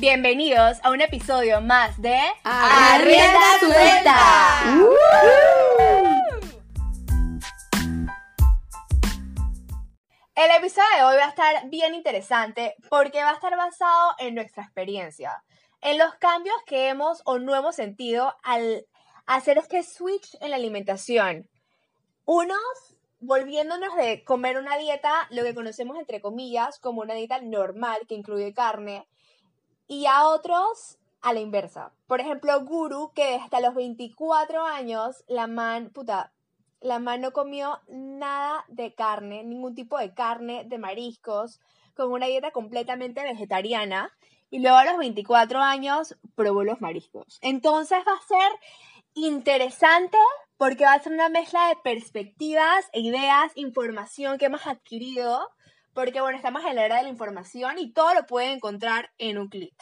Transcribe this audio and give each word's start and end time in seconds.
Bienvenidos 0.00 0.78
a 0.84 0.92
un 0.92 1.00
episodio 1.00 1.60
más 1.60 2.00
de 2.00 2.16
Arrienda 2.44 3.58
Suelta. 3.58 4.16
El 10.36 10.50
episodio 10.56 10.86
de 10.96 11.02
hoy 11.02 11.16
va 11.16 11.24
a 11.24 11.28
estar 11.30 11.68
bien 11.68 11.96
interesante 11.96 12.76
porque 12.88 13.24
va 13.24 13.30
a 13.30 13.34
estar 13.34 13.56
basado 13.56 14.14
en 14.18 14.36
nuestra 14.36 14.62
experiencia, 14.62 15.42
en 15.80 15.98
los 15.98 16.14
cambios 16.14 16.56
que 16.64 16.90
hemos 16.90 17.20
o 17.24 17.40
no 17.40 17.56
hemos 17.56 17.74
sentido 17.74 18.36
al 18.44 18.86
hacer 19.26 19.58
este 19.58 19.82
switch 19.82 20.36
en 20.40 20.50
la 20.50 20.56
alimentación. 20.56 21.50
Unos 22.24 22.60
volviéndonos 23.18 23.96
de 23.96 24.22
comer 24.22 24.58
una 24.58 24.76
dieta, 24.76 25.26
lo 25.30 25.42
que 25.42 25.56
conocemos 25.56 25.98
entre 25.98 26.20
comillas 26.20 26.78
como 26.78 27.00
una 27.00 27.14
dieta 27.14 27.40
normal 27.40 27.98
que 28.06 28.14
incluye 28.14 28.54
carne, 28.54 29.08
y 29.88 30.06
a 30.06 30.28
otros 30.28 30.98
a 31.20 31.32
la 31.32 31.40
inversa. 31.40 31.92
Por 32.06 32.20
ejemplo, 32.20 32.64
Guru, 32.64 33.12
que 33.12 33.34
hasta 33.34 33.60
los 33.60 33.74
24 33.74 34.64
años, 34.64 35.24
la 35.26 35.46
man, 35.46 35.90
puta, 35.90 36.32
la 36.80 37.00
man 37.00 37.20
no 37.20 37.32
comió 37.32 37.80
nada 37.88 38.64
de 38.68 38.94
carne, 38.94 39.42
ningún 39.42 39.74
tipo 39.74 39.98
de 39.98 40.14
carne, 40.14 40.64
de 40.64 40.78
mariscos, 40.78 41.60
con 41.94 42.12
una 42.12 42.26
dieta 42.26 42.52
completamente 42.52 43.22
vegetariana. 43.22 44.12
Y 44.50 44.60
luego 44.60 44.76
a 44.76 44.84
los 44.84 44.98
24 44.98 45.60
años 45.60 46.16
probó 46.34 46.62
los 46.62 46.80
mariscos. 46.80 47.38
Entonces 47.42 47.98
va 48.06 48.12
a 48.12 48.26
ser 48.26 48.52
interesante 49.14 50.18
porque 50.56 50.84
va 50.84 50.94
a 50.94 51.02
ser 51.02 51.12
una 51.12 51.28
mezcla 51.28 51.68
de 51.68 51.76
perspectivas, 51.76 52.88
e 52.92 53.00
ideas, 53.00 53.52
información 53.56 54.38
que 54.38 54.46
hemos 54.46 54.66
adquirido, 54.66 55.50
porque 55.98 56.20
bueno, 56.20 56.36
estamos 56.36 56.64
en 56.64 56.76
la 56.76 56.84
era 56.84 56.98
de 56.98 57.02
la 57.02 57.08
información 57.08 57.76
y 57.76 57.92
todo 57.92 58.14
lo 58.14 58.24
pueden 58.24 58.52
encontrar 58.52 59.10
en 59.18 59.36
un 59.36 59.48
clic. 59.48 59.74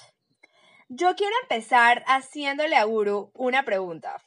Yo 0.89 1.15
quiero 1.15 1.35
empezar 1.43 2.05
haciéndole 2.07 2.75
a 2.75 2.85
Guru 2.85 3.33
una 3.35 3.67
pregunta. 3.67 4.25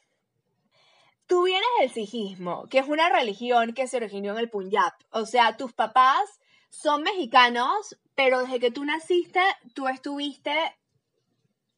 Tú 1.26 1.46
vienes 1.46 1.68
del 1.80 1.90
sijismo, 1.90 2.68
que 2.68 2.78
es 2.78 2.86
una 2.86 3.08
religión 3.08 3.74
que 3.74 3.88
se 3.88 3.96
originó 3.96 4.30
en 4.34 4.38
el 4.38 4.48
Punjab. 4.48 4.92
O 5.10 5.26
sea, 5.26 5.56
tus 5.56 5.72
papás 5.72 6.38
son 6.68 7.02
mexicanos, 7.02 7.98
pero 8.14 8.42
desde 8.42 8.60
que 8.60 8.70
tú 8.70 8.84
naciste, 8.84 9.42
tú 9.74 9.88
estuviste 9.88 10.54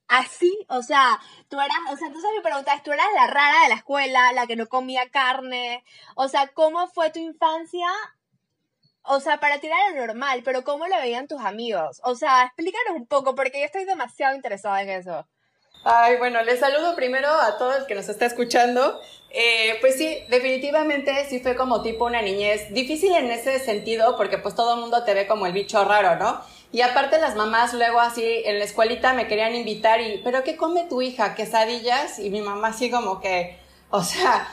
así, 0.09 0.53
o 0.69 0.83
sea, 0.83 1.19
tú 1.49 1.59
eras, 1.59 1.79
o 1.91 1.97
sea, 1.97 2.09
entonces 2.09 2.31
mi 2.37 2.43
pregunta 2.43 2.75
es, 2.75 2.83
tú 2.83 2.93
eras 2.93 3.07
la 3.15 3.29
rara 3.29 3.63
de 3.63 3.71
la 3.71 3.77
escuela, 3.77 4.33
la 4.35 4.47
que 4.47 4.57
no 4.57 4.67
comía 4.67 5.09
carne, 5.09 5.83
o 6.17 6.29
sea, 6.29 6.49
¿cómo 6.49 6.87
fue 6.89 7.09
tu 7.09 7.19
infancia? 7.19 7.89
O 9.05 9.21
sea, 9.21 9.41
para 9.41 9.59
ti 9.59 9.67
era 9.67 9.91
lo 9.91 10.07
normal, 10.07 10.43
pero 10.45 10.65
¿cómo 10.65 10.87
lo 10.87 10.97
veían 10.97 11.29
tus 11.29 11.41
amigos? 11.41 12.01
O 12.05 12.15
sea, 12.15 12.45
explícanos 12.45 12.97
un 12.97 13.07
poco, 13.07 13.35
porque 13.35 13.59
yo 13.59 13.67
estoy 13.67 13.85
demasiado 13.85 14.35
interesada 14.35 14.83
en 14.83 14.91
eso. 14.91 15.27
Ay, 15.85 16.17
bueno, 16.19 16.41
les 16.43 16.61
saludo 16.61 16.95
primero 16.95 17.29
a 17.29 17.59
todos 17.59 17.77
el 17.77 17.87
que 17.87 17.97
nos 17.97 18.09
está 18.09 18.27
escuchando. 18.27 19.01
Eh, 19.31 19.79
pues 19.81 19.97
sí, 19.97 20.19
definitivamente 20.29 21.27
sí 21.29 21.41
fue 21.41 21.57
como 21.57 21.83
tipo 21.83 22.05
una 22.05 22.23
niñez 22.23 22.73
difícil 22.73 23.13
en 23.15 23.31
ese 23.31 23.59
sentido 23.59 24.17
porque 24.17 24.39
pues 24.39 24.55
todo 24.55 24.75
el 24.75 24.81
mundo 24.81 25.03
te 25.05 25.15
ve 25.15 25.27
como 25.27 25.47
el 25.47 25.53
bicho 25.53 25.85
raro, 25.85 26.17
¿no? 26.17 26.41
Y 26.71 26.83
aparte 26.83 27.19
las 27.19 27.35
mamás 27.35 27.75
luego 27.75 27.99
así 28.01 28.43
en 28.45 28.59
la 28.59 28.65
escuelita 28.65 29.13
me 29.13 29.27
querían 29.27 29.55
invitar 29.55 30.01
y, 30.01 30.19
¿pero 30.23 30.45
qué 30.45 30.57
come 30.57 30.85
tu 30.85 31.03
hija? 31.03 31.35
¿Quesadillas? 31.35 32.19
Y 32.19 32.31
mi 32.31 32.43
mamá 32.43 32.69
así 32.69 32.91
como 32.91 33.21
que, 33.21 33.59
o 33.91 34.03
sea, 34.05 34.49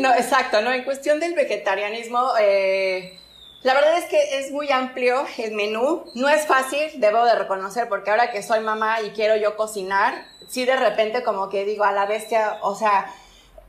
no, 0.00 0.12
exacto, 0.14 0.60
¿no? 0.60 0.72
En 0.72 0.84
cuestión 0.84 1.20
del 1.20 1.34
vegetarianismo, 1.34 2.32
eh, 2.40 3.18
la 3.62 3.74
verdad 3.74 3.98
es 3.98 4.04
que 4.06 4.38
es 4.38 4.50
muy 4.50 4.70
amplio 4.70 5.24
el 5.38 5.52
menú. 5.52 6.04
No 6.14 6.28
es 6.28 6.46
fácil, 6.46 7.00
debo 7.00 7.24
de 7.24 7.34
reconocer, 7.34 7.88
porque 7.88 8.10
ahora 8.10 8.30
que 8.30 8.42
soy 8.42 8.60
mamá 8.60 9.00
y 9.00 9.10
quiero 9.10 9.36
yo 9.36 9.56
cocinar, 9.56 10.26
sí 10.48 10.64
de 10.64 10.76
repente 10.76 11.22
como 11.22 11.48
que 11.48 11.64
digo 11.64 11.84
a 11.84 11.92
la 11.92 12.06
bestia, 12.06 12.58
o 12.62 12.74
sea, 12.74 13.10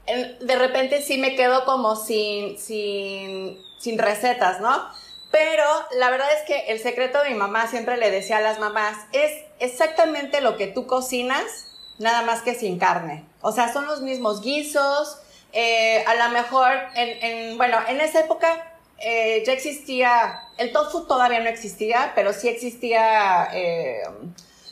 de 0.06 0.56
repente 0.56 1.01
sí 1.01 1.17
me 1.17 1.35
quedo 1.35 1.66
como 1.66 1.95
sin, 1.95 2.59
sin, 2.59 3.57
sin 3.79 3.97
recetas, 3.97 4.59
¿no? 4.59 4.85
Pero 5.31 5.63
la 5.97 6.09
verdad 6.09 6.27
es 6.33 6.44
que 6.44 6.72
el 6.72 6.79
secreto 6.79 7.22
de 7.23 7.29
mi 7.29 7.35
mamá 7.35 7.67
siempre 7.67 7.97
le 7.97 8.12
decía 8.12 8.38
a 8.38 8.41
las 8.41 8.59
mamás, 8.59 8.97
es 9.12 9.31
exactamente 9.59 10.41
lo 10.41 10.57
que 10.57 10.67
tú 10.67 10.88
cocinas, 10.88 11.67
nada 11.97 12.22
más 12.22 12.41
que 12.41 12.53
sin 12.53 12.77
carne. 12.79 13.25
O 13.47 13.51
sea, 13.51 13.72
son 13.72 13.85
los 13.85 14.01
mismos 14.01 14.41
guisos, 14.41 15.19
eh, 15.53 16.03
a 16.07 16.16
lo 16.16 16.29
mejor, 16.33 16.72
en, 16.95 17.23
en, 17.23 17.57
bueno, 17.59 17.78
en 17.88 18.01
esa 18.01 18.22
época 18.22 18.79
eh, 18.97 19.44
ya 19.45 19.53
existía, 19.53 20.50
el 20.57 20.72
tofu 20.72 21.06
todavía 21.06 21.39
no 21.41 21.50
existía, 21.50 22.13
pero 22.16 22.33
sí 22.33 22.47
existía, 22.47 23.50
eh, 23.53 24.01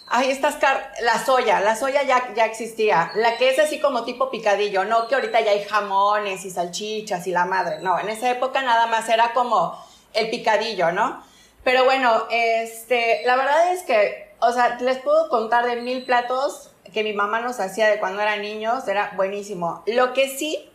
ay, 0.07 0.31
estas 0.31 0.57
la 1.01 1.23
soya, 1.23 1.59
la 1.59 1.75
soya 1.75 2.01
ya, 2.01 2.33
ya 2.33 2.45
existía, 2.45 3.11
la 3.13 3.37
que 3.37 3.51
es 3.51 3.59
así 3.59 3.79
como 3.79 4.05
tipo 4.05 4.31
picadillo, 4.31 4.85
no 4.85 5.07
que 5.07 5.13
ahorita 5.13 5.39
ya 5.41 5.51
hay 5.51 5.63
jamones 5.65 6.43
y 6.43 6.49
salchichas 6.49 7.27
y 7.27 7.31
la 7.31 7.45
madre, 7.45 7.77
no, 7.81 7.99
en 7.99 8.09
esa 8.09 8.31
época 8.31 8.63
nada 8.63 8.87
más 8.87 9.07
era 9.07 9.33
como 9.33 9.77
el 10.13 10.31
picadillo, 10.31 10.91
¿no? 10.91 11.23
Pero 11.63 11.85
bueno, 11.85 12.25
este, 12.31 13.21
la 13.27 13.35
verdad 13.35 13.71
es 13.71 13.83
que, 13.83 14.33
o 14.39 14.51
sea, 14.51 14.79
les 14.79 14.97
puedo 14.97 15.29
contar 15.29 15.67
de 15.67 15.75
mil 15.75 16.05
platos 16.05 16.71
que 16.93 17.03
mi 17.03 17.13
mamá 17.13 17.41
nos 17.41 17.59
hacía 17.59 17.87
de 17.87 17.99
cuando 17.99 18.21
eran 18.21 18.41
niños, 18.41 18.87
era 18.87 19.11
buenísimo. 19.15 19.83
Lo 19.87 20.13
que 20.13 20.29
sí, 20.29 20.69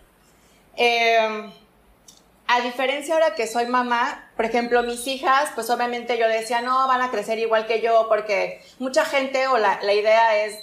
eh, 0.76 1.50
a 2.46 2.60
diferencia 2.62 3.14
ahora 3.14 3.34
que 3.34 3.46
soy 3.46 3.66
mamá, 3.66 4.30
por 4.36 4.46
ejemplo, 4.46 4.82
mis 4.82 5.06
hijas, 5.06 5.50
pues 5.54 5.68
obviamente 5.70 6.18
yo 6.18 6.26
decía, 6.26 6.62
no, 6.62 6.88
van 6.88 7.02
a 7.02 7.10
crecer 7.10 7.38
igual 7.38 7.66
que 7.66 7.80
yo, 7.80 8.06
porque 8.08 8.62
mucha 8.78 9.04
gente 9.04 9.46
o 9.48 9.58
la, 9.58 9.78
la 9.82 9.92
idea 9.92 10.44
es, 10.44 10.54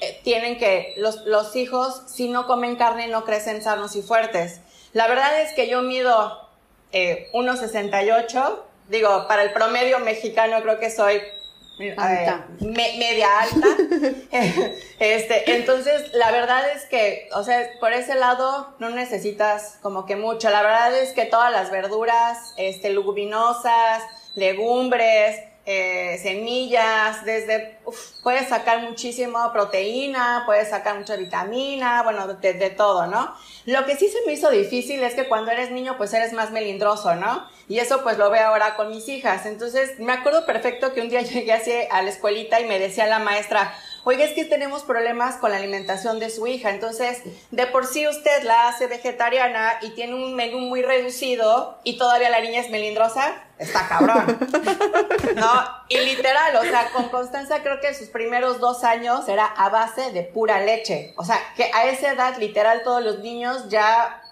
eh, 0.00 0.20
tienen 0.22 0.58
que, 0.58 0.94
los, 0.96 1.24
los 1.26 1.56
hijos, 1.56 2.02
si 2.06 2.28
no 2.28 2.46
comen 2.46 2.76
carne, 2.76 3.08
no 3.08 3.24
crecen 3.24 3.62
sanos 3.62 3.96
y 3.96 4.02
fuertes. 4.02 4.60
La 4.92 5.08
verdad 5.08 5.40
es 5.40 5.54
que 5.54 5.68
yo 5.68 5.82
mido 5.82 6.48
eh, 6.92 7.30
1,68, 7.32 8.58
digo, 8.88 9.26
para 9.28 9.42
el 9.42 9.52
promedio 9.52 9.98
mexicano 10.00 10.60
creo 10.62 10.78
que 10.78 10.90
soy 10.90 11.22
media 12.60 13.40
alta. 13.40 13.66
este, 15.00 15.56
entonces, 15.56 16.12
la 16.12 16.30
verdad 16.30 16.70
es 16.70 16.84
que, 16.84 17.28
o 17.34 17.42
sea, 17.42 17.68
por 17.80 17.92
ese 17.92 18.14
lado 18.14 18.74
no 18.78 18.90
necesitas 18.90 19.78
como 19.82 20.06
que 20.06 20.16
mucho. 20.16 20.50
La 20.50 20.62
verdad 20.62 20.96
es 20.98 21.12
que 21.12 21.24
todas 21.24 21.50
las 21.52 21.70
verduras, 21.70 22.54
este, 22.56 22.90
leguminosas, 22.90 24.02
legumbres, 24.34 25.40
eh, 25.66 26.18
semillas, 26.22 27.24
desde, 27.24 27.78
puedes 28.22 28.48
sacar 28.48 28.82
muchísimo 28.82 29.38
proteína, 29.52 30.42
puedes 30.46 30.70
sacar 30.70 30.98
mucha 30.98 31.16
vitamina, 31.16 32.02
bueno, 32.02 32.26
de, 32.26 32.54
de, 32.54 32.70
todo, 32.70 33.06
¿no? 33.06 33.34
Lo 33.66 33.84
que 33.84 33.94
sí 33.96 34.08
se 34.08 34.18
me 34.26 34.32
hizo 34.32 34.50
difícil 34.50 35.02
es 35.02 35.14
que 35.14 35.28
cuando 35.28 35.50
eres 35.50 35.70
niño, 35.70 35.96
pues 35.96 36.14
eres 36.14 36.32
más 36.32 36.50
melindroso, 36.50 37.14
¿no? 37.14 37.46
Y 37.70 37.78
eso 37.78 38.02
pues 38.02 38.18
lo 38.18 38.30
veo 38.30 38.48
ahora 38.48 38.74
con 38.74 38.88
mis 38.88 39.08
hijas. 39.08 39.46
Entonces, 39.46 40.00
me 40.00 40.12
acuerdo 40.12 40.44
perfecto 40.44 40.92
que 40.92 41.02
un 41.02 41.08
día 41.08 41.22
llegué 41.22 41.52
así 41.52 41.70
a 41.88 42.02
la 42.02 42.10
escuelita 42.10 42.58
y 42.58 42.66
me 42.66 42.80
decía 42.80 43.06
la 43.06 43.20
maestra, 43.20 43.72
oiga, 44.02 44.24
es 44.24 44.32
que 44.32 44.44
tenemos 44.44 44.82
problemas 44.82 45.36
con 45.36 45.52
la 45.52 45.58
alimentación 45.58 46.18
de 46.18 46.30
su 46.30 46.48
hija. 46.48 46.70
Entonces, 46.70 47.22
de 47.52 47.66
por 47.68 47.86
sí 47.86 48.08
usted 48.08 48.42
la 48.42 48.66
hace 48.66 48.88
vegetariana 48.88 49.78
y 49.82 49.90
tiene 49.90 50.14
un 50.14 50.34
menú 50.34 50.58
muy 50.58 50.82
reducido 50.82 51.78
y 51.84 51.96
todavía 51.96 52.28
la 52.28 52.40
niña 52.40 52.60
es 52.60 52.70
melindrosa, 52.70 53.40
está 53.56 53.86
cabrón. 53.86 54.36
¿No? 55.36 55.52
Y 55.88 55.98
literal, 55.98 56.56
o 56.56 56.62
sea, 56.62 56.90
con 56.90 57.08
Constanza 57.10 57.62
creo 57.62 57.80
que 57.80 57.94
sus 57.94 58.08
primeros 58.08 58.58
dos 58.58 58.82
años 58.82 59.28
era 59.28 59.46
a 59.46 59.68
base 59.68 60.10
de 60.10 60.24
pura 60.24 60.58
leche. 60.58 61.14
O 61.16 61.24
sea, 61.24 61.38
que 61.54 61.70
a 61.72 61.84
esa 61.84 62.10
edad, 62.14 62.36
literal, 62.38 62.82
todos 62.82 63.04
los 63.04 63.20
niños 63.20 63.68
ya, 63.68 64.24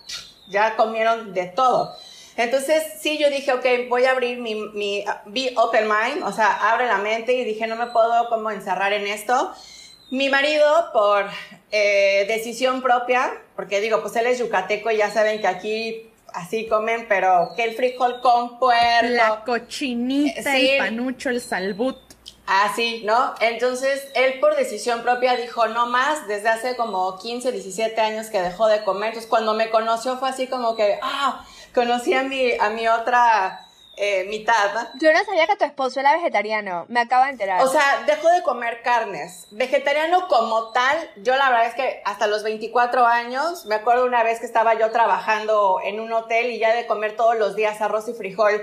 ya 0.48 0.74
comieron 0.74 1.32
de 1.34 1.46
todo. 1.46 1.96
Entonces, 2.38 2.84
sí, 3.00 3.18
yo 3.18 3.30
dije, 3.30 3.52
ok, 3.52 3.66
voy 3.88 4.04
a 4.04 4.12
abrir 4.12 4.38
mi, 4.38 4.54
mi, 4.54 5.04
be 5.26 5.52
open 5.56 5.88
mind, 5.88 6.22
o 6.22 6.32
sea, 6.32 6.70
abre 6.70 6.86
la 6.86 6.98
mente 6.98 7.32
y 7.32 7.42
dije, 7.42 7.66
no 7.66 7.74
me 7.74 7.88
puedo 7.88 8.28
como 8.28 8.52
encerrar 8.52 8.92
en 8.92 9.08
esto. 9.08 9.52
Mi 10.12 10.28
marido, 10.28 10.64
por 10.92 11.26
eh, 11.72 12.26
decisión 12.28 12.80
propia, 12.80 13.32
porque 13.56 13.80
digo, 13.80 14.00
pues 14.02 14.14
él 14.14 14.28
es 14.28 14.38
yucateco 14.38 14.88
y 14.92 14.98
ya 14.98 15.10
saben 15.10 15.40
que 15.40 15.48
aquí 15.48 16.10
así 16.32 16.68
comen, 16.68 17.06
pero 17.08 17.54
que 17.56 17.64
el 17.64 17.74
frijol 17.74 18.20
con 18.20 18.60
puerco. 18.60 19.08
La 19.08 19.42
cochinita, 19.44 20.40
sí. 20.52 20.70
el 20.70 20.78
panucho, 20.78 21.30
el 21.30 21.40
salbut. 21.40 21.96
Así, 22.46 23.02
¿no? 23.04 23.34
Entonces, 23.40 24.06
él 24.14 24.38
por 24.38 24.54
decisión 24.54 25.02
propia 25.02 25.36
dijo, 25.36 25.66
no 25.66 25.86
más, 25.86 26.28
desde 26.28 26.50
hace 26.50 26.76
como 26.76 27.18
15, 27.18 27.50
17 27.50 28.00
años 28.00 28.28
que 28.28 28.40
dejó 28.40 28.68
de 28.68 28.84
comer. 28.84 29.08
Entonces, 29.08 29.28
cuando 29.28 29.54
me 29.54 29.70
conoció 29.70 30.18
fue 30.18 30.28
así 30.28 30.46
como 30.46 30.76
que, 30.76 31.00
ah, 31.02 31.44
conocí 31.74 32.14
a 32.14 32.22
mi, 32.22 32.52
a 32.58 32.70
mi 32.70 32.88
otra 32.88 33.68
eh, 34.00 34.26
mitad. 34.28 34.90
Yo 35.00 35.12
no 35.12 35.24
sabía 35.24 35.48
que 35.48 35.56
tu 35.56 35.64
esposo 35.64 35.98
era 35.98 36.12
vegetariano, 36.12 36.86
me 36.88 37.00
acabo 37.00 37.24
de 37.24 37.30
enterar. 37.30 37.60
O 37.62 37.68
sea, 37.68 38.04
dejó 38.06 38.28
de 38.30 38.42
comer 38.44 38.80
carnes. 38.82 39.48
Vegetariano 39.50 40.28
como 40.28 40.70
tal, 40.70 40.96
yo 41.16 41.34
la 41.34 41.50
verdad 41.50 41.66
es 41.66 41.74
que 41.74 42.00
hasta 42.04 42.28
los 42.28 42.44
24 42.44 43.04
años, 43.06 43.66
me 43.66 43.74
acuerdo 43.74 44.04
una 44.04 44.22
vez 44.22 44.38
que 44.38 44.46
estaba 44.46 44.74
yo 44.74 44.92
trabajando 44.92 45.80
en 45.82 45.98
un 45.98 46.12
hotel 46.12 46.52
y 46.52 46.60
ya 46.60 46.76
de 46.76 46.86
comer 46.86 47.16
todos 47.16 47.36
los 47.36 47.56
días 47.56 47.80
arroz 47.80 48.08
y 48.08 48.12
frijol. 48.12 48.62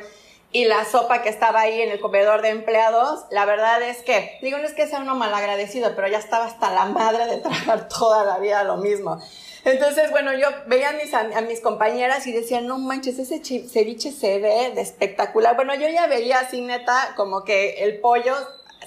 y 0.53 0.63
la 0.63 0.85
sopa 0.85 1.21
que 1.21 1.27
estaba 1.27 1.59
ahí 1.59 1.81
en 1.81 1.91
el 1.91 1.99
comedor 1.99 2.41
de 2.41 2.47
empleados, 2.47 3.25
la 3.29 3.43
verdad 3.43 3.81
es 3.81 4.03
que, 4.03 4.39
digo, 4.41 4.57
no 4.57 4.63
es 4.63 4.73
que 4.73 4.87
sea 4.87 4.99
uno 4.99 5.15
malagradecido, 5.15 5.93
pero 5.97 6.07
ya 6.07 6.19
estaba 6.19 6.45
hasta 6.45 6.71
la 6.71 6.85
madre 6.85 7.25
de 7.25 7.39
trabajar 7.39 7.89
toda 7.99 8.23
la 8.23 8.37
vida 8.37 8.63
lo 8.63 8.77
mismo. 8.77 9.19
Entonces, 9.65 10.11
bueno, 10.11 10.31
yo 10.33 10.47
veía 10.67 10.89
a 10.89 10.93
mis, 10.93 11.11
mis 11.47 11.59
compañeras 11.59 12.27
y 12.27 12.31
decía, 12.31 12.61
no 12.61 12.77
manches, 12.77 13.17
ese 13.17 13.41
ceviche 13.67 14.11
se 14.11 14.37
ve 14.37 14.71
de 14.75 14.81
espectacular. 14.81 15.55
Bueno, 15.55 15.73
yo 15.73 15.89
ya 15.89 16.05
veía 16.05 16.39
así 16.39 16.61
neta 16.61 17.13
como 17.15 17.43
que 17.43 17.83
el 17.83 17.99
pollo 17.99 18.35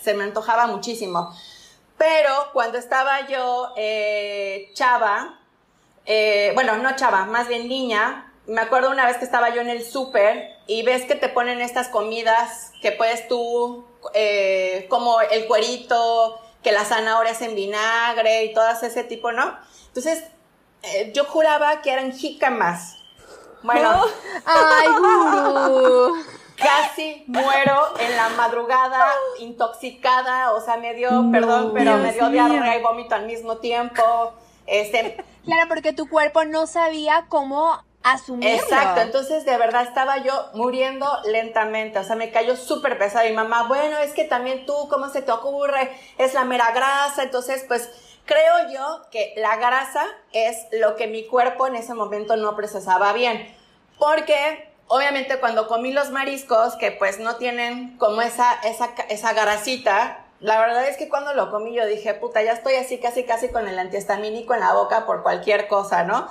se 0.01 0.15
me 0.15 0.23
antojaba 0.23 0.69
muchísimo. 0.69 1.35
Pero 1.99 2.31
cuando 2.53 2.79
estaba 2.79 3.27
yo 3.27 3.73
eh, 3.77 4.71
chava, 4.73 5.41
eh, 6.07 6.53
bueno, 6.55 6.77
no 6.77 6.95
chava, 6.95 7.25
más 7.25 7.49
bien 7.49 7.69
niña, 7.69 8.33
me 8.47 8.61
acuerdo 8.61 8.91
una 8.91 9.05
vez 9.05 9.17
que 9.17 9.25
estaba 9.25 9.53
yo 9.53 9.61
en 9.61 9.71
el 9.71 9.85
súper 9.85 10.49
y 10.69 10.85
ves 10.85 11.07
que 11.07 11.17
te 11.17 11.29
ponen 11.29 11.61
estas 11.61 11.89
comidas 11.89 12.71
que 12.81 12.93
puedes 12.93 13.27
tú, 13.27 13.85
eh, 14.15 14.87
como 14.89 15.21
el 15.23 15.47
cuerito, 15.49 16.41
que 16.63 16.71
la 16.71 16.85
zanahoria 16.85 17.33
es 17.33 17.43
en 17.43 17.57
vinagre 17.57 18.45
y 18.45 18.55
todas 18.55 18.81
ese 18.85 19.03
tipo, 19.03 19.33
¿no? 19.33 19.59
Entonces, 19.89 20.23
eh, 20.83 21.13
yo 21.15 21.25
juraba 21.25 21.81
que 21.83 21.93
eran 21.93 22.13
jícamas. 22.13 22.97
Bueno. 23.63 24.05
¡Ay, 24.45 24.89
gurú! 24.89 26.17
Casi 26.57 27.23
muero 27.29 27.95
en 28.01 28.17
la 28.17 28.31
madrugada, 28.31 29.07
intoxicada, 29.39 30.53
o 30.53 30.61
sea, 30.61 30.77
me 30.77 30.93
dio, 30.95 31.09
perdón, 31.31 31.71
pero 31.73 31.99
me 31.99 32.13
dio 32.13 32.29
diarrea 32.31 32.77
y 32.77 32.83
vómito 32.83 33.15
al 33.15 33.27
mismo 33.27 33.59
tiempo. 33.59 34.03
Este, 34.67 35.25
claro, 35.45 35.69
porque 35.69 35.93
tu 35.93 36.09
cuerpo 36.09 36.45
no 36.45 36.67
sabía 36.67 37.27
cómo 37.29 37.81
asumirlo. 38.03 38.57
Exacto, 38.57 39.01
entonces 39.01 39.45
de 39.45 39.57
verdad 39.57 39.85
estaba 39.85 40.19
yo 40.19 40.33
muriendo 40.55 41.07
lentamente, 41.27 41.99
o 41.99 42.05
sea, 42.05 42.17
me 42.17 42.31
cayó 42.31 42.57
súper 42.57 42.99
pesado. 42.99 43.29
Y 43.29 43.33
mamá, 43.33 43.69
bueno, 43.69 43.99
es 43.99 44.13
que 44.13 44.25
también 44.25 44.67
tú, 44.67 44.75
¿cómo 44.89 45.09
se 45.11 45.23
te 45.23 45.31
ocurre? 45.31 45.91
Es 46.19 46.35
la 46.35 46.45
mera 46.45 46.73
grasa, 46.73 47.23
entonces 47.23 47.65
pues 47.69 47.89
Creo 48.29 48.71
yo 48.71 49.07
que 49.11 49.33
la 49.39 49.57
grasa 49.57 50.05
es 50.35 50.67
lo 50.73 50.97
que 50.97 51.07
mi 51.07 51.27
cuerpo 51.27 51.67
en 51.67 51.77
ese 51.77 51.95
momento 51.95 52.37
no 52.37 52.55
procesaba 52.57 53.15
bien. 53.15 53.57
Porque 53.99 54.71
obviamente 54.87 55.41
cuando 55.41 55.67
comí 55.67 55.93
los 55.93 56.11
mariscos, 56.11 56.77
que 56.77 56.93
pues 56.93 57.19
no 57.19 57.37
tienen 57.37 57.97
como 57.97 58.21
esa, 58.21 58.61
esa, 58.65 58.91
esa 59.09 59.33
grasita, 59.33 60.27
la 60.41 60.61
verdad 60.61 60.87
es 60.87 60.99
que 60.99 61.09
cuando 61.09 61.33
lo 61.33 61.51
comí 61.51 61.75
yo 61.75 61.87
dije, 61.87 62.13
puta, 62.13 62.43
ya 62.43 62.53
estoy 62.53 62.75
así 62.75 62.99
casi 62.99 63.25
casi 63.25 63.49
con 63.49 63.67
el 63.67 63.79
antihistamínico 63.79 64.53
en 64.53 64.61
la 64.61 64.75
boca 64.75 65.07
por 65.07 65.23
cualquier 65.23 65.67
cosa, 65.67 66.05
¿no? 66.05 66.29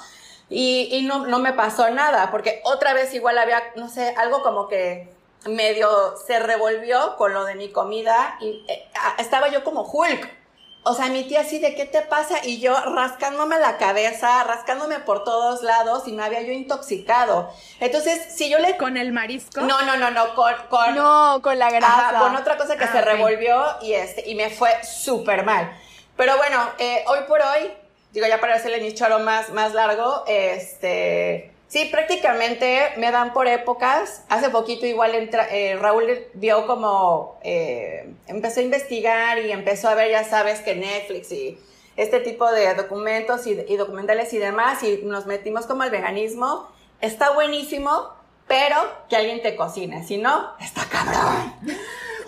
Y, 0.51 0.89
y 0.91 1.01
no, 1.01 1.25
no 1.25 1.39
me 1.39 1.53
pasó 1.53 1.89
nada, 1.89 2.29
porque 2.29 2.61
otra 2.63 2.93
vez 2.93 3.11
igual 3.15 3.39
había, 3.39 3.63
no 3.75 3.89
sé, 3.89 4.13
algo 4.17 4.43
como 4.43 4.67
que 4.67 5.09
medio 5.47 6.15
se 6.27 6.37
revolvió 6.37 7.17
con 7.17 7.33
lo 7.33 7.43
de 7.45 7.55
mi 7.55 7.71
comida 7.71 8.37
y 8.39 8.63
eh, 8.67 8.87
estaba 9.17 9.47
yo 9.47 9.63
como 9.63 9.81
Hulk 9.81 10.36
o 10.87 10.93
sea, 10.93 11.07
mi 11.07 11.23
tía 11.23 11.41
así 11.41 11.59
de 11.59 11.75
qué 11.75 11.85
te 11.85 12.01
pasa 12.01 12.37
y 12.43 12.59
yo 12.59 12.73
rascándome 12.79 13.59
la 13.59 13.77
cabeza, 13.77 14.43
rascándome 14.45 14.99
por 14.99 15.23
todos 15.25 15.61
lados 15.61 16.07
y 16.07 16.13
me 16.13 16.23
había 16.23 16.41
yo 16.41 16.53
intoxicado. 16.53 17.51
Entonces, 17.81 18.33
si 18.33 18.49
yo 18.49 18.57
le... 18.59 18.77
¿Con 18.77 18.95
el 18.95 19.11
marisco? 19.11 19.61
No, 19.61 19.81
no, 19.81 19.97
no, 19.97 20.11
no, 20.11 20.33
con... 20.33 20.53
con 20.69 20.95
no, 20.95 21.41
con 21.41 21.59
la 21.59 21.69
grasa. 21.69 22.19
con 22.19 22.35
otra 22.35 22.57
cosa 22.57 22.77
que 22.77 22.85
ah, 22.85 22.91
se 22.91 23.01
revolvió 23.01 23.65
y, 23.81 23.93
este, 23.93 24.29
y 24.29 24.35
me 24.35 24.49
fue 24.49 24.71
súper 24.83 25.43
mal. 25.43 25.77
Pero 26.15 26.37
bueno, 26.37 26.57
eh, 26.77 27.03
hoy 27.07 27.19
por 27.27 27.41
hoy, 27.41 27.69
digo 28.13 28.25
ya 28.25 28.39
para 28.39 28.55
hacerle 28.55 28.79
mi 28.79 28.93
choro 28.93 29.19
más, 29.19 29.49
más 29.49 29.73
largo, 29.73 30.23
este 30.25 31.56
Sí, 31.67 31.85
prácticamente 31.91 32.93
me 32.97 33.11
dan 33.11 33.33
por 33.33 33.47
épocas. 33.47 34.23
Hace 34.29 34.49
poquito 34.49 34.85
igual 34.85 35.13
eh, 35.15 35.77
Raúl 35.79 36.27
vio 36.33 36.65
como, 36.65 37.37
eh, 37.43 38.09
empezó 38.27 38.61
a 38.61 38.63
investigar 38.63 39.39
y 39.39 39.51
empezó 39.51 39.89
a 39.89 39.95
ver, 39.95 40.11
ya 40.11 40.23
sabes, 40.23 40.61
que 40.61 40.75
Netflix 40.75 41.31
y 41.31 41.57
este 41.97 42.19
tipo 42.21 42.49
de 42.51 42.73
documentos 42.75 43.45
y, 43.47 43.59
y 43.67 43.75
documentales 43.75 44.31
y 44.31 44.37
demás, 44.37 44.81
y 44.83 45.01
nos 45.03 45.25
metimos 45.25 45.65
como 45.65 45.83
al 45.83 45.91
veganismo. 45.91 46.69
Está 47.01 47.31
buenísimo, 47.31 48.13
pero 48.47 48.77
que 49.09 49.17
alguien 49.17 49.41
te 49.41 49.55
cocine, 49.55 50.05
si 50.05 50.17
no, 50.17 50.53
está 50.59 50.85
cabrón. 50.85 51.53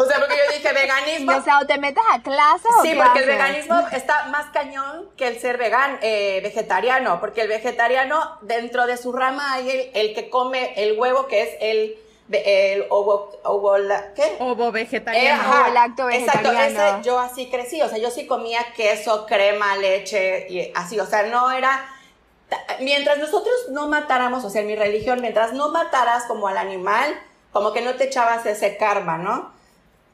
O 0.02 0.06
sea, 0.06 0.18
porque 0.18 0.36
yo 0.38 0.54
dije 0.54 0.74
veganismo. 0.74 1.32
O 1.40 1.42
sea, 1.44 1.60
o 1.60 1.68
te 1.68 1.78
metes 1.78 2.04
a 2.10 2.22
clases 2.22 2.72
Sí, 2.82 2.94
porque 2.96 3.20
el 3.20 3.26
veganismo 3.26 3.80
está 3.92 4.28
más 4.28 4.46
cañón 4.52 5.10
que 5.18 5.28
el 5.28 5.40
ser 5.40 5.58
vegan, 5.58 6.00
eh, 6.02 6.40
vegetariano, 6.42 7.20
porque 7.20 7.42
el 7.42 7.50
vegetariano, 7.50 8.38
dentro 8.42 8.88
de 8.88 8.96
su 8.96 9.12
rama 9.12 9.54
hay 9.54 9.92
el, 9.94 10.14
que 10.14 10.30
come 10.30 10.74
el 10.78 10.98
huevo, 10.98 11.28
que 11.28 11.44
es 11.44 11.50
el 11.60 11.98
el 12.32 12.86
ovo, 12.90 13.32
ovo 13.44 13.74
¿qué? 14.16 14.38
Ovo 14.40 14.72
vegetariano. 14.72 15.42
Eh, 15.42 15.48
ovo 15.48 15.74
lacto 15.74 16.06
vegetariano. 16.06 16.60
Exacto, 16.60 16.98
ese, 17.00 17.04
yo 17.04 17.20
así 17.20 17.50
crecí, 17.50 17.82
o 17.82 17.90
sea, 17.90 17.98
yo 17.98 18.12
sí 18.12 18.28
comía 18.28 18.60
queso, 18.76 19.26
crema, 19.26 19.76
leche 19.78 20.46
y 20.48 20.72
así, 20.76 21.00
o 21.00 21.08
sea, 21.08 21.24
no 21.24 21.50
era 21.50 21.90
mientras 22.82 23.18
nosotros 23.18 23.56
no 23.72 23.88
matáramos, 23.88 24.44
o 24.46 24.50
sea, 24.50 24.62
en 24.62 24.68
mi 24.68 24.76
religión, 24.76 25.22
mientras 25.22 25.54
no 25.54 25.70
mataras 25.70 26.26
como 26.26 26.48
al 26.48 26.58
animal, 26.58 27.20
como 27.52 27.74
que 27.74 27.82
no 27.82 27.96
te 27.96 28.06
echabas 28.06 28.46
ese 28.46 28.78
karma, 28.78 29.18
¿no? 29.18 29.52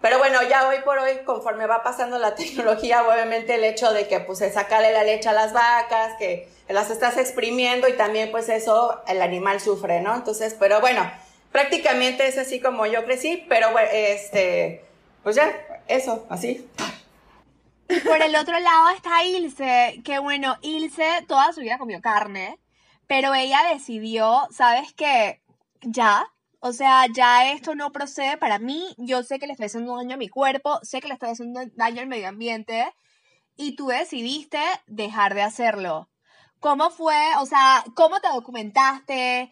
Pero 0.02 0.20
bueno, 0.20 0.44
ya 0.44 0.68
hoy 0.68 0.78
por 0.84 1.00
hoy, 1.00 1.20
conforme 1.26 1.66
va 1.68 1.84
pasando 1.84 2.20
la 2.20 2.36
tecnología, 2.36 3.04
obviamente 3.04 3.56
el 3.56 3.64
hecho 3.64 3.92
de 3.94 4.08
que 4.08 4.20
pues 4.20 4.40
sacarle 4.54 4.92
la 4.92 5.04
leche 5.04 5.30
a 5.30 5.34
las 5.34 5.54
vacas, 5.54 6.16
que 6.18 6.50
las 6.70 6.90
estás 6.90 7.18
exprimiendo 7.18 7.88
y 7.88 7.94
también 7.94 8.32
pues 8.32 8.50
eso 8.50 9.02
el 9.08 9.22
animal 9.22 9.60
sufre, 9.60 10.02
¿no? 10.02 10.16
Entonces, 10.16 10.56
pero 10.60 10.82
bueno, 10.82 11.10
prácticamente 11.52 12.28
es 12.28 12.38
así 12.38 12.60
como 12.60 12.86
yo 12.86 13.06
crecí, 13.06 13.46
pero 13.48 13.68
este, 13.80 14.84
pues 15.24 15.36
ya, 15.36 15.56
eso, 15.88 16.26
así. 16.30 16.68
Y 17.88 18.00
por 18.00 18.22
el 18.22 18.36
otro 18.36 18.60
lado 18.60 18.90
está 18.90 19.24
Ilse, 19.24 20.02
que 20.04 20.20
bueno, 20.20 20.58
Ilse 20.62 21.24
toda 21.28 21.54
su 21.54 21.62
vida 21.62 21.78
comió 21.78 22.02
carne, 22.02 22.60
pero 23.08 23.34
ella 23.34 23.60
decidió, 23.72 24.48
¿sabes 24.52 24.94
qué? 24.94 25.42
Ya, 25.82 26.26
o 26.66 26.74
sea, 26.74 27.06
ya 27.14 27.52
esto 27.52 27.76
no 27.76 27.92
procede 27.92 28.38
para 28.38 28.58
mí. 28.58 28.96
Yo 28.98 29.22
sé 29.22 29.38
que 29.38 29.46
le 29.46 29.54
estoy 29.54 29.68
haciendo 29.68 29.98
daño 29.98 30.16
a 30.16 30.18
mi 30.18 30.30
cuerpo, 30.30 30.80
sé 30.82 31.00
que 31.00 31.08
le 31.08 31.14
estoy 31.14 31.30
haciendo 31.30 31.60
daño 31.76 32.02
al 32.02 32.08
medio 32.08 32.28
ambiente 32.28 32.92
y 33.56 33.76
tú 33.76 33.90
decidiste 33.90 34.58
dejar 34.88 35.36
de 35.36 35.44
hacerlo. 35.44 36.10
¿Cómo 36.60 36.90
fue? 36.90 37.14
O 37.40 37.46
sea, 37.46 37.84
¿cómo 37.96 38.20
te 38.20 38.30
documentaste? 38.30 39.52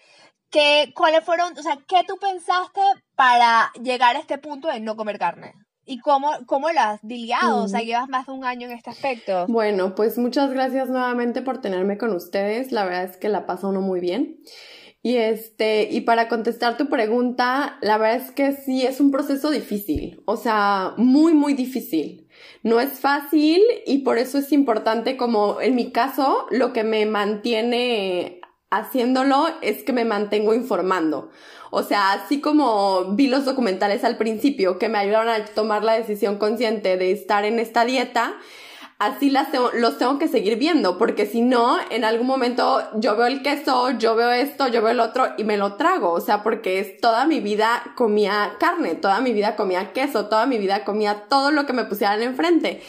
¿Qué, 0.50 0.92
¿Cuáles 0.96 1.24
fueron, 1.24 1.56
o 1.56 1.62
sea, 1.62 1.78
qué 1.88 1.98
tú 2.08 2.18
pensaste 2.18 2.82
para 3.16 3.72
llegar 3.80 4.16
a 4.16 4.20
este 4.20 4.40
punto 4.40 4.70
de 4.70 4.80
no 4.80 4.96
comer 4.96 5.20
carne? 5.20 5.54
¿Y 5.86 6.00
cómo, 6.00 6.32
cómo 6.48 6.72
lo 6.72 6.80
has 6.80 7.00
diliado? 7.04 7.64
O 7.64 7.68
sea, 7.68 7.82
llevas 7.82 8.10
más 8.10 8.26
de 8.26 8.32
un 8.32 8.44
año 8.44 8.68
en 8.68 8.74
este 8.74 8.90
aspecto. 8.90 9.46
Bueno, 9.50 9.94
pues 9.94 10.18
muchas 10.18 10.50
gracias 10.50 10.90
nuevamente 10.90 11.44
por 11.44 11.62
tenerme 11.62 12.00
con 12.00 12.12
ustedes. 12.16 12.72
La 12.72 12.86
verdad 12.86 13.04
es 13.04 13.18
que 13.18 13.30
la 13.30 13.46
pasa 13.46 13.68
uno 13.68 13.82
muy 13.82 14.00
bien. 14.00 14.40
Y 15.06 15.18
este, 15.18 15.90
y 15.92 16.02
para 16.02 16.30
contestar 16.30 16.78
tu 16.78 16.88
pregunta, 16.88 17.78
la 17.82 17.98
verdad 17.98 18.26
es 18.26 18.32
que 18.32 18.54
sí 18.54 18.84
es 18.84 19.02
un 19.02 19.12
proceso 19.12 19.50
difícil, 19.52 20.22
o 20.24 20.38
sea, 20.38 20.94
muy, 20.96 21.34
muy 21.34 21.54
difícil. 21.56 22.30
No 22.64 22.80
es 22.80 23.02
fácil 23.02 23.62
y 23.86 24.00
por 24.00 24.18
eso 24.18 24.38
es 24.38 24.54
importante 24.54 25.18
como 25.18 25.60
en 25.60 25.76
mi 25.76 25.92
caso, 25.92 26.48
lo 26.52 26.72
que 26.72 26.86
me 26.86 27.06
mantiene 27.06 28.40
haciéndolo 28.72 29.48
es 29.62 29.84
que 29.84 29.92
me 29.92 30.06
mantengo 30.06 30.54
informando. 30.54 31.32
O 31.70 31.84
sea, 31.84 32.14
así 32.14 32.40
como 32.40 33.16
vi 33.16 33.28
los 33.28 33.44
documentales 33.44 34.06
al 34.06 34.16
principio 34.16 34.80
que 34.80 34.88
me 34.88 35.00
ayudaron 35.00 35.28
a 35.28 35.44
tomar 35.44 35.84
la 35.84 35.94
decisión 35.94 36.38
consciente 36.38 36.96
de 36.96 37.12
estar 37.12 37.44
en 37.44 37.60
esta 37.60 37.84
dieta, 37.84 38.36
así 39.00 39.30
las 39.30 39.48
los 39.74 39.98
tengo 39.98 40.18
que 40.18 40.28
seguir 40.28 40.58
viendo, 40.58 40.98
porque 40.98 41.26
si 41.26 41.42
no, 41.42 41.78
en 41.90 42.04
algún 42.04 42.28
momento 42.28 42.82
yo 42.96 43.16
veo 43.16 43.28
el 43.28 43.42
queso, 43.42 43.92
yo 43.92 44.16
veo 44.16 44.32
esto, 44.32 44.68
yo 44.68 44.82
veo 44.82 44.92
el 44.92 45.00
otro 45.00 45.28
y 45.38 45.44
me 45.44 45.58
lo 45.58 45.76
trago, 45.76 46.12
o 46.12 46.22
sea, 46.22 46.44
porque 46.44 46.80
es 46.80 47.00
toda 47.00 47.26
mi 47.26 47.40
vida 47.40 47.84
comía 47.96 48.54
carne, 48.60 48.96
toda 48.96 49.20
mi 49.20 49.34
vida 49.34 49.56
comía 49.56 49.92
queso, 49.94 50.28
toda 50.28 50.46
mi 50.46 50.58
vida 50.58 50.84
comía 50.84 51.26
todo 51.30 51.52
lo 51.52 51.66
que 51.66 51.74
me 51.74 51.86
pusieran 51.86 52.22
enfrente. 52.22 52.82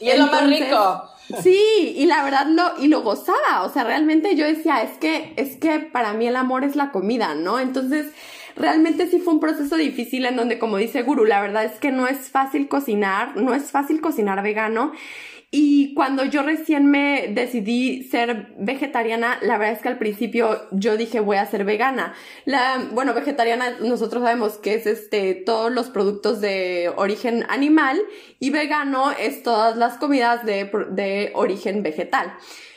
Y 0.00 0.10
es 0.10 0.18
lo 0.18 0.26
más 0.26 0.46
rico. 0.46 1.08
Sí, 1.40 1.94
y 1.96 2.04
la 2.06 2.24
verdad 2.24 2.46
lo, 2.46 2.82
y 2.82 2.88
lo 2.88 3.00
gozaba, 3.02 3.62
o 3.62 3.72
sea, 3.72 3.84
realmente 3.84 4.34
yo 4.36 4.44
decía, 4.44 4.82
es 4.82 4.98
que, 4.98 5.32
es 5.36 5.56
que 5.56 5.78
para 5.78 6.12
mí 6.12 6.26
el 6.26 6.36
amor 6.36 6.64
es 6.64 6.76
la 6.76 6.90
comida, 6.90 7.34
¿no? 7.34 7.58
Entonces, 7.58 8.12
realmente 8.56 9.06
sí 9.06 9.18
fue 9.18 9.32
un 9.32 9.40
proceso 9.40 9.76
difícil 9.76 10.26
en 10.26 10.36
donde, 10.36 10.58
como 10.58 10.76
dice 10.76 11.02
Guru, 11.02 11.24
la 11.24 11.40
verdad 11.40 11.64
es 11.64 11.78
que 11.78 11.90
no 11.92 12.06
es 12.06 12.28
fácil 12.28 12.68
cocinar, 12.68 13.36
no 13.36 13.54
es 13.54 13.70
fácil 13.70 14.00
cocinar 14.00 14.42
vegano 14.42 14.92
y 15.54 15.92
cuando 15.92 16.24
yo 16.24 16.42
recién 16.42 16.86
me 16.86 17.28
decidí 17.28 18.04
ser 18.04 18.54
vegetariana, 18.56 19.38
la 19.42 19.58
verdad 19.58 19.76
es 19.76 19.82
que 19.82 19.88
al 19.88 19.98
principio 19.98 20.66
yo 20.70 20.96
dije 20.96 21.20
voy 21.20 21.36
a 21.36 21.44
ser 21.44 21.64
vegana. 21.64 22.14
La, 22.46 22.88
bueno, 22.92 23.12
vegetariana 23.12 23.76
nosotros 23.80 24.22
sabemos 24.22 24.54
que 24.54 24.72
es 24.72 24.86
este, 24.86 25.34
todos 25.34 25.70
los 25.70 25.90
productos 25.90 26.40
de 26.40 26.90
origen 26.96 27.44
animal 27.50 28.00
y 28.40 28.48
vegano 28.48 29.12
es 29.12 29.42
todas 29.42 29.76
las 29.76 29.98
comidas 29.98 30.46
de, 30.46 30.70
de 30.88 31.32
origen 31.34 31.82
vegetal. 31.82 32.32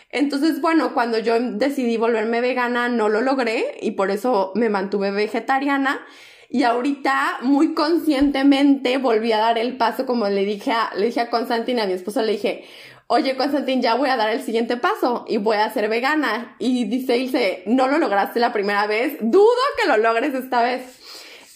Entonces, 0.09 0.59
bueno, 0.59 0.93
cuando 0.93 1.17
yo 1.17 1.39
decidí 1.39 1.95
volverme 1.95 2.41
vegana 2.41 2.89
no 2.89 3.07
lo 3.07 3.21
logré 3.21 3.77
y 3.81 3.91
por 3.91 4.11
eso 4.11 4.51
me 4.53 4.67
mantuve 4.67 5.11
vegetariana. 5.11 6.05
Y 6.49 6.63
ahorita, 6.63 7.39
muy 7.41 7.73
conscientemente, 7.73 8.97
volví 8.97 9.31
a 9.31 9.39
dar 9.39 9.57
el 9.57 9.77
paso, 9.77 10.05
como 10.05 10.27
le 10.29 10.45
dije 10.45 10.71
a, 10.71 10.91
le 10.95 11.07
dije 11.07 11.21
a 11.21 11.29
Constantin, 11.29 11.79
a 11.79 11.85
mi 11.85 11.93
esposo, 11.93 12.21
le 12.21 12.33
dije, 12.33 12.65
oye, 13.07 13.35
Constantin, 13.35 13.81
ya 13.81 13.95
voy 13.95 14.09
a 14.09 14.17
dar 14.17 14.29
el 14.29 14.41
siguiente 14.41 14.77
paso 14.77 15.25
y 15.27 15.37
voy 15.37 15.57
a 15.57 15.71
ser 15.71 15.89
vegana. 15.89 16.55
Y 16.59 16.85
dice 16.85 17.17
Ilse, 17.17 17.63
no 17.65 17.87
lo 17.87 17.97
lograste 17.97 18.39
la 18.39 18.53
primera 18.53 18.87
vez, 18.87 19.17
dudo 19.21 19.49
que 19.81 19.87
lo 19.87 19.97
logres 19.97 20.33
esta 20.33 20.61
vez. 20.61 20.99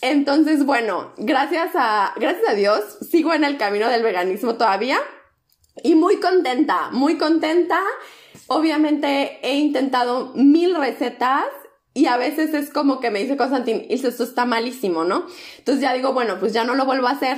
Entonces, 0.01 0.65
bueno, 0.65 1.11
gracias 1.17 1.71
a, 1.75 2.13
gracias 2.15 2.49
a 2.49 2.53
Dios, 2.53 2.97
sigo 3.09 3.33
en 3.33 3.43
el 3.43 3.57
camino 3.57 3.89
del 3.89 4.03
veganismo 4.03 4.55
todavía 4.55 4.97
y 5.83 5.95
muy 5.95 6.19
contenta, 6.19 6.89
muy 6.91 7.17
contenta. 7.17 7.81
Obviamente 8.47 9.39
he 9.43 9.55
intentado 9.55 10.31
mil 10.35 10.75
recetas 10.75 11.45
y 11.93 12.05
a 12.05 12.17
veces 12.17 12.53
es 12.53 12.69
como 12.69 12.99
que 12.99 13.11
me 13.11 13.19
dice 13.19 13.37
Constantin, 13.37 13.85
esto 13.89 14.23
está 14.23 14.45
malísimo, 14.45 15.03
¿no? 15.03 15.25
Entonces 15.57 15.81
ya 15.81 15.93
digo, 15.93 16.13
bueno, 16.13 16.39
pues 16.39 16.53
ya 16.53 16.63
no 16.63 16.75
lo 16.75 16.85
vuelvo 16.85 17.07
a 17.07 17.11
hacer. 17.11 17.37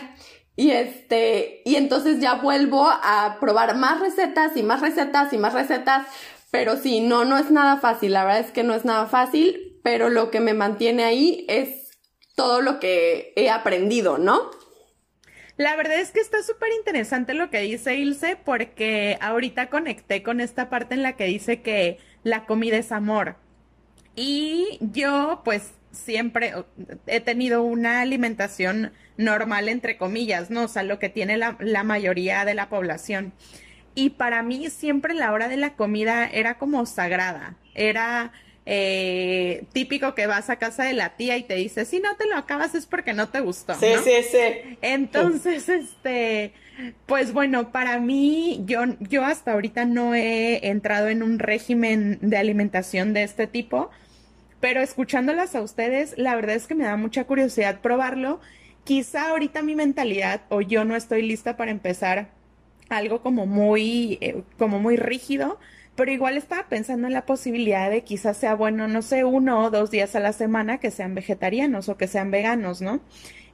Y 0.55 0.72
este, 0.72 1.62
y 1.65 1.75
entonces 1.75 2.20
ya 2.20 2.36
vuelvo 2.36 2.88
a 2.88 3.38
probar 3.39 3.75
más 3.77 4.00
recetas 4.00 4.55
y 4.58 4.63
más 4.63 4.81
recetas 4.81 5.31
y 5.34 5.38
más 5.38 5.53
recetas. 5.53 6.05
Pero 6.51 6.75
sí, 6.75 7.00
no, 7.00 7.24
no 7.24 7.38
es 7.38 7.50
nada 7.50 7.77
fácil. 7.77 8.12
La 8.13 8.25
verdad 8.25 8.41
es 8.41 8.51
que 8.51 8.63
no 8.63 8.75
es 8.75 8.84
nada 8.84 9.08
fácil, 9.08 9.79
pero 9.84 10.10
lo 10.10 10.29
que 10.29 10.41
me 10.41 10.53
mantiene 10.53 11.05
ahí 11.05 11.46
es 11.48 11.98
todo 12.36 12.62
lo 12.62 12.79
que 12.79 13.34
he 13.36 13.50
aprendido, 13.50 14.17
¿no? 14.17 14.51
La 15.58 15.75
verdad 15.75 16.00
es 16.00 16.12
que 16.12 16.20
está 16.20 16.41
súper 16.43 16.70
interesante 16.77 17.34
lo 17.34 17.50
que 17.50 17.60
dice 17.60 17.96
Ilse 17.96 18.36
porque 18.36 19.17
ahorita 19.22 19.70
conecté 19.70 20.24
con 20.24 20.41
esta 20.41 20.70
parte 20.70 20.96
en 20.96 21.03
la 21.03 21.15
que 21.15 21.25
dice 21.25 21.62
que 21.62 22.00
la 22.24 22.46
comida 22.46 22.77
es 22.77 22.91
amor. 22.91 23.36
Y 24.21 24.77
yo 24.81 25.41
pues 25.43 25.71
siempre 25.91 26.53
he 27.07 27.21
tenido 27.21 27.63
una 27.63 28.01
alimentación 28.01 28.91
normal, 29.17 29.67
entre 29.67 29.97
comillas, 29.97 30.51
¿no? 30.51 30.65
O 30.65 30.67
sea, 30.67 30.83
lo 30.83 30.99
que 30.99 31.09
tiene 31.09 31.37
la, 31.37 31.57
la, 31.59 31.81
mayoría 31.81 32.45
de 32.45 32.53
la 32.53 32.69
población. 32.69 33.33
Y 33.95 34.11
para 34.11 34.43
mí 34.43 34.69
siempre 34.69 35.15
la 35.15 35.31
hora 35.31 35.47
de 35.47 35.57
la 35.57 35.73
comida 35.73 36.27
era 36.27 36.59
como 36.59 36.85
sagrada. 36.85 37.55
Era 37.73 38.31
eh, 38.67 39.63
típico 39.73 40.13
que 40.13 40.27
vas 40.27 40.51
a 40.51 40.57
casa 40.57 40.83
de 40.83 40.93
la 40.93 41.15
tía 41.15 41.35
y 41.37 41.43
te 41.43 41.55
dice, 41.55 41.83
si 41.83 41.99
no 41.99 42.15
te 42.15 42.27
lo 42.27 42.37
acabas 42.37 42.75
es 42.75 42.85
porque 42.85 43.13
no 43.13 43.29
te 43.29 43.39
gustó. 43.39 43.73
Sí, 43.73 43.87
sí, 44.03 44.23
sí. 44.29 44.77
Entonces, 44.83 45.67
este, 45.67 46.53
pues 47.07 47.33
bueno, 47.33 47.71
para 47.71 47.99
mí, 47.99 48.61
yo, 48.65 48.81
yo 48.99 49.25
hasta 49.25 49.53
ahorita 49.53 49.85
no 49.85 50.13
he 50.13 50.67
entrado 50.67 51.07
en 51.07 51.23
un 51.23 51.39
régimen 51.39 52.19
de 52.21 52.37
alimentación 52.37 53.13
de 53.13 53.23
este 53.23 53.47
tipo, 53.47 53.89
pero 54.61 54.81
escuchándolas 54.81 55.55
a 55.55 55.61
ustedes, 55.61 56.13
la 56.17 56.35
verdad 56.35 56.55
es 56.55 56.67
que 56.67 56.75
me 56.75 56.85
da 56.85 56.95
mucha 56.95 57.25
curiosidad 57.25 57.81
probarlo. 57.81 58.39
Quizá 58.83 59.29
ahorita 59.29 59.61
mi 59.63 59.75
mentalidad 59.75 60.41
o 60.49 60.61
yo 60.61 60.85
no 60.85 60.95
estoy 60.95 61.23
lista 61.23 61.57
para 61.57 61.71
empezar 61.71 62.29
algo 62.89 63.21
como 63.21 63.45
muy, 63.45 64.17
eh, 64.21 64.43
como 64.57 64.79
muy 64.79 64.97
rígido, 64.97 65.59
pero 65.95 66.11
igual 66.11 66.37
estaba 66.37 66.67
pensando 66.69 67.07
en 67.07 67.13
la 67.13 67.25
posibilidad 67.25 67.89
de 67.89 68.03
quizás 68.03 68.37
sea 68.37 68.55
bueno, 68.55 68.87
no 68.87 69.01
sé, 69.01 69.23
uno 69.23 69.65
o 69.65 69.69
dos 69.71 69.91
días 69.91 70.15
a 70.15 70.19
la 70.19 70.33
semana 70.33 70.77
que 70.77 70.91
sean 70.91 71.15
vegetarianos 71.15 71.89
o 71.89 71.97
que 71.97 72.07
sean 72.07 72.31
veganos, 72.31 72.81
¿no? 72.81 73.01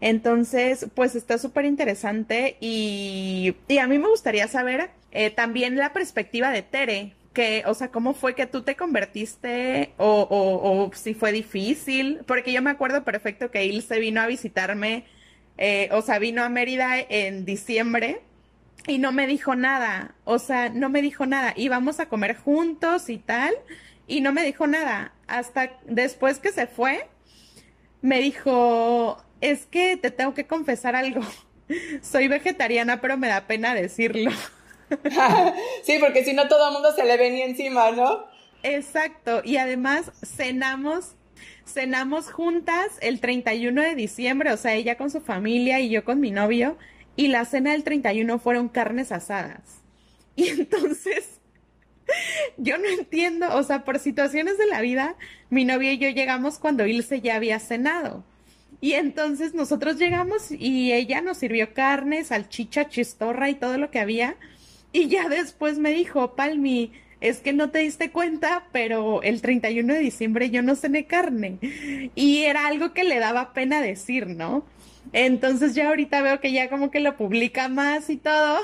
Entonces, 0.02 0.88
pues 0.94 1.16
está 1.16 1.38
súper 1.38 1.66
interesante 1.66 2.58
y, 2.60 3.56
y, 3.68 3.78
a 3.80 3.88
mí 3.88 3.98
me 3.98 4.10
gustaría 4.10 4.48
saber 4.48 4.92
eh, 5.12 5.32
también 5.32 5.76
la 5.76 5.92
perspectiva 5.92 6.52
de 6.52 6.62
Tere, 6.62 7.14
que, 7.38 7.62
o 7.68 7.76
sea, 7.76 7.90
cómo 7.92 8.16
fue 8.16 8.34
que 8.34 8.48
tú 8.48 8.64
te 8.64 8.76
convertiste 8.76 9.94
o, 9.98 10.22
o, 10.28 10.86
o 10.88 10.92
si 10.96 11.14
fue 11.14 11.32
difícil, 11.32 12.22
porque 12.26 12.52
yo 12.52 12.64
me 12.64 12.72
acuerdo 12.72 13.04
perfecto 13.04 13.52
que 13.52 13.64
Ilse 13.64 14.00
vino 14.00 14.22
a 14.22 14.26
visitarme, 14.26 15.06
eh, 15.60 15.88
o 15.92 16.02
sea, 16.02 16.18
vino 16.18 16.44
a 16.44 16.50
Mérida 16.50 16.98
en 16.98 17.46
diciembre 17.46 18.22
y 18.88 18.98
no 18.98 19.12
me 19.12 19.28
dijo 19.28 19.56
nada, 19.56 20.16
o 20.24 20.40
sea, 20.40 20.70
no 20.70 20.90
me 20.90 21.04
dijo 21.04 21.28
nada, 21.28 21.54
íbamos 21.56 22.00
a 22.00 22.10
comer 22.10 22.36
juntos 22.38 23.08
y 23.08 23.20
tal, 23.20 23.54
y 24.08 24.22
no 24.22 24.34
me 24.34 24.42
dijo 24.44 24.66
nada, 24.66 25.14
hasta 25.28 25.78
después 25.86 26.40
que 26.40 26.52
se 26.52 26.66
fue, 26.66 27.08
me 28.02 28.20
dijo, 28.20 29.24
es 29.42 29.68
que 29.68 29.96
te 29.96 30.10
tengo 30.10 30.34
que 30.34 30.48
confesar 30.48 30.96
algo, 30.96 31.22
soy 32.02 32.30
vegetariana, 32.30 33.00
pero 33.00 33.16
me 33.16 33.28
da 33.28 33.46
pena 33.46 33.76
decirlo. 33.76 34.32
sí, 35.84 35.98
porque 36.00 36.24
si 36.24 36.34
no 36.34 36.48
todo 36.48 36.68
el 36.68 36.74
mundo 36.74 36.92
se 36.94 37.04
le 37.04 37.18
venía 37.18 37.46
encima, 37.46 37.92
¿no? 37.92 38.26
Exacto, 38.64 39.42
y 39.44 39.58
además 39.58 40.12
cenamos 40.24 41.16
cenamos 41.68 42.32
juntas 42.32 42.98
el 43.02 43.20
31 43.20 43.82
de 43.82 43.96
diciembre, 43.96 44.52
o 44.52 44.58
sea, 44.58 44.74
ella 44.74 44.98
con 44.98 45.12
su 45.12 45.22
familia 45.22 45.80
y 45.80 45.90
yo 45.90 46.04
con 46.04 46.20
mi 46.20 46.32
novio, 46.32 46.78
y 47.16 47.28
la 47.28 47.46
cena 47.46 47.72
del 47.74 47.84
31 47.84 48.40
fueron 48.40 48.70
carnes 48.70 49.12
asadas. 49.12 49.62
Y 50.38 50.50
entonces, 50.50 51.40
yo 52.58 52.78
no 52.78 52.86
entiendo, 52.86 53.56
o 53.56 53.64
sea, 53.64 53.84
por 53.84 53.98
situaciones 53.98 54.60
de 54.60 54.68
la 54.68 54.82
vida, 54.82 55.16
mi 55.50 55.66
novia 55.66 55.94
y 55.94 55.98
yo 55.98 56.10
llegamos 56.10 56.60
cuando 56.60 56.86
Ilse 56.86 57.22
ya 57.22 57.36
había 57.36 57.58
cenado. 57.60 58.24
Y 58.80 58.94
entonces 58.94 59.56
nosotros 59.56 59.98
llegamos 59.98 60.52
y 60.52 60.94
ella 60.94 61.22
nos 61.22 61.38
sirvió 61.38 61.74
carne, 61.74 62.24
salchicha, 62.24 62.88
chistorra 62.88 63.50
y 63.50 63.56
todo 63.56 63.80
lo 63.80 63.90
que 63.90 64.00
había. 64.00 64.36
Y 64.98 65.10
ya 65.10 65.30
después 65.30 65.78
me 65.78 65.92
dijo, 65.92 66.34
Palmi, 66.34 66.92
es 67.22 67.38
que 67.38 67.54
no 67.54 67.70
te 67.70 67.78
diste 67.78 68.10
cuenta, 68.10 68.64
pero 68.72 69.22
el 69.22 69.44
31 69.44 69.94
de 69.94 70.00
diciembre 70.00 70.50
yo 70.50 70.64
no 70.64 70.76
cené 70.76 71.06
carne. 71.06 71.60
Y 72.16 72.46
era 72.46 72.66
algo 72.66 72.94
que 72.94 73.04
le 73.04 73.20
daba 73.20 73.54
pena 73.54 73.80
decir, 73.80 74.26
¿no? 74.26 74.66
Entonces 75.14 75.76
ya 75.76 75.90
ahorita 75.90 76.24
veo 76.24 76.40
que 76.40 76.52
ya 76.52 76.68
como 76.72 76.90
que 76.90 77.00
lo 77.00 77.16
publica 77.16 77.70
más 77.70 78.10
y 78.10 78.18
todo. 78.18 78.60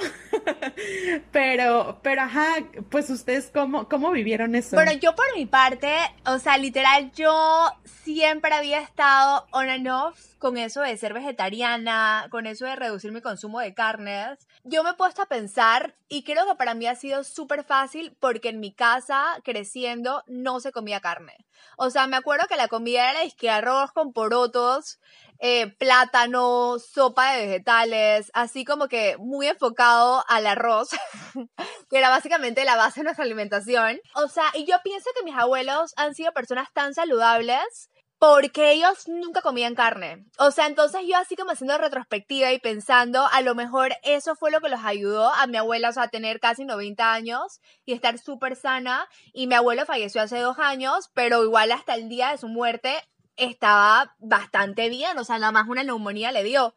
pero, 1.31 1.99
pero 2.01 2.23
ajá, 2.23 2.55
pues 2.89 3.11
ustedes 3.11 3.51
cómo, 3.53 3.87
cómo 3.87 4.09
vivieron 4.09 4.55
eso. 4.55 4.75
Bueno, 4.75 4.93
yo 4.93 5.15
por 5.15 5.27
mi 5.35 5.45
parte, 5.45 5.91
o 6.25 6.39
sea, 6.39 6.57
literal, 6.57 7.11
yo 7.11 7.69
siempre 8.03 8.55
había 8.55 8.79
estado 8.79 9.45
on 9.51 9.69
and 9.69 9.87
off 9.87 10.32
con 10.43 10.57
eso 10.57 10.81
de 10.81 10.97
ser 10.97 11.13
vegetariana, 11.13 12.27
con 12.29 12.47
eso 12.47 12.65
de 12.65 12.75
reducir 12.75 13.13
mi 13.13 13.21
consumo 13.21 13.61
de 13.61 13.73
carnes. 13.73 14.45
Yo 14.65 14.83
me 14.83 14.89
he 14.89 14.93
puesto 14.95 15.21
a 15.21 15.27
pensar 15.27 15.95
y 16.09 16.25
creo 16.25 16.45
que 16.45 16.55
para 16.55 16.73
mí 16.73 16.85
ha 16.85 16.95
sido 16.95 17.23
súper 17.23 17.63
fácil 17.63 18.17
porque 18.19 18.49
en 18.49 18.59
mi 18.59 18.73
casa, 18.73 19.39
creciendo, 19.45 20.21
no 20.27 20.59
se 20.59 20.73
comía 20.73 20.99
carne. 20.99 21.45
O 21.77 21.89
sea, 21.89 22.07
me 22.07 22.17
acuerdo 22.17 22.45
que 22.49 22.57
la 22.57 22.67
comida 22.67 23.09
era 23.09 23.21
que 23.37 23.49
arroz 23.49 23.93
con 23.93 24.11
porotos, 24.11 24.99
eh, 25.39 25.67
plátano, 25.77 26.77
sopa 26.77 27.31
de 27.31 27.45
vegetales, 27.45 28.29
así 28.33 28.65
como 28.65 28.89
que 28.89 29.15
muy 29.19 29.47
enfocado 29.47 30.25
al 30.27 30.45
arroz, 30.45 30.89
que 31.89 31.97
era 31.97 32.09
básicamente 32.09 32.65
la 32.65 32.75
base 32.75 32.99
de 32.99 33.05
nuestra 33.05 33.23
alimentación. 33.23 33.97
O 34.15 34.27
sea, 34.27 34.51
y 34.55 34.65
yo 34.65 34.75
pienso 34.83 35.09
que 35.15 35.23
mis 35.23 35.37
abuelos 35.37 35.93
han 35.95 36.15
sido 36.15 36.33
personas 36.33 36.67
tan 36.73 36.93
saludables 36.93 37.89
porque 38.23 38.71
ellos 38.71 39.09
nunca 39.09 39.41
comían 39.41 39.75
carne. 39.75 40.23
O 40.39 40.49
sea, 40.51 40.67
entonces 40.67 41.01
yo 41.05 41.17
así 41.17 41.35
como 41.35 41.51
haciendo 41.51 41.77
retrospectiva 41.77 42.53
y 42.53 42.59
pensando, 42.59 43.27
a 43.29 43.41
lo 43.41 43.53
mejor 43.53 43.91
eso 44.01 44.33
fue 44.37 44.49
lo 44.49 44.61
que 44.61 44.69
los 44.69 44.79
ayudó 44.81 45.27
a 45.33 45.45
mi 45.45 45.57
abuela, 45.57 45.89
o 45.89 45.91
sea, 45.91 46.03
a 46.03 46.07
tener 46.07 46.39
casi 46.39 46.63
90 46.63 47.11
años 47.11 47.59
y 47.83 47.91
estar 47.91 48.17
súper 48.17 48.55
sana. 48.55 49.09
Y 49.33 49.47
mi 49.47 49.55
abuelo 49.55 49.85
falleció 49.85 50.21
hace 50.21 50.39
dos 50.39 50.57
años, 50.57 51.11
pero 51.13 51.43
igual 51.43 51.73
hasta 51.73 51.95
el 51.95 52.07
día 52.07 52.31
de 52.31 52.37
su 52.37 52.47
muerte 52.47 52.95
estaba 53.35 54.15
bastante 54.19 54.87
bien, 54.87 55.17
o 55.17 55.25
sea, 55.25 55.37
nada 55.37 55.51
más 55.51 55.67
una 55.67 55.83
neumonía 55.83 56.31
le 56.31 56.43
dio. 56.43 56.75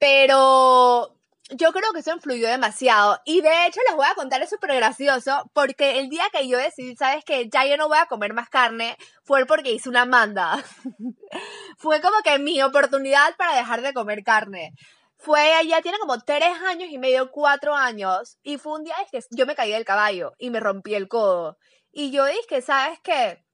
Pero 0.00 1.16
yo 1.56 1.72
creo 1.72 1.92
que 1.92 2.00
eso 2.00 2.12
influyó 2.12 2.48
demasiado. 2.48 3.20
Y 3.24 3.40
de 3.40 3.66
hecho 3.66 3.80
les 3.86 3.96
voy 3.96 4.06
a 4.06 4.14
contar, 4.14 4.42
es 4.42 4.50
súper 4.50 4.74
gracioso, 4.74 5.50
porque 5.52 5.98
el 5.98 6.08
día 6.08 6.24
que 6.32 6.48
yo 6.48 6.58
decidí, 6.58 6.96
sabes 6.96 7.24
que 7.24 7.48
ya 7.48 7.66
yo 7.66 7.76
no 7.76 7.88
voy 7.88 7.98
a 7.98 8.06
comer 8.06 8.32
más 8.34 8.48
carne, 8.48 8.96
fue 9.24 9.46
porque 9.46 9.72
hice 9.72 9.88
una 9.88 10.04
manda. 10.04 10.62
fue 11.78 12.00
como 12.00 12.22
que 12.22 12.38
mi 12.38 12.62
oportunidad 12.62 13.36
para 13.36 13.56
dejar 13.56 13.82
de 13.82 13.92
comer 13.92 14.22
carne. 14.24 14.72
Fue, 15.16 15.50
ya 15.68 15.80
tiene 15.82 15.98
como 15.98 16.18
tres 16.18 16.50
años 16.66 16.88
y 16.90 16.98
medio, 16.98 17.30
cuatro 17.30 17.74
años, 17.74 18.38
y 18.42 18.58
fue 18.58 18.74
un 18.74 18.84
día 18.84 18.94
que 19.10 19.20
yo 19.30 19.46
me 19.46 19.54
caí 19.54 19.70
del 19.70 19.84
caballo 19.84 20.32
y 20.38 20.50
me 20.50 20.58
rompí 20.60 20.94
el 20.94 21.08
codo. 21.08 21.58
Y 21.92 22.10
yo 22.10 22.24
dije, 22.24 22.62
¿sabes 22.62 22.98
qué? 23.04 23.44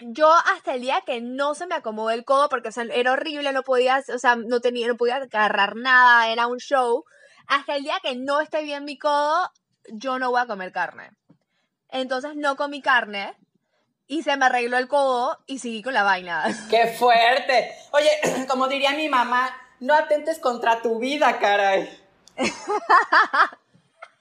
Yo 0.00 0.32
hasta 0.32 0.74
el 0.74 0.80
día 0.80 1.02
que 1.06 1.20
no 1.20 1.54
se 1.54 1.66
me 1.66 1.74
acomodó 1.74 2.10
el 2.10 2.24
codo, 2.24 2.48
porque 2.48 2.70
era 2.92 3.12
horrible, 3.12 3.52
no 3.52 3.62
podía, 3.62 4.02
o 4.12 4.18
sea, 4.18 4.36
no 4.36 4.60
tenía, 4.60 4.88
no 4.88 4.96
podía 4.96 5.16
agarrar 5.16 5.76
nada, 5.76 6.28
era 6.28 6.46
un 6.46 6.58
show. 6.58 7.04
Hasta 7.46 7.76
el 7.76 7.84
día 7.84 8.00
que 8.02 8.16
no 8.16 8.40
esté 8.40 8.62
bien 8.62 8.84
mi 8.84 8.98
codo, 8.98 9.50
yo 9.88 10.18
no 10.18 10.30
voy 10.30 10.40
a 10.40 10.46
comer 10.46 10.72
carne. 10.72 11.10
Entonces 11.90 12.34
no 12.36 12.56
comí 12.56 12.82
carne 12.82 13.36
y 14.06 14.22
se 14.22 14.36
me 14.36 14.46
arregló 14.46 14.78
el 14.78 14.88
codo 14.88 15.38
y 15.46 15.58
seguí 15.58 15.82
con 15.82 15.94
la 15.94 16.02
vaina. 16.02 16.44
¡Qué 16.70 16.88
fuerte! 16.98 17.72
Oye, 17.92 18.10
como 18.48 18.68
diría 18.68 18.92
mi 18.92 19.08
mamá, 19.08 19.56
no 19.80 19.94
atentes 19.94 20.38
contra 20.38 20.82
tu 20.82 20.98
vida, 20.98 21.38
caray. 21.38 21.88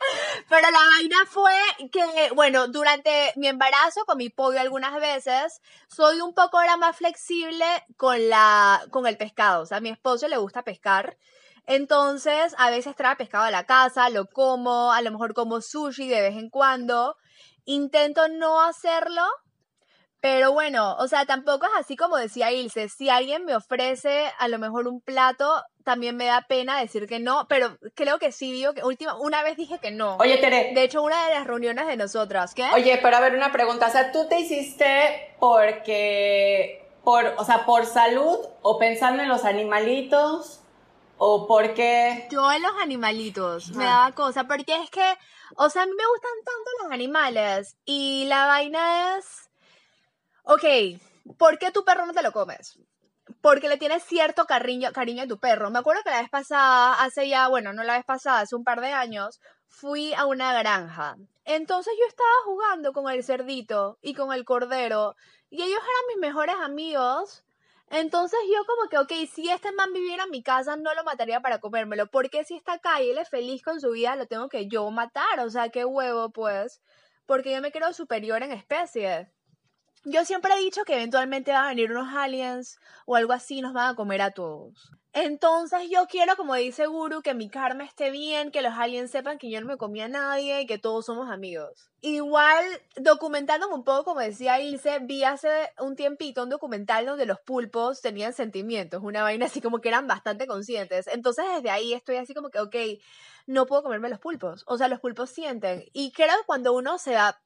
Pero 0.50 0.69
la 0.72 0.79
vaina 0.95 1.17
fue 1.27 1.53
que, 1.91 2.31
bueno, 2.33 2.67
durante 2.67 3.33
mi 3.36 3.48
embarazo 3.48 4.05
con 4.05 4.17
mi 4.17 4.29
pollo 4.29 4.60
algunas 4.60 4.93
veces, 5.00 5.62
soy 5.88 6.22
un 6.22 6.33
poco 6.33 6.60
ahora 6.60 6.77
más 6.77 6.98
flexible 6.98 7.65
con 7.98 8.29
la, 8.29 8.83
con 8.91 9.07
el 9.07 9.17
pescado. 9.17 9.63
O 9.63 9.65
sea, 9.65 9.77
a 9.77 9.81
mi 9.81 9.89
esposo 9.89 10.27
le 10.27 10.38
gusta 10.38 10.63
pescar. 10.63 11.17
Entonces, 11.65 12.53
a 12.57 12.69
veces 12.69 12.95
trae 12.95 13.15
pescado 13.15 13.45
a 13.45 13.51
la 13.51 13.65
casa, 13.65 14.10
lo 14.10 14.25
como, 14.27 14.91
a 14.91 15.01
lo 15.01 15.12
mejor 15.12 15.33
como 15.33 15.62
sushi 15.62 16.07
de 16.07 16.22
vez 16.22 16.36
en 16.36 16.50
cuando. 16.50 17.15
Intento 17.65 18.27
no 18.27 18.62
hacerlo, 18.62 19.24
pero 20.19 20.53
bueno, 20.53 20.95
o 21.00 21.07
sea, 21.10 21.25
tampoco 21.25 21.65
es 21.65 21.72
así 21.77 21.95
como 21.98 22.17
decía 22.17 22.51
Ilse. 22.51 22.89
Si 22.89 23.10
alguien 23.10 23.45
me 23.45 23.55
ofrece 23.55 24.31
a 24.39 24.48
lo 24.48 24.60
mejor 24.60 24.88
un 24.88 25.01
plato, 25.01 25.63
también 25.84 26.16
me 26.16 26.25
da 26.25 26.46
pena 26.48 26.80
decir 26.80 27.08
que 27.08 27.20
no, 27.20 27.48
pero 27.48 27.78
creo 27.96 28.20
que 28.20 28.32
sí 28.32 28.52
digo 28.52 28.74
que 28.74 28.84
última, 28.84 29.16
una 29.18 29.44
vez 29.44 29.58
dije 29.58 29.80
que 29.80 29.92
no. 29.92 30.18
Oye, 30.18 30.38
Tere. 30.38 30.72
De 30.74 30.84
hecho, 30.84 31.02
una 31.02 31.28
de 31.28 31.34
las 31.36 31.46
reuniones 31.46 31.88
de 31.88 31.98
nosotras, 31.98 32.54
¿qué? 32.54 32.66
Oye, 32.74 33.00
pero 33.02 33.18
a 33.18 33.20
ver, 33.20 33.36
una 33.36 33.52
pregunta. 33.52 33.88
O 33.88 33.92
sea, 33.92 34.12
¿tú 34.12 34.28
te 34.28 34.40
hiciste 34.40 35.36
porque, 35.40 36.90
por, 37.04 37.34
o 37.38 37.46
sea, 37.46 37.66
por 37.66 37.86
salud 37.86 38.38
o 38.62 38.80
pensando 38.80 39.24
en 39.24 39.30
los 39.30 39.46
animalitos? 39.46 40.62
¿O 41.18 41.48
por 41.48 41.74
qué? 41.74 42.28
Yo 42.32 42.52
en 42.52 42.62
los 42.62 42.74
animalitos 42.82 43.72
me 43.72 43.86
daba 43.86 44.12
cosa, 44.12 44.46
porque 44.46 44.75
es 44.75 44.90
que, 44.90 45.18
o 45.56 45.70
sea, 45.70 45.84
a 45.84 45.86
mí 45.86 45.92
me 45.92 46.08
gustan 46.08 46.32
tanto 46.44 46.84
los 46.84 46.92
animales 46.92 47.78
y 47.86 48.25
la 48.25 48.46
vaina 48.48 49.18
es, 49.18 49.50
ok, 50.44 50.66
¿por 51.38 51.60
qué 51.60 51.72
tu 51.72 51.86
perro 51.86 52.06
no 52.06 52.13
te 52.13 52.24
lo 52.24 52.32
comes? 52.32 52.78
Porque 53.43 53.67
le 53.67 53.77
tienes 53.77 54.03
cierto 54.03 54.45
cariño, 54.45 54.91
cariño 54.91 55.23
a 55.23 55.27
tu 55.27 55.38
perro. 55.38 55.69
Me 55.69 55.79
acuerdo 55.79 56.01
que 56.03 56.09
la 56.09 56.21
vez 56.21 56.29
pasada, 56.29 56.93
hace 56.95 57.27
ya, 57.27 57.47
bueno, 57.50 57.73
no 57.73 57.83
la 57.83 57.97
vez 57.97 58.05
pasada, 58.05 58.39
hace 58.39 58.55
un 58.55 58.63
par 58.63 58.81
de 58.81 58.93
años, 58.93 59.39
fui 59.67 60.13
a 60.13 60.25
una 60.25 60.57
granja. 60.57 61.17
Entonces 61.45 61.93
yo 62.00 62.07
estaba 62.07 62.29
jugando 62.45 62.93
con 62.93 63.12
el 63.12 63.23
cerdito 63.23 64.00
y 64.01 64.13
con 64.15 64.33
el 64.33 64.45
cordero 64.45 65.15
y 65.50 65.57
ellos 65.57 65.77
eran 65.77 66.07
mis 66.07 66.17
mejores 66.21 66.55
amigos 66.55 67.43
entonces 67.93 68.39
yo 68.51 68.65
como 68.65 68.89
que, 68.89 68.97
ok, 68.97 69.29
si 69.31 69.51
este 69.51 69.71
man 69.71 69.93
viviera 69.93 70.23
en 70.23 70.31
mi 70.31 70.41
casa, 70.41 70.75
no 70.75 70.95
lo 70.95 71.03
mataría 71.03 71.41
para 71.41 71.59
comérmelo. 71.59 72.07
Porque 72.07 72.43
si 72.43 72.55
está 72.55 72.73
acá 72.73 73.00
y 73.01 73.12
él 73.12 73.19
es 73.19 73.29
feliz 73.29 73.62
con 73.62 73.79
su 73.79 73.91
vida, 73.91 74.15
lo 74.15 74.25
tengo 74.25 74.50
que 74.50 74.67
yo 74.67 74.89
matar. 74.89 75.39
O 75.41 75.50
sea, 75.51 75.69
qué 75.69 75.85
huevo, 75.85 76.31
pues. 76.31 76.81
Porque 77.27 77.51
yo 77.53 77.62
me 77.62 77.71
creo 77.71 77.93
superior 77.93 78.41
en 78.41 78.51
especie. 78.51 79.31
Yo 80.05 80.25
siempre 80.25 80.53
he 80.53 80.60
dicho 80.60 80.83
que 80.83 80.95
eventualmente 80.95 81.51
van 81.51 81.65
a 81.65 81.69
venir 81.69 81.91
unos 81.91 82.13
aliens 82.13 82.77
o 83.05 83.15
algo 83.15 83.31
así 83.31 83.62
nos 83.62 83.72
van 83.72 83.91
a 83.91 83.95
comer 83.95 84.22
a 84.22 84.31
todos. 84.31 84.91
Entonces 85.13 85.81
yo 85.91 86.07
quiero, 86.07 86.36
como 86.36 86.55
dice 86.55 86.88
Guru, 86.88 87.22
que 87.22 87.36
mi 87.36 87.48
karma 87.48 87.86
esté 87.86 88.10
bien, 88.10 88.51
que 88.51 88.63
los 88.63 88.74
aliens 88.74 89.12
sepan 89.12 89.38
que 89.38 89.50
yo 89.50 89.62
no 89.62 89.67
me 89.67 89.77
comí 89.77 90.01
a 90.01 90.07
nadie 90.07 90.62
y 90.62 90.65
que 90.65 90.79
todos 90.79 91.05
somos 91.05 91.29
amigos. 91.29 91.91
Igual, 92.01 92.65
documentándome 92.95 93.75
un 93.75 93.83
poco, 93.83 94.05
como 94.05 94.22
decía 94.22 94.60
Ilse, 94.60 95.00
vi 95.00 95.24
hace 95.24 95.50
un 95.79 95.95
tiempito 95.95 96.43
un 96.43 96.50
documental 96.50 97.05
donde 97.05 97.27
los 97.27 97.39
pulpos 97.39 98.01
tenían 98.01 98.33
sentimientos, 98.33 99.03
una 99.03 99.22
vaina 99.22 99.45
así 99.45 99.62
como 99.62 99.79
que 99.79 99.89
eran 99.89 100.07
bastante 100.07 100.48
conscientes. 100.48 101.07
Entonces 101.07 101.45
desde 101.55 101.69
ahí 101.69 101.93
estoy 101.93 102.15
así 102.15 102.33
como 102.33 102.50
que, 102.50 102.60
ok, 102.60 102.75
no 103.45 103.67
puedo 103.67 103.83
comerme 103.83 104.10
los 104.10 104.19
pulpos. 104.19 104.63
O 104.67 104.77
sea, 104.77 104.88
los 104.88 105.00
pulpos 105.00 105.29
sienten. 105.29 105.86
Y 105.93 106.12
creo 106.12 106.36
que 106.39 106.45
cuando 106.45 106.74
uno 106.74 106.98
se 106.98 107.13
va 107.13 107.39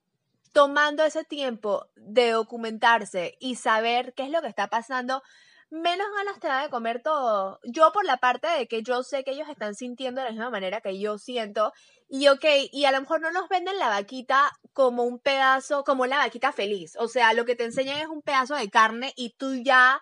tomando 0.54 1.04
ese 1.04 1.24
tiempo 1.24 1.88
de 1.96 2.32
documentarse 2.32 3.38
y 3.40 3.56
saber 3.56 4.14
qué 4.14 4.24
es 4.24 4.30
lo 4.30 4.42
que 4.42 4.48
está 4.48 4.68
pasando, 4.68 5.24
menos 5.70 6.08
ganas 6.16 6.40
te 6.40 6.48
da 6.48 6.62
de 6.64 6.70
comer 6.70 7.02
todo. 7.02 7.60
Yo 7.64 7.92
por 7.92 8.06
la 8.06 8.18
parte 8.18 8.48
de 8.48 8.68
que 8.68 8.84
yo 8.84 9.04
sé 9.04 9.24
que 9.24 9.32
ellos 9.32 9.50
están 9.50 9.76
sintiendo 9.76 10.22
de 10.22 10.26
la 10.26 10.32
misma 10.32 10.50
manera 10.50 10.82
que 10.82 11.00
yo 11.00 11.18
siento. 11.18 11.74
Y 12.10 12.30
ok, 12.30 12.46
y 12.72 12.86
a 12.86 12.92
lo 12.92 13.02
mejor 13.02 13.22
no 13.22 13.32
nos 13.32 13.50
venden 13.50 13.78
la 13.78 13.90
vaquita 13.90 14.52
como 14.74 15.04
un 15.04 15.20
pedazo, 15.20 15.84
como 15.84 16.06
la 16.06 16.18
vaquita 16.18 16.52
feliz. 16.52 16.96
O 17.00 17.08
sea, 17.08 17.34
lo 17.34 17.46
que 17.46 17.56
te 17.56 17.66
enseñan 17.66 18.00
es 18.00 18.08
un 18.08 18.22
pedazo 18.22 18.56
de 18.56 18.70
carne 18.70 19.14
y 19.16 19.32
tú 19.32 19.56
ya 19.56 20.00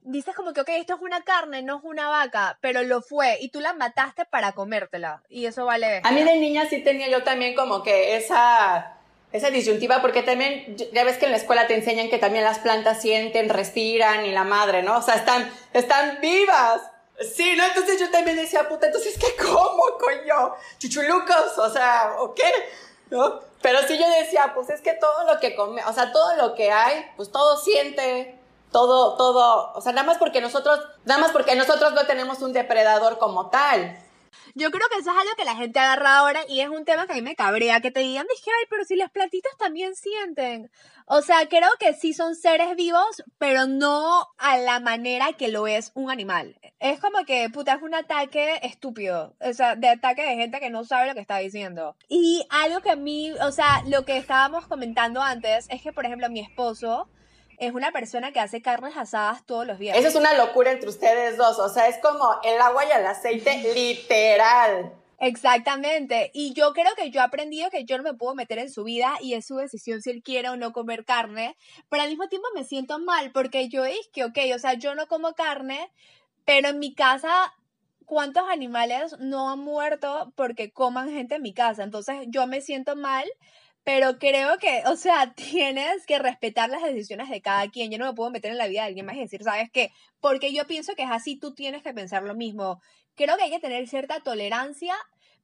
dices 0.00 0.34
como 0.34 0.52
que, 0.52 0.60
ok, 0.60 0.68
esto 0.70 0.94
es 0.94 1.00
una 1.00 1.22
carne, 1.22 1.62
no 1.62 1.78
es 1.78 1.84
una 1.84 2.08
vaca, 2.08 2.58
pero 2.60 2.82
lo 2.82 3.00
fue 3.00 3.38
y 3.40 3.48
tú 3.48 3.60
la 3.60 3.72
mataste 3.72 4.24
para 4.26 4.52
comértela. 4.52 5.22
Y 5.28 5.46
eso 5.46 5.64
vale. 5.64 6.00
A 6.04 6.10
mí 6.10 6.22
de 6.22 6.36
niña 6.38 6.66
sí 6.68 6.82
tenía 6.82 7.08
yo 7.08 7.22
también 7.22 7.54
como 7.54 7.82
que 7.82 8.16
esa 8.16 8.98
esa 9.34 9.50
disyuntiva, 9.50 10.00
porque 10.00 10.22
también, 10.22 10.76
ya 10.92 11.02
ves 11.02 11.18
que 11.18 11.24
en 11.24 11.32
la 11.32 11.38
escuela 11.38 11.66
te 11.66 11.74
enseñan 11.74 12.08
que 12.08 12.18
también 12.18 12.44
las 12.44 12.60
plantas 12.60 13.02
sienten, 13.02 13.48
respiran 13.48 14.24
y 14.24 14.30
la 14.30 14.44
madre, 14.44 14.84
¿no? 14.84 14.98
O 14.98 15.02
sea, 15.02 15.16
están, 15.16 15.52
están 15.72 16.20
vivas. 16.20 16.82
Sí, 17.34 17.56
¿no? 17.56 17.64
Entonces 17.64 17.98
yo 17.98 18.08
también 18.12 18.36
decía, 18.36 18.68
puta, 18.68 18.86
entonces, 18.86 19.18
¿qué 19.18 19.34
como, 19.44 19.82
coño? 19.98 20.54
Chuchulucos, 20.78 21.58
o 21.58 21.68
sea, 21.68 22.14
¿o 22.20 22.32
qué? 22.32 22.48
¿No? 23.10 23.40
Pero 23.60 23.80
sí 23.88 23.98
yo 23.98 24.08
decía, 24.20 24.52
pues 24.54 24.70
es 24.70 24.80
que 24.80 24.92
todo 24.92 25.24
lo 25.24 25.40
que 25.40 25.56
come, 25.56 25.84
o 25.84 25.92
sea, 25.92 26.12
todo 26.12 26.36
lo 26.36 26.54
que 26.54 26.70
hay, 26.70 27.04
pues 27.16 27.32
todo 27.32 27.56
siente, 27.56 28.38
todo, 28.70 29.16
todo, 29.16 29.72
o 29.74 29.80
sea, 29.80 29.90
nada 29.90 30.06
más 30.06 30.18
porque 30.18 30.40
nosotros, 30.42 30.78
nada 31.06 31.20
más 31.20 31.32
porque 31.32 31.56
nosotros 31.56 31.92
no 31.92 32.06
tenemos 32.06 32.40
un 32.40 32.52
depredador 32.52 33.18
como 33.18 33.50
tal. 33.50 33.98
Yo 34.54 34.70
creo 34.70 34.88
que 34.88 34.98
eso 34.98 35.10
es 35.10 35.16
algo 35.16 35.34
que 35.36 35.44
la 35.44 35.56
gente 35.56 35.78
agarra 35.78 36.18
ahora 36.18 36.40
y 36.48 36.60
es 36.60 36.68
un 36.68 36.84
tema 36.84 37.06
que 37.06 37.12
a 37.12 37.16
mí 37.16 37.22
me 37.22 37.36
cabrea, 37.36 37.80
que 37.80 37.90
te 37.90 38.00
digan, 38.00 38.26
dije, 38.28 38.50
ay, 38.50 38.66
pero 38.70 38.84
si 38.84 38.96
las 38.96 39.10
plantitas 39.10 39.52
también 39.58 39.94
sienten. 39.94 40.70
O 41.06 41.20
sea, 41.20 41.46
creo 41.48 41.68
que 41.78 41.92
sí 41.92 42.14
son 42.14 42.34
seres 42.34 42.74
vivos, 42.76 43.22
pero 43.38 43.66
no 43.66 44.26
a 44.38 44.56
la 44.56 44.80
manera 44.80 45.34
que 45.34 45.48
lo 45.48 45.66
es 45.66 45.92
un 45.94 46.10
animal. 46.10 46.58
Es 46.80 46.98
como 46.98 47.24
que, 47.26 47.50
puta, 47.50 47.74
es 47.74 47.82
un 47.82 47.94
ataque 47.94 48.58
estúpido. 48.62 49.36
O 49.40 49.52
sea, 49.52 49.76
de 49.76 49.88
ataque 49.88 50.22
de 50.22 50.36
gente 50.36 50.60
que 50.60 50.70
no 50.70 50.84
sabe 50.84 51.08
lo 51.08 51.14
que 51.14 51.20
está 51.20 51.38
diciendo. 51.38 51.96
Y 52.08 52.46
algo 52.48 52.80
que 52.80 52.90
a 52.90 52.96
mí, 52.96 53.32
o 53.32 53.52
sea, 53.52 53.82
lo 53.86 54.04
que 54.04 54.16
estábamos 54.16 54.66
comentando 54.66 55.20
antes 55.20 55.66
es 55.68 55.82
que, 55.82 55.92
por 55.92 56.06
ejemplo, 56.06 56.30
mi 56.30 56.40
esposo, 56.40 57.08
es 57.58 57.72
una 57.72 57.92
persona 57.92 58.32
que 58.32 58.40
hace 58.40 58.62
carnes 58.62 58.96
asadas 58.96 59.44
todos 59.46 59.66
los 59.66 59.78
días. 59.78 59.96
Eso 59.96 60.08
es 60.08 60.14
una 60.14 60.34
locura 60.34 60.72
entre 60.72 60.88
ustedes 60.88 61.36
dos, 61.36 61.58
o 61.58 61.68
sea, 61.68 61.88
es 61.88 61.98
como 61.98 62.40
el 62.42 62.60
agua 62.60 62.84
y 62.84 62.90
el 62.90 63.06
aceite 63.06 63.72
literal. 63.74 64.92
Exactamente. 65.18 66.30
Y 66.34 66.52
yo 66.52 66.72
creo 66.72 66.94
que 66.96 67.10
yo 67.10 67.20
he 67.20 67.24
aprendido 67.24 67.70
que 67.70 67.84
yo 67.84 67.96
no 67.96 68.02
me 68.02 68.14
puedo 68.14 68.34
meter 68.34 68.58
en 68.58 68.70
su 68.70 68.84
vida 68.84 69.14
y 69.20 69.34
es 69.34 69.46
su 69.46 69.56
decisión 69.56 70.02
si 70.02 70.10
él 70.10 70.22
quiere 70.22 70.48
o 70.50 70.56
no 70.56 70.72
comer 70.72 71.04
carne. 71.04 71.56
Pero 71.88 72.02
al 72.02 72.10
mismo 72.10 72.28
tiempo 72.28 72.48
me 72.54 72.64
siento 72.64 72.98
mal 72.98 73.30
porque 73.32 73.68
yo 73.68 73.84
es 73.84 74.08
que, 74.12 74.24
ok, 74.24 74.38
o 74.54 74.58
sea, 74.58 74.74
yo 74.74 74.94
no 74.94 75.06
como 75.06 75.34
carne, 75.34 75.90
pero 76.44 76.68
en 76.68 76.78
mi 76.78 76.94
casa, 76.94 77.54
¿cuántos 78.04 78.48
animales 78.50 79.16
no 79.18 79.50
han 79.50 79.60
muerto 79.60 80.32
porque 80.36 80.72
coman 80.72 81.10
gente 81.10 81.36
en 81.36 81.42
mi 81.42 81.54
casa? 81.54 81.84
Entonces 81.84 82.26
yo 82.28 82.46
me 82.46 82.60
siento 82.60 82.96
mal 82.96 83.24
pero 83.84 84.18
creo 84.18 84.58
que, 84.58 84.82
o 84.86 84.96
sea, 84.96 85.34
tienes 85.36 86.06
que 86.06 86.18
respetar 86.18 86.70
las 86.70 86.82
decisiones 86.82 87.28
de 87.28 87.42
cada 87.42 87.68
quien. 87.68 87.90
Yo 87.90 87.98
no 87.98 88.06
me 88.06 88.14
puedo 88.14 88.30
meter 88.30 88.50
en 88.50 88.58
la 88.58 88.66
vida 88.66 88.80
de 88.80 88.88
alguien 88.88 89.06
más 89.06 89.16
y 89.16 89.20
decir, 89.20 89.44
¿sabes 89.44 89.70
qué? 89.70 89.92
Porque 90.20 90.52
yo 90.52 90.66
pienso 90.66 90.94
que 90.94 91.02
es 91.02 91.10
así, 91.10 91.36
tú 91.36 91.54
tienes 91.54 91.82
que 91.82 91.92
pensar 91.92 92.22
lo 92.22 92.34
mismo. 92.34 92.80
Creo 93.14 93.36
que 93.36 93.44
hay 93.44 93.50
que 93.50 93.60
tener 93.60 93.86
cierta 93.86 94.20
tolerancia, 94.20 94.94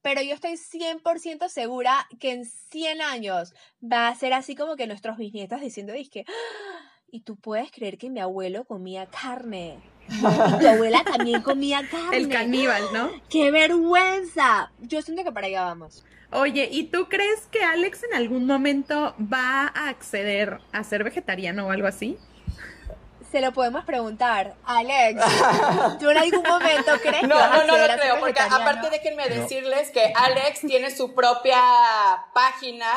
pero 0.03 0.23
yo 0.23 0.35
estoy 0.35 0.53
100% 0.53 1.49
segura 1.49 2.09
que 2.19 2.33
en 2.33 2.45
100 2.47 3.03
años 3.03 3.55
va 3.81 4.09
a 4.09 4.15
ser 4.15 4.33
así 4.33 4.57
como 4.57 4.75
que 4.77 4.87
nuestros 4.87 5.19
bisnietos 5.19 5.61
diciendo, 5.61 5.93
que 6.11 6.25
y 7.13 7.21
tú 7.21 7.37
puedes 7.37 7.71
creer 7.71 7.99
que 7.99 8.09
mi 8.09 8.21
abuelo 8.21 8.65
comía 8.65 9.07
carne. 9.07 9.79
Tu 10.61 10.67
abuela 10.67 11.05
también 11.05 11.43
comía 11.43 11.87
carne. 11.89 12.17
El 12.17 12.29
caníbal, 12.29 12.83
¿no? 12.93 13.11
¡Qué 13.29 13.51
vergüenza! 13.51 14.73
Yo 14.81 15.03
siento 15.03 15.23
que 15.23 15.31
para 15.31 15.47
allá 15.47 15.63
vamos. 15.63 16.05
Oye, 16.33 16.69
¿y 16.71 16.85
tú 16.85 17.09
crees 17.09 17.41
que 17.51 17.63
Alex 17.65 18.05
en 18.05 18.15
algún 18.15 18.47
momento 18.47 19.15
va 19.21 19.73
a 19.75 19.89
acceder 19.89 20.61
a 20.73 20.85
ser 20.85 21.03
vegetariano 21.03 21.67
o 21.67 21.71
algo 21.71 21.89
así? 21.89 22.17
Se 23.33 23.41
lo 23.41 23.53
podemos 23.53 23.85
preguntar. 23.85 24.55
Alex, 24.65 25.21
¿tú 26.01 26.11
en 26.11 26.19
algún 26.19 26.43
momento 26.43 26.93
crees 27.03 27.23
no, 27.23 27.29
que 27.29 27.35
vas 27.35 27.51
no, 27.51 27.61
a 27.61 27.65
no 27.67 27.73
acceder 27.75 27.91
lo 27.91 27.97
creo, 28.03 28.21
porque 28.21 28.41
aparte 28.41 28.91
déjenme 28.91 29.29
decirles 29.29 29.91
que 29.91 30.13
Alex 30.17 30.61
tiene 30.61 30.91
su 30.95 31.15
propia 31.15 31.61
página 32.33 32.91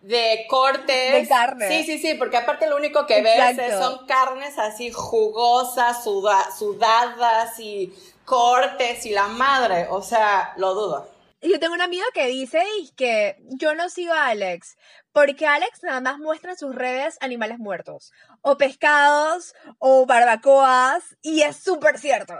de 0.00 0.46
cortes. 0.48 1.12
De 1.22 1.28
carne. 1.28 1.68
Sí, 1.68 1.84
sí, 1.84 1.98
sí, 1.98 2.14
porque 2.14 2.36
aparte 2.36 2.68
lo 2.68 2.76
único 2.76 3.04
que 3.06 3.20
ves 3.22 3.38
Exacto. 3.58 3.62
es- 3.62 3.78
son 3.78 4.06
carnes 4.06 4.58
así 4.58 4.90
jugosas, 4.92 6.02
suda- 6.04 6.50
sudadas 6.56 7.58
y 7.58 7.92
cortes 8.24 9.06
y 9.06 9.10
la 9.10 9.26
madre, 9.28 9.86
o 9.90 10.02
sea, 10.02 10.52
lo 10.56 10.74
dudo. 10.74 11.08
Yo 11.40 11.60
tengo 11.60 11.74
un 11.74 11.82
amigo 11.82 12.04
que 12.14 12.26
dice 12.26 12.62
que 12.96 13.36
yo 13.50 13.74
no 13.74 13.88
sigo 13.90 14.12
a 14.12 14.26
Alex, 14.26 14.76
porque 15.12 15.46
Alex 15.46 15.82
nada 15.82 16.00
más 16.00 16.18
muestra 16.18 16.52
en 16.52 16.58
sus 16.58 16.74
redes 16.74 17.16
animales 17.20 17.58
muertos, 17.58 18.12
o 18.42 18.58
pescados, 18.58 19.54
o 19.78 20.04
barbacoas, 20.06 21.16
y 21.22 21.42
es 21.42 21.56
súper 21.56 21.98
cierto. 21.98 22.34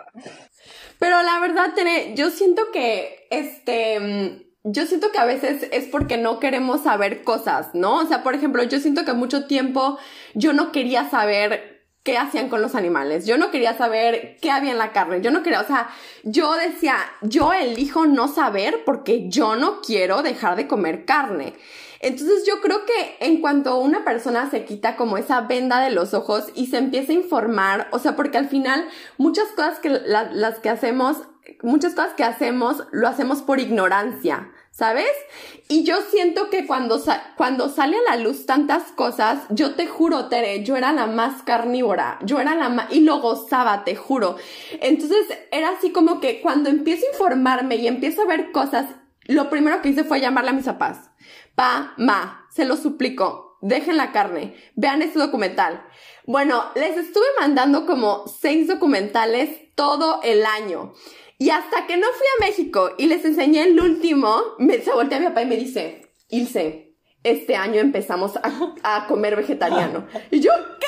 Pero 0.99 1.23
la 1.23 1.39
verdad, 1.39 1.75
Tere, 1.75 2.15
yo 2.17 2.31
siento 2.31 2.73
que, 2.73 3.29
este, 3.31 4.49
yo 4.65 4.87
siento 4.87 5.13
que 5.13 5.19
a 5.19 5.25
veces 5.25 5.69
es 5.71 5.87
porque 5.87 6.17
no 6.17 6.41
queremos 6.41 6.83
saber 6.83 7.23
cosas, 7.23 7.69
¿no? 7.75 7.99
O 7.99 8.07
sea, 8.07 8.25
por 8.25 8.35
ejemplo, 8.35 8.63
yo 8.65 8.81
siento 8.81 9.05
que 9.05 9.13
mucho 9.13 9.47
tiempo 9.47 9.99
yo 10.35 10.53
no 10.53 10.73
quería 10.73 11.09
saber 11.09 11.78
qué 12.09 12.17
hacían 12.17 12.49
con 12.49 12.63
los 12.63 12.75
animales. 12.75 13.27
Yo 13.27 13.37
no 13.37 13.51
quería 13.51 13.77
saber 13.77 14.39
qué 14.41 14.51
había 14.51 14.71
en 14.71 14.79
la 14.79 14.93
carne. 14.93 15.21
Yo 15.21 15.31
no 15.31 15.43
quería, 15.43 15.61
o 15.61 15.67
sea, 15.67 15.91
yo 16.23 16.55
decía, 16.55 16.97
yo 17.21 17.53
elijo 17.53 18.07
no 18.07 18.29
saber 18.29 18.83
porque 18.87 19.29
yo 19.29 19.57
no 19.57 19.83
quiero 19.83 20.23
dejar 20.23 20.57
de 20.57 20.67
comer 20.67 21.05
carne. 21.05 21.53
Entonces 22.01 22.47
yo 22.47 22.63
creo 22.63 22.87
que 22.87 23.19
en 23.21 23.43
cuanto 23.43 23.79
una 23.79 24.07
persona 24.07 24.49
se 24.49 24.65
quita 24.65 24.97
como 24.97 25.19
esa 25.19 25.43
venda 25.43 25.81
de 25.81 25.91
los 25.91 26.15
ojos 26.15 26.47
y 26.55 26.69
se 26.69 26.79
empieza 26.79 27.13
a 27.13 27.17
informar, 27.17 27.89
o 27.91 27.99
sea, 27.99 28.17
porque 28.17 28.39
al 28.39 28.49
final 28.49 28.89
muchas 29.19 29.49
cosas 29.49 29.79
que 29.79 29.91
las 29.91 30.61
que 30.61 30.71
hacemos, 30.71 31.19
muchas 31.61 31.93
cosas 31.93 32.15
que 32.15 32.25
hacemos 32.25 32.85
lo 32.91 33.07
hacemos 33.07 33.43
por 33.43 33.61
ignorancia. 33.61 34.51
¿Sabes? 34.79 35.11
Y 35.67 35.83
yo 35.83 36.03
siento 36.03 36.51
que 36.51 36.65
cuando, 36.65 37.03
cuando 37.37 37.69
sale 37.69 37.97
a 37.97 38.11
la 38.11 38.23
luz 38.23 38.47
tantas 38.47 38.85
cosas, 38.93 39.41
yo 39.51 39.75
te 39.75 39.89
juro, 39.89 40.29
Tere, 40.29 40.63
yo 40.63 40.77
era 40.77 40.93
la 40.93 41.07
más 41.07 41.43
carnívora, 41.43 42.21
yo 42.23 42.39
era 42.39 42.55
la 42.55 42.69
más, 42.69 42.93
y 42.93 43.01
lo 43.01 43.19
gozaba, 43.21 43.83
te 43.83 43.97
juro. 43.97 44.37
Entonces 44.81 45.27
era 45.51 45.71
así 45.71 45.91
como 45.91 46.21
que 46.21 46.41
cuando 46.41 46.71
empiezo 46.71 47.07
a 47.07 47.11
informarme 47.11 47.75
y 47.75 47.89
empiezo 47.89 48.23
a 48.23 48.27
ver 48.27 48.53
cosas, 48.53 48.87
lo 49.25 49.51
primero 49.51 49.83
que 49.83 49.89
hice 49.89 50.05
fue 50.05 50.21
llamarle 50.21 50.51
a 50.51 50.55
mis 50.55 50.67
papás. 50.67 51.11
Pa, 51.57 51.95
ma, 51.97 52.47
se 52.49 52.65
lo 52.65 52.77
suplico, 52.77 53.59
dejen 53.61 53.97
la 53.97 54.13
carne, 54.13 54.55
vean 54.77 55.03
este 55.03 55.19
documental. 55.19 55.85
Bueno, 56.25 56.63
les 56.77 56.97
estuve 56.97 57.27
mandando 57.41 57.85
como 57.85 58.29
seis 58.29 58.69
documentales 58.69 59.75
todo 59.75 60.21
el 60.23 60.47
año. 60.47 60.95
Y 61.39 61.51
hasta 61.51 61.87
que 61.87 61.97
no 61.97 62.07
fui 62.09 62.27
a 62.27 62.47
México 62.47 62.91
y 62.99 63.07
les 63.07 63.25
enseñé 63.25 63.63
el 63.63 63.81
último, 63.81 64.43
me, 64.59 64.81
se 64.81 64.93
voltea 64.93 65.19
a 65.19 65.21
mi 65.21 65.27
papá 65.29 65.43
y 65.43 65.47
me 65.47 65.57
dice, 65.57 66.13
Ilse, 66.29 66.97
este 67.23 67.55
año 67.55 67.81
empezamos 67.81 68.37
a, 68.37 68.75
a 68.83 69.07
comer 69.07 69.37
vegetariano. 69.37 70.07
Y 70.33 70.41
yo, 70.41 70.51
¿qué? 70.81 70.87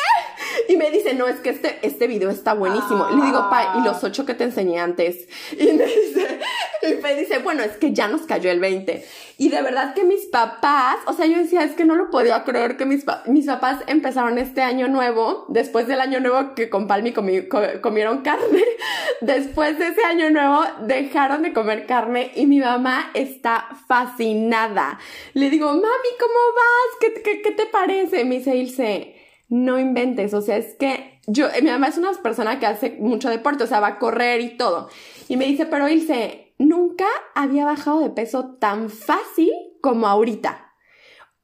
Y 0.69 0.77
me 0.77 0.91
dice, 0.91 1.15
no, 1.15 1.27
es 1.27 1.37
que 1.41 1.51
este, 1.51 1.79
este 1.83 2.07
video 2.07 2.31
está 2.31 2.55
buenísimo. 2.55 3.09
Le 3.11 3.27
digo, 3.27 3.49
pa, 3.51 3.77
¿y 3.79 3.85
los 3.85 4.03
ocho 4.05 4.25
que 4.27 4.35
te 4.35 4.45
enseñé 4.45 4.81
antes? 4.81 5.29
Y 5.53 5.73
me 5.73 5.85
dice, 5.85 6.39
y 6.83 6.95
me 7.03 7.15
dice, 7.15 7.39
bueno, 7.39 7.63
es 7.63 7.77
que 7.77 7.93
ya 7.93 8.09
nos 8.09 8.23
cayó 8.23 8.51
el 8.51 8.61
20. 8.61 9.05
Y 9.39 9.49
de 9.49 9.63
verdad 9.63 9.95
que 9.95 10.05
mis 10.05 10.27
papás, 10.27 10.97
o 11.07 11.13
sea, 11.13 11.27
yo 11.27 11.39
decía, 11.39 11.63
es 11.63 11.73
que 11.73 11.85
no 11.85 11.95
lo 11.95 12.11
podía 12.11 12.45
creer 12.45 12.77
que 12.77 12.87
mis, 12.87 13.05
mis 13.27 13.47
papás 13.47 13.83
empezaron 13.87 14.39
este 14.39 14.63
año 14.63 14.89
nuevo, 14.89 15.47
después 15.49 15.87
del 15.87 16.01
año 16.01 16.21
nuevo 16.21 16.55
que 16.55 16.69
con 16.69 16.87
Palmi 16.87 17.13
comieron 17.13 18.23
carne, 18.23 18.65
después 19.21 19.79
de 19.79 19.89
ese 19.89 20.05
año 20.05 20.31
nuevo 20.31 20.63
dejaron 20.83 21.43
de 21.43 21.53
comer 21.53 21.87
carne 21.87 22.33
y 22.35 22.47
mi 22.47 22.61
mamá 22.61 23.11
está 23.15 23.69
fascinada. 23.89 24.99
Le 25.35 25.51
digo, 25.51 25.69
mami, 25.69 26.11
¿cómo 26.19 26.39
vas? 26.55 26.99
¿Qué, 27.01 27.23
qué, 27.23 27.43
qué 27.43 27.51
te 27.53 27.67
parece? 27.67 28.25
Me 28.25 28.37
dice 28.39 28.57
Ilse, 28.57 29.20
no 29.51 29.79
inventes, 29.79 30.33
o 30.33 30.41
sea, 30.41 30.57
es 30.57 30.75
que 30.77 31.21
yo, 31.27 31.49
mi 31.61 31.69
mamá 31.69 31.89
es 31.89 31.99
una 31.99 32.13
persona 32.23 32.59
que 32.59 32.67
hace 32.67 32.97
mucho 33.01 33.29
deporte, 33.29 33.65
o 33.65 33.67
sea, 33.67 33.81
va 33.81 33.89
a 33.89 33.99
correr 33.99 34.41
y 34.41 34.57
todo. 34.57 34.89
Y 35.29 35.37
me 35.37 35.45
dice, 35.45 35.67
pero 35.67 35.89
Ilse, 35.89 36.55
nunca 36.59 37.07
había 37.35 37.65
bajado 37.65 38.01
de 38.01 38.11
peso 38.11 38.57
tan 38.61 38.91
fácil 38.91 39.51
como 39.81 40.07
ahorita. 40.07 40.70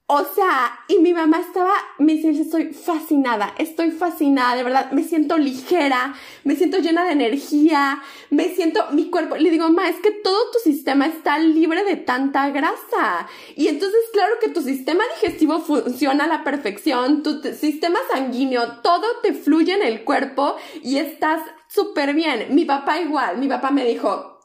O 0.09 0.23
sea, 0.23 0.85
y 0.87 1.01
mi 1.01 1.13
mamá 1.13 1.41
estaba, 1.41 1.73
me 1.99 2.15
dice, 2.15 2.31
estoy 2.31 2.73
fascinada, 2.73 3.53
estoy 3.59 3.91
fascinada, 3.91 4.55
de 4.55 4.63
verdad, 4.63 4.93
me 4.93 5.03
siento 5.03 5.37
ligera, 5.37 6.15
me 6.45 6.55
siento 6.55 6.79
llena 6.79 7.05
de 7.05 7.11
energía, 7.11 8.01
me 8.31 8.55
siento, 8.55 8.85
mi 8.93 9.11
cuerpo, 9.11 9.35
le 9.35 9.51
digo, 9.51 9.65
mamá, 9.65 9.89
es 9.89 9.97
que 9.97 10.13
todo 10.13 10.39
tu 10.53 10.61
sistema 10.61 11.07
está 11.09 11.41
libre 11.41 11.83
de 11.83 11.97
tanta 11.97 12.51
grasa. 12.51 13.27
Y 13.57 13.67
entonces, 13.67 13.99
claro 14.13 14.35
que 14.41 14.49
tu 14.49 14.63
sistema 14.63 15.03
digestivo 15.17 15.59
funciona 15.59 16.27
a 16.27 16.29
la 16.29 16.45
perfección, 16.45 17.25
tu 17.25 17.43
sistema 17.43 17.99
sanguíneo, 18.09 18.81
todo 18.83 19.07
te 19.25 19.33
fluye 19.33 19.73
en 19.73 19.83
el 19.83 20.05
cuerpo 20.05 20.55
y 20.85 20.99
estás 20.99 21.43
súper 21.67 22.15
bien. 22.15 22.55
Mi 22.55 22.65
papá 22.65 23.01
igual, 23.01 23.39
mi 23.39 23.49
papá 23.49 23.73
me 23.73 23.85
dijo, 23.85 24.39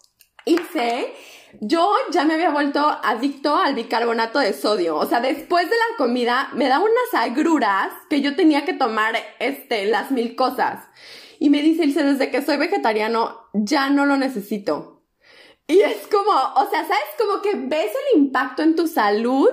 hice, 0.44 1.14
yo 1.60 1.94
ya 2.12 2.24
me 2.24 2.36
había 2.36 2.52
vuelto 2.52 2.80
adicto 3.04 3.56
al 3.56 3.76
bicarbonato 3.76 4.40
de 4.40 4.54
sodio. 4.54 4.96
O 4.98 5.06
sea, 5.06 5.20
después 5.20 5.70
de 5.70 5.76
la 5.76 5.98
comida 5.98 6.50
me 6.54 6.68
da 6.68 6.80
unas 6.80 7.14
agruras 7.14 7.90
que 8.10 8.22
yo 8.22 8.36
tenía 8.36 8.66
que 8.66 8.74
tomar, 8.74 9.16
este, 9.40 9.86
las 9.86 10.12
mil 10.12 10.36
cosas. 10.36 10.86
Y 11.40 11.50
me 11.50 11.62
dice 11.62 11.84
Ilse, 11.84 12.04
desde 12.04 12.32
que 12.32 12.42
soy 12.42 12.58
vegetariano, 12.58 13.38
ya 13.54 13.90
no 13.90 14.06
lo 14.06 14.16
necesito. 14.18 15.01
Y 15.72 15.82
es 15.82 16.06
como, 16.08 16.32
o 16.32 16.70
sea, 16.70 16.82
¿sabes? 16.82 17.06
Como 17.18 17.42
que 17.42 17.54
ves 17.56 17.92
el 18.14 18.20
impacto 18.20 18.62
en 18.62 18.76
tu 18.76 18.88
salud 18.88 19.50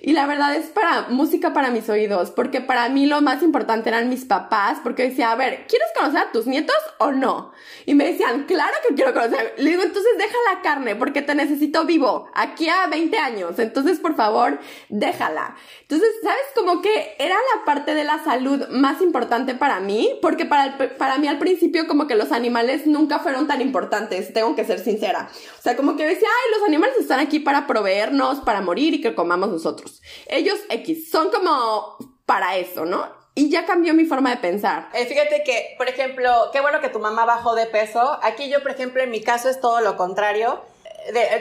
y 0.00 0.12
la 0.12 0.26
verdad 0.26 0.56
es 0.56 0.66
para 0.66 1.02
música 1.10 1.52
para 1.52 1.70
mis 1.70 1.88
oídos, 1.88 2.32
porque 2.32 2.60
para 2.60 2.88
mí 2.88 3.06
lo 3.06 3.20
más 3.20 3.42
importante 3.42 3.88
eran 3.88 4.08
mis 4.08 4.24
papás, 4.24 4.78
porque 4.82 5.04
decía, 5.04 5.30
a 5.30 5.36
ver, 5.36 5.66
¿quieres 5.68 5.88
conocer 5.96 6.20
a 6.20 6.32
tus 6.32 6.46
nietos 6.46 6.76
o 6.98 7.12
no? 7.12 7.52
Y 7.86 7.94
me 7.94 8.06
decían, 8.06 8.44
claro 8.44 8.74
que 8.88 8.94
quiero 8.96 9.14
conocer. 9.14 9.54
Le 9.58 9.70
digo, 9.70 9.82
entonces 9.82 10.10
deja 10.18 10.36
la 10.52 10.60
carne, 10.60 10.96
porque 10.96 11.22
te 11.22 11.36
necesito 11.36 11.84
vivo, 11.84 12.28
aquí 12.34 12.68
a 12.68 12.88
20 12.88 13.16
años, 13.18 13.58
entonces 13.58 14.00
por 14.00 14.16
favor, 14.16 14.58
déjala. 14.88 15.56
Entonces, 15.82 16.08
¿sabes? 16.22 16.42
Como 16.54 16.82
que 16.82 17.14
era 17.18 17.36
la 17.54 17.64
parte 17.64 17.94
de 17.94 18.02
la 18.02 18.22
salud 18.24 18.66
más 18.70 19.00
importante 19.00 19.54
para 19.54 19.78
mí, 19.78 20.18
porque 20.20 20.46
para, 20.46 20.76
para 20.98 21.18
mí 21.18 21.28
al 21.28 21.38
principio 21.38 21.86
como 21.86 22.08
que 22.08 22.16
los 22.16 22.32
animales 22.32 22.86
nunca 22.86 23.20
fueron 23.20 23.46
tan 23.46 23.60
importantes, 23.60 24.32
tengo 24.32 24.56
que 24.56 24.64
ser 24.64 24.80
sincera. 24.80 25.28
O 25.60 25.62
sea, 25.62 25.76
como 25.76 25.94
que 25.94 26.06
decía, 26.06 26.26
ay, 26.26 26.58
los 26.58 26.66
animales 26.66 26.96
están 26.98 27.20
aquí 27.20 27.38
para 27.38 27.66
proveernos, 27.66 28.40
para 28.40 28.62
morir 28.62 28.94
y 28.94 29.02
que 29.02 29.14
comamos 29.14 29.50
nosotros. 29.50 30.00
Ellos 30.26 30.58
X, 30.70 31.10
son 31.10 31.30
como 31.30 31.98
para 32.24 32.56
eso, 32.56 32.86
¿no? 32.86 33.06
Y 33.34 33.50
ya 33.50 33.66
cambió 33.66 33.92
mi 33.92 34.06
forma 34.06 34.30
de 34.30 34.38
pensar. 34.38 34.88
Eh, 34.94 35.04
fíjate 35.04 35.42
que, 35.44 35.74
por 35.76 35.86
ejemplo, 35.86 36.48
qué 36.50 36.62
bueno 36.62 36.80
que 36.80 36.88
tu 36.88 36.98
mamá 36.98 37.26
bajó 37.26 37.54
de 37.54 37.66
peso. 37.66 38.18
Aquí 38.22 38.48
yo, 38.48 38.62
por 38.62 38.70
ejemplo, 38.70 39.02
en 39.02 39.10
mi 39.10 39.20
caso 39.20 39.50
es 39.50 39.60
todo 39.60 39.82
lo 39.82 39.98
contrario. 39.98 40.64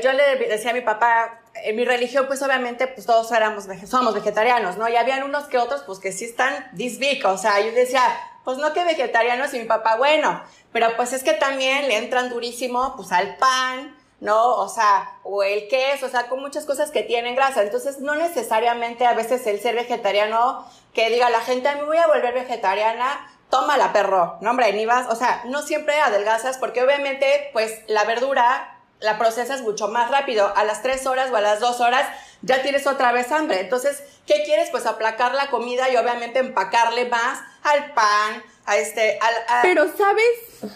yo 0.03 0.11
le 0.11 0.35
decía 0.49 0.71
a 0.71 0.73
mi 0.73 0.81
papá, 0.81 1.39
en 1.63 1.77
mi 1.77 1.85
religión, 1.85 2.25
pues 2.27 2.41
obviamente, 2.41 2.87
pues 2.87 3.05
todos 3.05 3.31
éramos, 3.31 3.67
somos 3.87 4.13
vegetarianos, 4.13 4.75
¿no? 4.75 4.89
Y 4.89 4.97
habían 4.97 5.23
unos 5.23 5.45
que 5.45 5.57
otros, 5.57 5.83
pues 5.83 5.99
que 5.99 6.11
sí 6.11 6.25
están 6.25 6.69
this 6.75 6.99
o 7.23 7.37
sea, 7.37 7.61
yo 7.61 7.71
decía, 7.71 8.03
pues 8.43 8.57
no 8.57 8.73
que 8.73 8.83
vegetarianos 8.83 9.53
y 9.53 9.59
mi 9.59 9.65
papá, 9.65 9.95
bueno, 9.95 10.43
pero 10.73 10.87
pues 10.97 11.13
es 11.13 11.23
que 11.23 11.33
también 11.33 11.87
le 11.87 11.97
entran 11.97 12.29
durísimo, 12.29 12.95
pues 12.97 13.13
al 13.13 13.37
pan, 13.37 13.95
¿no? 14.21 14.55
O 14.55 14.69
sea, 14.69 15.17
o 15.23 15.43
el 15.43 15.67
queso, 15.67 16.07
o 16.07 16.09
sea, 16.09 16.27
con 16.27 16.39
muchas 16.39 16.65
cosas 16.65 16.91
que 16.91 17.03
tienen 17.03 17.35
grasa. 17.35 17.61
Entonces, 17.61 17.99
no 17.99 18.15
necesariamente 18.15 19.05
a 19.05 19.13
veces 19.13 19.45
el 19.47 19.61
ser 19.61 19.75
vegetariano, 19.75 20.65
que 20.93 21.09
diga 21.09 21.29
la 21.29 21.41
gente, 21.41 21.73
me 21.75 21.83
voy 21.83 21.97
a 21.97 22.07
volver 22.07 22.33
vegetariana, 22.33 23.31
tómala, 23.49 23.93
perro, 23.93 24.37
no, 24.41 24.51
hombre, 24.51 24.73
ni 24.73 24.85
vas, 24.85 25.07
o 25.09 25.15
sea, 25.15 25.43
no 25.45 25.61
siempre 25.61 25.99
adelgazas, 25.99 26.57
porque 26.57 26.83
obviamente, 26.83 27.49
pues, 27.53 27.81
la 27.87 28.03
verdura 28.03 28.75
la 28.99 29.17
procesas 29.17 29.61
mucho 29.61 29.87
más 29.87 30.11
rápido. 30.11 30.51
A 30.55 30.63
las 30.63 30.81
tres 30.81 31.05
horas 31.05 31.31
o 31.31 31.35
a 31.35 31.41
las 31.41 31.59
dos 31.59 31.79
horas 31.79 32.05
ya 32.41 32.61
tienes 32.61 32.87
otra 32.87 33.11
vez 33.11 33.31
hambre. 33.31 33.61
Entonces, 33.61 34.03
¿qué 34.25 34.43
quieres? 34.43 34.69
Pues 34.71 34.85
aplacar 34.85 35.33
la 35.33 35.49
comida 35.49 35.89
y 35.89 35.97
obviamente 35.97 36.39
empacarle 36.39 37.05
más 37.05 37.39
al 37.63 37.93
pan, 37.93 38.43
a 38.65 38.77
este, 38.77 39.17
al... 39.21 39.61
Pero, 39.61 39.85
¿sabes? 39.97 40.75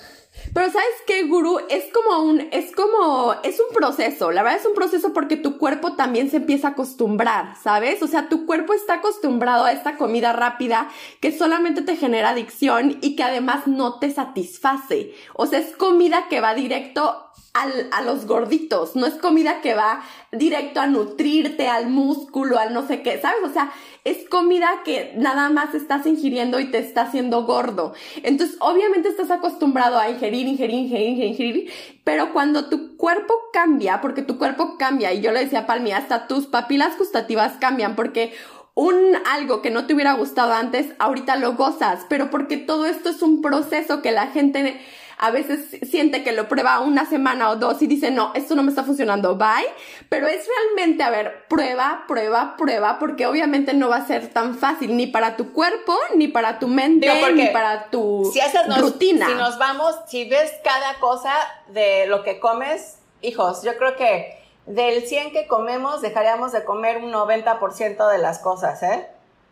Pero 0.54 0.68
sabes 0.68 0.88
qué, 1.08 1.24
gurú, 1.24 1.60
es 1.68 1.86
como 1.92 2.24
un, 2.24 2.48
es 2.52 2.76
como, 2.76 3.34
es 3.44 3.60
un 3.60 3.74
proceso, 3.74 4.32
la 4.32 4.44
verdad 4.44 4.60
es 4.60 4.68
un 4.68 4.76
proceso 4.76 5.12
porque 5.12 5.36
tu 5.36 5.58
cuerpo 5.58 5.94
también 5.96 6.30
se 6.30 6.38
empieza 6.38 6.68
a 6.68 6.72
acostumbrar, 6.72 7.56
¿sabes? 7.58 8.04
O 8.04 8.08
sea, 8.08 8.30
tu 8.30 8.46
cuerpo 8.46 8.74
está 8.74 8.96
acostumbrado 8.96 9.66
a 9.66 9.72
esta 9.72 9.98
comida 9.98 10.32
rápida 10.32 10.90
que 11.22 11.32
solamente 11.32 11.82
te 11.82 11.96
genera 11.96 12.30
adicción 12.30 13.00
y 13.02 13.16
que 13.16 13.24
además 13.24 13.66
no 13.66 13.98
te 13.98 14.12
satisface. 14.12 15.16
O 15.34 15.48
sea, 15.48 15.58
es 15.58 15.76
comida 15.76 16.28
que 16.30 16.40
va 16.40 16.54
directo 16.54 17.32
al, 17.54 17.88
a 17.92 18.02
los 18.02 18.26
gorditos, 18.26 18.96
no 18.96 19.06
es 19.06 19.14
comida 19.14 19.62
que 19.62 19.76
va 19.76 20.04
directo 20.32 20.82
a 20.82 20.88
nutrirte, 20.88 21.68
al 21.68 21.88
músculo, 21.88 22.58
al 22.58 22.74
no 22.74 22.88
sé 22.88 23.04
qué, 23.04 23.20
¿sabes? 23.22 23.44
O 23.44 23.54
sea, 23.54 23.72
es 24.04 24.28
comida 24.28 24.82
que 24.84 25.14
nada 25.16 25.50
más 25.50 25.76
estás 25.76 26.08
ingiriendo 26.08 26.60
y 26.60 26.72
te 26.72 26.80
está 26.80 27.04
haciendo 27.04 27.44
gordo. 27.46 27.94
Entonces, 28.24 28.58
obviamente 28.60 29.10
estás 29.10 29.30
acostumbrado 29.30 30.00
a 30.00 30.10
ingerir, 30.10 30.48
ingerir, 30.48 30.76
ingerir, 30.76 31.24
ingerir, 31.24 31.72
pero 32.04 32.34
cuando 32.34 32.70
tu 32.70 32.98
cuerpo 32.98 33.36
cambia, 33.54 34.02
porque 34.02 34.24
tu 34.24 34.40
cuerpo 34.40 34.78
cambia, 34.80 35.14
y 35.14 35.22
yo 35.22 35.32
le 35.32 35.42
decía 35.42 35.60
a 35.60 35.66
Palmi, 35.68 35.92
hasta 35.92 36.28
tus 36.28 36.48
papilas 36.48 36.98
gustativas 36.98 37.54
cambian, 37.60 37.96
porque 37.96 38.34
un 38.74 39.16
algo 39.32 39.62
que 39.62 39.70
no 39.70 39.86
te 39.86 39.94
hubiera 39.94 40.14
gustado 40.14 40.54
antes, 40.54 40.88
ahorita 40.98 41.36
lo 41.36 41.54
gozas, 41.54 42.06
pero 42.10 42.32
porque 42.32 42.58
todo 42.58 42.88
esto 42.88 43.10
es 43.10 43.22
un 43.22 43.44
proceso 43.44 44.02
que 44.02 44.12
la 44.12 44.28
gente 44.28 44.82
a 45.18 45.32
veces 45.32 45.80
siente 45.90 46.24
que 46.24 46.32
lo 46.32 46.48
prueba 46.48 46.80
una 46.80 47.06
semana 47.06 47.50
o 47.50 47.56
dos 47.56 47.82
y 47.82 47.88
dice, 47.88 48.12
no, 48.12 48.32
esto 48.36 48.56
no 48.56 48.64
me 48.64 48.70
está 48.70 48.84
funcionando, 48.84 49.36
bye. 49.36 49.68
Pero 50.10 50.28
es 50.28 50.48
realmente, 50.48 51.04
a 51.04 51.10
ver, 51.10 51.46
prueba, 51.48 52.04
prueba, 52.08 52.56
prueba, 52.58 53.00
porque 53.00 53.28
obviamente 53.28 53.74
no 53.74 53.90
va 53.90 53.98
a 53.98 54.06
ser 54.06 54.28
tan 54.28 54.56
fácil 54.56 54.96
ni 54.96 55.08
para 55.08 55.36
tu 55.36 55.54
cuerpo, 55.54 55.98
ni 56.16 56.28
para 56.28 56.60
tu 56.60 56.68
mente, 56.68 57.08
ni 57.34 57.48
para 57.48 57.90
tu 57.90 58.32
si 58.34 58.40
rutina. 58.80 59.28
Si 59.28 59.34
nos 59.36 59.58
vamos, 59.58 59.96
si 60.08 60.28
ves 60.28 60.52
cada 60.64 61.00
cosa 61.00 61.34
de 61.68 62.08
lo 62.08 62.24
que 62.24 62.40
comes, 62.40 63.00
hijos, 63.22 63.64
yo 63.64 63.78
creo 63.78 63.96
que 63.96 64.40
del 64.66 65.06
100 65.06 65.32
que 65.32 65.48
comemos, 65.48 66.02
dejaríamos 66.02 66.52
de 66.52 66.64
comer 66.64 66.98
un 66.98 67.12
90% 67.12 68.10
de 68.10 68.18
las 68.18 68.40
cosas, 68.40 68.82
¿eh? 68.84 69.08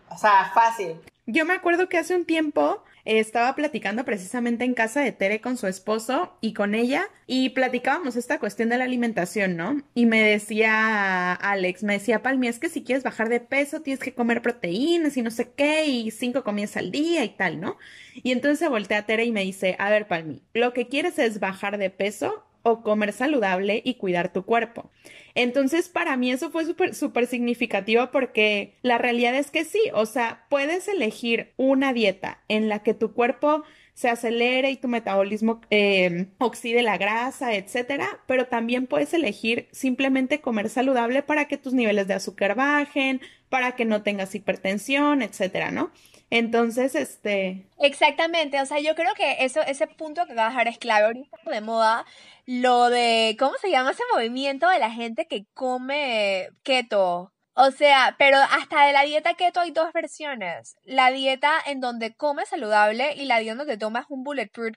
O 0.09 0.17
sea, 0.17 0.51
fácil. 0.53 0.99
Yo 1.25 1.45
me 1.45 1.53
acuerdo 1.53 1.87
que 1.87 1.97
hace 1.97 2.15
un 2.15 2.25
tiempo 2.25 2.81
estaba 3.05 3.55
platicando 3.55 4.05
precisamente 4.05 4.63
en 4.63 4.73
casa 4.73 5.01
de 5.01 5.11
Tere 5.11 5.41
con 5.41 5.57
su 5.57 5.67
esposo 5.67 6.37
y 6.41 6.53
con 6.53 6.75
ella 6.75 7.07
y 7.27 7.49
platicábamos 7.49 8.15
esta 8.15 8.39
cuestión 8.39 8.69
de 8.69 8.77
la 8.77 8.83
alimentación, 8.83 9.57
¿no? 9.57 9.81
Y 9.93 10.05
me 10.05 10.21
decía 10.23 11.33
Alex, 11.33 11.83
me 11.83 11.93
decía 11.93 12.21
Palmi, 12.21 12.47
es 12.47 12.59
que 12.59 12.69
si 12.69 12.83
quieres 12.83 13.03
bajar 13.03 13.29
de 13.29 13.39
peso 13.39 13.81
tienes 13.81 14.03
que 14.03 14.13
comer 14.13 14.41
proteínas 14.41 15.17
y 15.17 15.21
no 15.21 15.31
sé 15.31 15.51
qué 15.55 15.85
y 15.85 16.11
cinco 16.11 16.43
comidas 16.43 16.77
al 16.77 16.91
día 16.91 17.23
y 17.23 17.29
tal, 17.29 17.59
¿no? 17.59 17.77
Y 18.15 18.31
entonces 18.31 18.59
se 18.59 18.69
voltea 18.69 18.99
a 18.99 19.05
Tere 19.05 19.25
y 19.25 19.31
me 19.31 19.43
dice, 19.43 19.75
a 19.79 19.89
ver 19.89 20.07
Palmi, 20.07 20.41
lo 20.53 20.73
que 20.73 20.87
quieres 20.87 21.19
es 21.19 21.39
bajar 21.39 21.77
de 21.77 21.89
peso 21.89 22.45
o 22.63 22.81
comer 22.81 23.13
saludable 23.13 23.81
y 23.83 23.95
cuidar 23.95 24.31
tu 24.31 24.43
cuerpo. 24.43 24.89
Entonces, 25.35 25.89
para 25.89 26.17
mí 26.17 26.31
eso 26.31 26.51
fue 26.51 26.65
súper, 26.65 26.93
súper 26.93 27.27
significativo 27.27 28.09
porque 28.11 28.75
la 28.81 28.97
realidad 28.97 29.35
es 29.35 29.51
que 29.51 29.65
sí, 29.65 29.81
o 29.93 30.05
sea, 30.05 30.45
puedes 30.49 30.87
elegir 30.87 31.53
una 31.57 31.93
dieta 31.93 32.43
en 32.47 32.69
la 32.69 32.79
que 32.83 32.93
tu 32.93 33.13
cuerpo 33.13 33.63
se 33.93 34.09
acelere 34.09 34.71
y 34.71 34.77
tu 34.77 34.87
metabolismo 34.87 35.61
eh, 35.69 36.27
oxide 36.39 36.81
la 36.81 36.97
grasa, 36.97 37.53
etcétera, 37.55 38.21
pero 38.25 38.47
también 38.47 38.87
puedes 38.87 39.13
elegir 39.13 39.67
simplemente 39.71 40.41
comer 40.41 40.69
saludable 40.69 41.23
para 41.23 41.45
que 41.45 41.57
tus 41.57 41.73
niveles 41.73 42.07
de 42.07 42.15
azúcar 42.15 42.55
bajen, 42.55 43.21
para 43.49 43.73
que 43.75 43.85
no 43.85 44.01
tengas 44.01 44.33
hipertensión, 44.33 45.21
etcétera, 45.21 45.71
¿no? 45.71 45.91
Entonces, 46.31 46.95
este. 46.95 47.67
Exactamente, 47.77 48.61
o 48.61 48.65
sea, 48.65 48.79
yo 48.79 48.95
creo 48.95 49.13
que 49.15 49.43
eso, 49.43 49.61
ese 49.61 49.85
punto 49.85 50.25
que 50.25 50.33
va 50.33 50.47
a 50.47 50.49
dejar 50.49 50.69
es 50.69 50.77
clave 50.77 51.05
ahorita 51.05 51.37
de 51.45 51.61
moda, 51.61 52.05
lo 52.45 52.89
de, 52.89 53.35
¿cómo 53.37 53.53
se 53.61 53.69
llama 53.69 53.91
ese 53.91 54.03
movimiento 54.13 54.69
de 54.69 54.79
la 54.79 54.89
gente 54.89 55.27
que 55.27 55.45
come 55.53 56.49
keto? 56.63 57.33
O 57.53 57.71
sea, 57.71 58.15
pero 58.17 58.37
hasta 58.37 58.85
de 58.85 58.93
la 58.93 59.03
dieta 59.03 59.33
keto 59.33 59.59
hay 59.59 59.71
dos 59.71 59.91
versiones. 59.91 60.77
La 60.85 61.11
dieta 61.11 61.51
en 61.65 61.81
donde 61.81 62.15
comes 62.15 62.47
saludable 62.47 63.13
y 63.15 63.25
la 63.25 63.39
dieta 63.39 63.51
en 63.51 63.57
donde 63.57 63.77
tomas 63.77 64.05
un 64.07 64.23
bulletproof, 64.23 64.75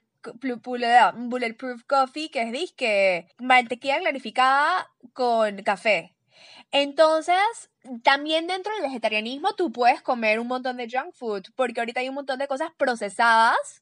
bulletproof 1.15 1.83
coffee, 1.87 2.29
que 2.29 2.41
es 2.41 2.51
disque 2.51 3.27
mantequilla 3.39 3.99
clarificada 3.99 4.91
con 5.13 5.63
café. 5.63 6.14
Entonces, 6.77 7.69
también 8.03 8.47
dentro 8.47 8.73
del 8.73 8.81
vegetarianismo 8.81 9.53
tú 9.53 9.71
puedes 9.71 10.01
comer 10.01 10.41
un 10.41 10.47
montón 10.47 10.75
de 10.75 10.89
junk 10.91 11.13
food, 11.13 11.43
porque 11.55 11.79
ahorita 11.79 12.01
hay 12.01 12.09
un 12.09 12.15
montón 12.15 12.37
de 12.37 12.49
cosas 12.49 12.69
procesadas 12.75 13.81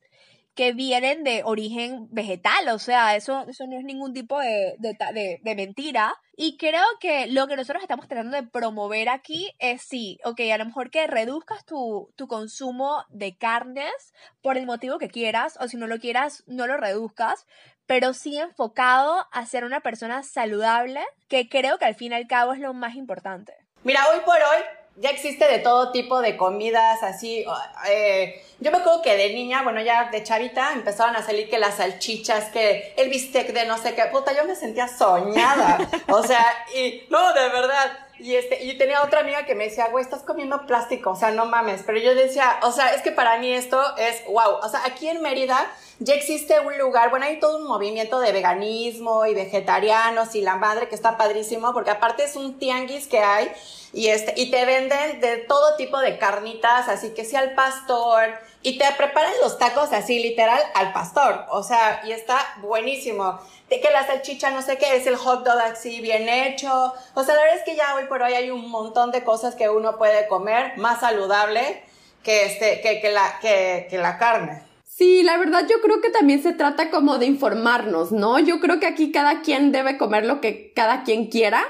que 0.53 0.73
vienen 0.73 1.23
de 1.23 1.41
origen 1.43 2.07
vegetal, 2.11 2.69
o 2.69 2.77
sea, 2.77 3.15
eso, 3.15 3.47
eso 3.47 3.65
no 3.65 3.79
es 3.79 3.83
ningún 3.83 4.13
tipo 4.13 4.39
de, 4.39 4.75
de, 4.77 5.39
de, 5.41 5.55
mentira. 5.55 6.13
Y 6.37 6.57
creo 6.57 6.83
que 6.99 7.25
lo 7.25 7.47
que 7.47 7.55
nosotros 7.55 7.81
estamos 7.81 8.07
tratando 8.07 8.37
de 8.37 8.43
promover 8.43 9.09
aquí 9.09 9.51
es 9.57 9.81
sí, 9.81 10.19
ok, 10.23 10.41
a 10.53 10.59
lo 10.59 10.65
mejor 10.65 10.91
que 10.91 11.07
reduzcas 11.07 11.65
tu, 11.65 12.11
tu 12.15 12.27
consumo 12.27 13.03
de 13.09 13.35
carnes 13.35 14.13
por 14.43 14.57
el 14.57 14.67
motivo 14.67 14.99
que 14.99 15.09
quieras, 15.09 15.57
o 15.59 15.67
si 15.67 15.77
no 15.77 15.87
lo 15.87 15.97
quieras, 15.97 16.43
no 16.45 16.67
lo 16.67 16.77
reduzcas, 16.77 17.47
pero 17.85 18.13
sí 18.13 18.37
enfocado 18.37 19.27
a 19.31 19.45
ser 19.45 19.63
una 19.63 19.81
persona 19.81 20.23
saludable, 20.23 21.01
que 21.27 21.49
creo 21.49 21.77
que 21.77 21.85
al 21.85 21.95
fin 21.95 22.11
y 22.11 22.15
al 22.15 22.27
cabo 22.27 22.53
es 22.53 22.59
lo 22.59 22.73
más 22.73 22.95
importante. 22.95 23.53
Mira, 23.83 24.01
hoy 24.09 24.19
por 24.25 24.35
hoy 24.35 24.63
ya 24.95 25.09
existe 25.09 25.47
de 25.47 25.59
todo 25.59 25.91
tipo 25.91 26.21
de 26.21 26.37
comidas 26.37 27.01
así. 27.01 27.43
Eh, 27.89 28.43
yo 28.59 28.71
me 28.71 28.77
acuerdo 28.77 29.01
que 29.01 29.17
de 29.17 29.33
niña, 29.33 29.63
bueno, 29.63 29.81
ya 29.81 30.09
de 30.11 30.23
chavita, 30.23 30.73
empezaban 30.73 31.15
a 31.15 31.23
salir 31.23 31.49
que 31.49 31.57
las 31.57 31.75
salchichas, 31.75 32.45
que 32.45 32.93
el 32.97 33.09
bistec 33.09 33.53
de 33.53 33.65
no 33.65 33.77
sé 33.77 33.95
qué. 33.95 34.03
Puta, 34.11 34.33
yo 34.33 34.45
me 34.45 34.55
sentía 34.55 34.87
soñada. 34.87 35.79
o 36.09 36.23
sea, 36.23 36.45
y 36.75 37.03
no, 37.09 37.33
de 37.33 37.49
verdad. 37.49 37.99
Y, 38.23 38.37
este, 38.37 38.63
y 38.63 38.77
tenía 38.77 39.03
otra 39.03 39.19
amiga 39.19 39.45
que 39.45 39.53
me 39.53 39.65
decía, 39.65 39.89
güey, 39.89 40.01
estás 40.01 40.23
comiendo 40.23 40.65
plástico, 40.65 41.11
o 41.11 41.15
sea, 41.17 41.31
no 41.31 41.45
mames. 41.45 41.83
Pero 41.85 41.99
yo 41.99 42.15
decía, 42.15 42.57
o 42.63 42.71
sea, 42.71 42.93
es 42.95 43.01
que 43.01 43.11
para 43.11 43.37
mí 43.37 43.51
esto 43.51 43.81
es 43.97 44.23
wow. 44.27 44.59
O 44.63 44.69
sea, 44.69 44.81
aquí 44.85 45.09
en 45.09 45.21
Mérida 45.21 45.69
ya 45.99 46.13
existe 46.13 46.57
un 46.61 46.77
lugar, 46.77 47.09
bueno, 47.09 47.25
hay 47.25 47.41
todo 47.41 47.57
un 47.57 47.67
movimiento 47.67 48.21
de 48.21 48.31
veganismo 48.31 49.25
y 49.25 49.33
vegetarianos 49.33 50.35
y 50.35 50.41
la 50.41 50.55
madre 50.55 50.87
que 50.87 50.95
está 50.95 51.17
padrísimo, 51.17 51.73
porque 51.73 51.91
aparte 51.91 52.23
es 52.23 52.37
un 52.37 52.57
tianguis 52.57 53.07
que 53.07 53.19
hay 53.19 53.51
y, 53.91 54.07
este, 54.07 54.33
y 54.37 54.49
te 54.49 54.63
venden 54.63 55.19
de 55.19 55.37
todo 55.37 55.75
tipo 55.75 55.99
de 55.99 56.17
carnitas, 56.17 56.87
así 56.87 57.09
que 57.13 57.25
sí 57.25 57.35
al 57.35 57.53
pastor, 57.55 58.39
y 58.63 58.77
te 58.77 58.85
preparan 58.97 59.33
los 59.41 59.57
tacos 59.59 59.93
así 59.93 60.19
literal 60.19 60.61
al 60.73 60.93
pastor, 60.93 61.45
o 61.49 61.61
sea, 61.63 62.01
y 62.05 62.11
está 62.11 62.37
buenísimo 62.61 63.39
que 63.81 63.91
la 63.91 64.05
salchicha 64.05 64.51
no 64.51 64.61
sé 64.61 64.77
qué, 64.77 64.95
es 64.95 65.07
el 65.07 65.15
hot 65.15 65.45
dog 65.45 65.59
así 65.59 66.01
bien 66.01 66.27
hecho. 66.29 66.93
O 67.13 67.23
sea, 67.23 67.35
la 67.35 67.41
verdad 67.41 67.57
es 67.57 67.63
que 67.63 67.75
ya 67.75 67.95
hoy 67.95 68.05
por 68.05 68.21
hoy 68.21 68.33
hay 68.33 68.51
un 68.51 68.69
montón 68.69 69.11
de 69.11 69.23
cosas 69.23 69.55
que 69.55 69.69
uno 69.69 69.97
puede 69.97 70.27
comer 70.27 70.77
más 70.77 70.99
saludable 70.99 71.83
que, 72.23 72.45
este, 72.45 72.81
que, 72.81 73.01
que, 73.01 73.11
la, 73.11 73.39
que, 73.41 73.87
que 73.89 73.97
la 73.97 74.17
carne. 74.17 74.63
Sí, 74.85 75.23
la 75.23 75.37
verdad 75.37 75.63
yo 75.69 75.81
creo 75.81 76.01
que 76.01 76.09
también 76.09 76.43
se 76.43 76.53
trata 76.53 76.91
como 76.91 77.17
de 77.17 77.25
informarnos, 77.25 78.11
¿no? 78.11 78.37
Yo 78.39 78.59
creo 78.59 78.79
que 78.79 78.85
aquí 78.85 79.11
cada 79.11 79.41
quien 79.41 79.71
debe 79.71 79.97
comer 79.97 80.25
lo 80.25 80.39
que 80.39 80.71
cada 80.73 81.03
quien 81.03 81.27
quiera 81.27 81.65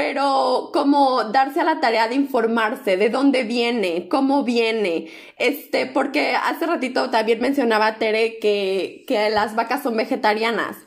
pero 0.00 0.70
como 0.72 1.24
darse 1.24 1.60
a 1.60 1.64
la 1.64 1.78
tarea 1.78 2.08
de 2.08 2.14
informarse 2.14 2.96
de 2.96 3.10
dónde 3.10 3.44
viene, 3.44 4.08
cómo 4.08 4.44
viene, 4.44 5.08
este, 5.36 5.84
porque 5.84 6.34
hace 6.34 6.64
ratito 6.64 7.10
también 7.10 7.38
mencionaba 7.38 7.96
Tere 7.96 8.38
que, 8.38 9.04
que 9.06 9.28
las 9.28 9.54
vacas 9.54 9.82
son 9.82 9.98
vegetarianas. 9.98 10.78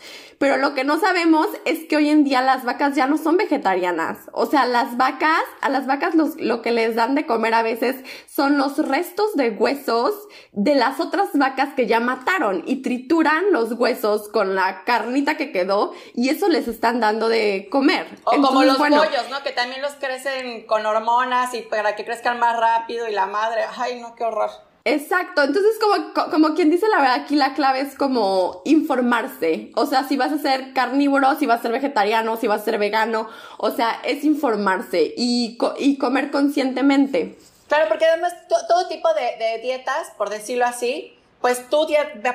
Pero 0.43 0.57
lo 0.57 0.73
que 0.73 0.83
no 0.83 0.99
sabemos 0.99 1.47
es 1.63 1.85
que 1.85 1.95
hoy 1.95 2.09
en 2.09 2.25
día 2.25 2.41
las 2.41 2.65
vacas 2.65 2.97
ya 2.97 3.07
no 3.07 3.17
son 3.17 3.37
vegetarianas. 3.37 4.17
O 4.33 4.45
sea, 4.45 4.65
las 4.65 4.97
vacas, 4.97 5.41
a 5.61 5.69
las 5.69 5.87
vacas 5.87 6.15
lo 6.15 6.61
que 6.61 6.73
les 6.73 6.95
dan 6.95 7.15
de 7.15 7.25
comer 7.25 7.53
a 7.53 7.61
veces 7.61 8.03
son 8.27 8.57
los 8.57 8.77
restos 8.77 9.35
de 9.35 9.51
huesos 9.51 10.13
de 10.51 10.75
las 10.75 10.99
otras 10.99 11.29
vacas 11.35 11.69
que 11.75 11.87
ya 11.87 12.01
mataron 12.01 12.61
y 12.65 12.81
trituran 12.81 13.53
los 13.53 13.71
huesos 13.71 14.27
con 14.27 14.53
la 14.53 14.83
carnita 14.83 15.37
que 15.37 15.53
quedó 15.53 15.93
y 16.13 16.27
eso 16.27 16.49
les 16.49 16.67
están 16.67 16.99
dando 16.99 17.29
de 17.29 17.69
comer. 17.71 18.05
O 18.25 18.31
como 18.31 18.65
los 18.65 18.75
pollos, 18.75 19.29
¿no? 19.29 19.43
Que 19.43 19.53
también 19.53 19.81
los 19.81 19.93
crecen 19.93 20.67
con 20.67 20.85
hormonas 20.85 21.53
y 21.53 21.61
para 21.61 21.95
que 21.95 22.03
crezcan 22.03 22.37
más 22.37 22.59
rápido 22.59 23.07
y 23.07 23.13
la 23.13 23.27
madre, 23.27 23.61
ay, 23.77 24.01
no, 24.01 24.13
qué 24.13 24.25
horror. 24.25 24.49
Exacto, 24.85 25.43
entonces 25.43 25.77
como, 25.79 26.13
como 26.29 26.55
quien 26.55 26.69
dice 26.69 26.89
la 26.89 26.99
verdad, 26.99 27.21
aquí 27.21 27.37
la 27.37 27.53
clave 27.53 27.79
es 27.79 27.95
como 27.95 28.61
informarse, 28.65 29.71
o 29.75 29.85
sea, 29.85 30.03
si 30.03 30.17
vas 30.17 30.33
a 30.33 30.39
ser 30.39 30.73
carnívoro, 30.73 31.35
si 31.35 31.45
vas 31.45 31.59
a 31.59 31.61
ser 31.61 31.71
vegetariano, 31.71 32.35
si 32.35 32.47
vas 32.47 32.61
a 32.61 32.65
ser 32.65 32.77
vegano, 32.77 33.29
o 33.57 33.71
sea, 33.71 34.01
es 34.03 34.25
informarse 34.25 35.13
y, 35.15 35.57
y 35.77 35.97
comer 35.97 36.31
conscientemente. 36.31 37.37
Claro, 37.69 37.87
porque 37.87 38.05
además 38.05 38.33
todo 38.67 38.87
tipo 38.89 39.07
de, 39.13 39.61
dietas, 39.61 40.11
por 40.17 40.29
decirlo 40.29 40.65
así, 40.65 41.17
pues 41.43 41.69
tú, 41.69 41.85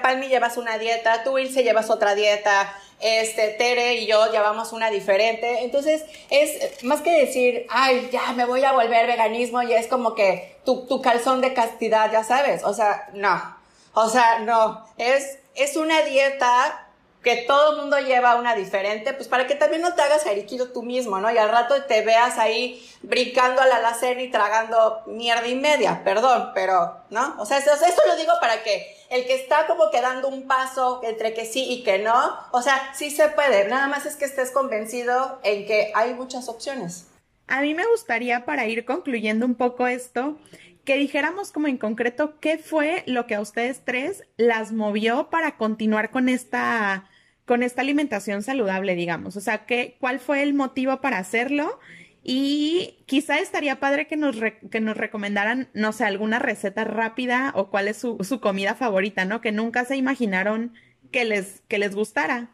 Palmi, 0.02 0.28
llevas 0.28 0.58
una 0.58 0.76
dieta, 0.76 1.24
tú, 1.24 1.38
Ilse, 1.38 1.62
llevas 1.62 1.88
otra 1.88 2.14
dieta, 2.14 2.70
este, 3.00 3.48
Tere 3.48 3.94
y 3.94 4.06
yo 4.06 4.30
llevamos 4.30 4.74
una 4.74 4.90
diferente. 4.90 5.64
Entonces, 5.64 6.04
es 6.28 6.84
más 6.84 7.00
que 7.00 7.18
decir, 7.18 7.66
ay, 7.70 8.10
ya 8.12 8.34
me 8.34 8.44
voy 8.44 8.62
a 8.64 8.72
volver 8.72 9.06
veganismo, 9.06 9.62
y 9.62 9.72
es 9.72 9.86
como 9.86 10.14
que 10.14 10.58
tu, 10.66 10.86
tu 10.86 11.00
calzón 11.00 11.40
de 11.40 11.54
castidad, 11.54 12.12
ya 12.12 12.22
sabes. 12.22 12.62
O 12.64 12.74
sea, 12.74 13.08
no. 13.14 13.56
O 13.94 14.10
sea, 14.10 14.40
no. 14.40 14.86
Es, 14.98 15.38
es 15.54 15.76
una 15.76 16.02
dieta 16.02 16.87
que 17.28 17.44
todo 17.46 17.72
el 17.72 17.76
mundo 17.82 17.98
lleva 17.98 18.36
una 18.36 18.54
diferente, 18.54 19.12
pues 19.12 19.28
para 19.28 19.46
que 19.46 19.54
también 19.54 19.82
no 19.82 19.94
te 19.94 20.00
hagas 20.00 20.26
ariquido 20.26 20.70
tú 20.70 20.82
mismo, 20.82 21.20
¿no? 21.20 21.30
Y 21.30 21.36
al 21.36 21.50
rato 21.50 21.74
te 21.84 22.00
veas 22.00 22.38
ahí 22.38 22.82
brincando 23.02 23.60
a 23.60 23.66
la 23.66 23.76
alacena 23.76 24.22
y 24.22 24.30
tragando 24.30 25.02
mierda 25.06 25.46
y 25.46 25.54
media, 25.54 26.00
perdón, 26.04 26.52
pero, 26.54 27.02
¿no? 27.10 27.34
O 27.38 27.44
sea, 27.44 27.58
eso 27.58 27.70
lo 28.06 28.16
digo 28.16 28.32
para 28.40 28.62
que 28.62 28.96
el 29.10 29.26
que 29.26 29.34
está 29.34 29.66
como 29.66 29.90
quedando 29.90 30.28
un 30.28 30.46
paso 30.46 31.02
entre 31.04 31.34
que 31.34 31.44
sí 31.44 31.66
y 31.68 31.84
que 31.84 31.98
no, 31.98 32.34
o 32.50 32.62
sea, 32.62 32.94
sí 32.94 33.10
se 33.10 33.28
puede, 33.28 33.68
nada 33.68 33.88
más 33.88 34.06
es 34.06 34.16
que 34.16 34.24
estés 34.24 34.50
convencido 34.50 35.38
en 35.42 35.66
que 35.66 35.92
hay 35.94 36.14
muchas 36.14 36.48
opciones. 36.48 37.08
A 37.46 37.60
mí 37.60 37.74
me 37.74 37.84
gustaría, 37.84 38.46
para 38.46 38.64
ir 38.64 38.86
concluyendo 38.86 39.44
un 39.44 39.54
poco 39.54 39.86
esto, 39.86 40.38
que 40.86 40.96
dijéramos 40.96 41.52
como 41.52 41.66
en 41.66 41.76
concreto 41.76 42.40
qué 42.40 42.56
fue 42.56 43.02
lo 43.04 43.26
que 43.26 43.34
a 43.34 43.42
ustedes 43.42 43.82
tres 43.84 44.24
las 44.38 44.72
movió 44.72 45.28
para 45.28 45.58
continuar 45.58 46.10
con 46.10 46.30
esta 46.30 47.04
con 47.48 47.64
esta 47.64 47.80
alimentación 47.80 48.42
saludable, 48.42 48.94
digamos. 48.94 49.36
O 49.36 49.40
sea, 49.40 49.64
¿qué, 49.64 49.96
¿cuál 49.98 50.20
fue 50.20 50.42
el 50.42 50.52
motivo 50.52 51.00
para 51.00 51.18
hacerlo? 51.18 51.80
Y 52.22 52.98
quizá 53.06 53.38
estaría 53.38 53.80
padre 53.80 54.06
que 54.06 54.18
nos, 54.18 54.36
que 54.70 54.80
nos 54.80 54.98
recomendaran, 54.98 55.68
no 55.72 55.92
sé, 55.92 56.04
alguna 56.04 56.38
receta 56.38 56.84
rápida 56.84 57.52
o 57.56 57.70
cuál 57.70 57.88
es 57.88 57.96
su, 57.96 58.18
su, 58.22 58.38
comida 58.40 58.74
favorita, 58.74 59.24
¿no? 59.24 59.40
Que 59.40 59.50
nunca 59.50 59.86
se 59.86 59.96
imaginaron 59.96 60.74
que 61.10 61.24
les, 61.24 61.62
que 61.68 61.78
les 61.78 61.94
gustara. 61.94 62.50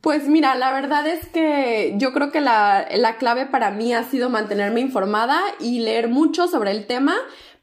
Pues 0.00 0.26
mira, 0.26 0.56
la 0.56 0.72
verdad 0.72 1.06
es 1.06 1.26
que 1.28 1.94
yo 1.96 2.12
creo 2.12 2.32
que 2.32 2.40
la, 2.40 2.88
la 2.92 3.18
clave 3.18 3.46
para 3.46 3.70
mí 3.70 3.94
ha 3.94 4.02
sido 4.02 4.30
mantenerme 4.30 4.80
informada 4.80 5.40
y 5.60 5.78
leer 5.78 6.08
mucho 6.08 6.48
sobre 6.48 6.72
el 6.72 6.86
tema 6.86 7.16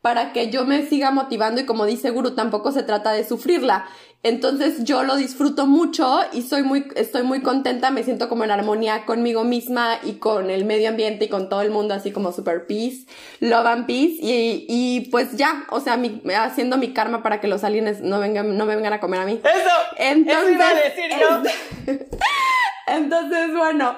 para 0.06 0.34
que 0.34 0.52
yo 0.52 0.65
me 0.65 0.86
siga 0.86 1.10
motivando 1.10 1.62
y 1.62 1.65
como 1.65 1.84
dice 1.88 2.12
Guru, 2.12 2.36
tampoco 2.36 2.72
se 2.72 2.84
trata 2.84 3.12
de 3.12 3.24
sufrirla. 3.24 3.88
Entonces 4.22 4.84
yo 4.84 5.02
lo 5.02 5.15
disfruto 5.15 5.65
mucho 5.65 6.20
y 6.32 6.44
soy 6.44 6.62
muy, 6.62 6.86
estoy 6.96 7.24
muy 7.24 7.41
contenta, 7.41 7.89
me 7.89 8.04
siento 8.04 8.30
como 8.30 8.44
en 8.44 8.52
armonía 8.52 9.04
conmigo 9.06 9.44
misma 9.44 9.98
y 10.04 10.20
con 10.20 10.52
el 10.52 10.63
medio 10.63 10.89
ambiente 10.89 11.26
y 11.26 11.28
con 11.28 11.50
todo 11.50 11.63
el 11.63 11.72
mundo, 11.72 11.96
así 11.96 12.12
como 12.12 12.32
super 12.32 12.68
peace, 12.68 13.08
love 13.39 13.65
and 13.65 13.88
peace 13.88 14.18
y, 14.22 14.68
y 14.70 15.10
pues 15.10 15.38
ya, 15.38 15.65
o 15.72 15.80
sea, 15.80 15.98
mi, 15.98 16.22
haciendo 16.36 16.78
mi 16.78 16.94
karma 16.94 17.24
para 17.24 17.41
que 17.41 17.48
los 17.48 17.63
aliens 17.63 18.02
no 18.02 18.20
vengan, 18.20 18.56
no 18.56 18.68
me 18.68 18.76
vengan 18.76 18.94
a 18.94 19.00
comer 19.00 19.22
a 19.22 19.26
mí. 19.26 19.41
Eso, 19.44 19.76
Entonces, 19.98 20.44
eso 20.44 20.52
iba 20.52 20.70
a 20.70 20.74
decir 20.76 21.10
yo. 21.20 21.96
Entonces, 22.88 23.52
bueno, 23.56 23.98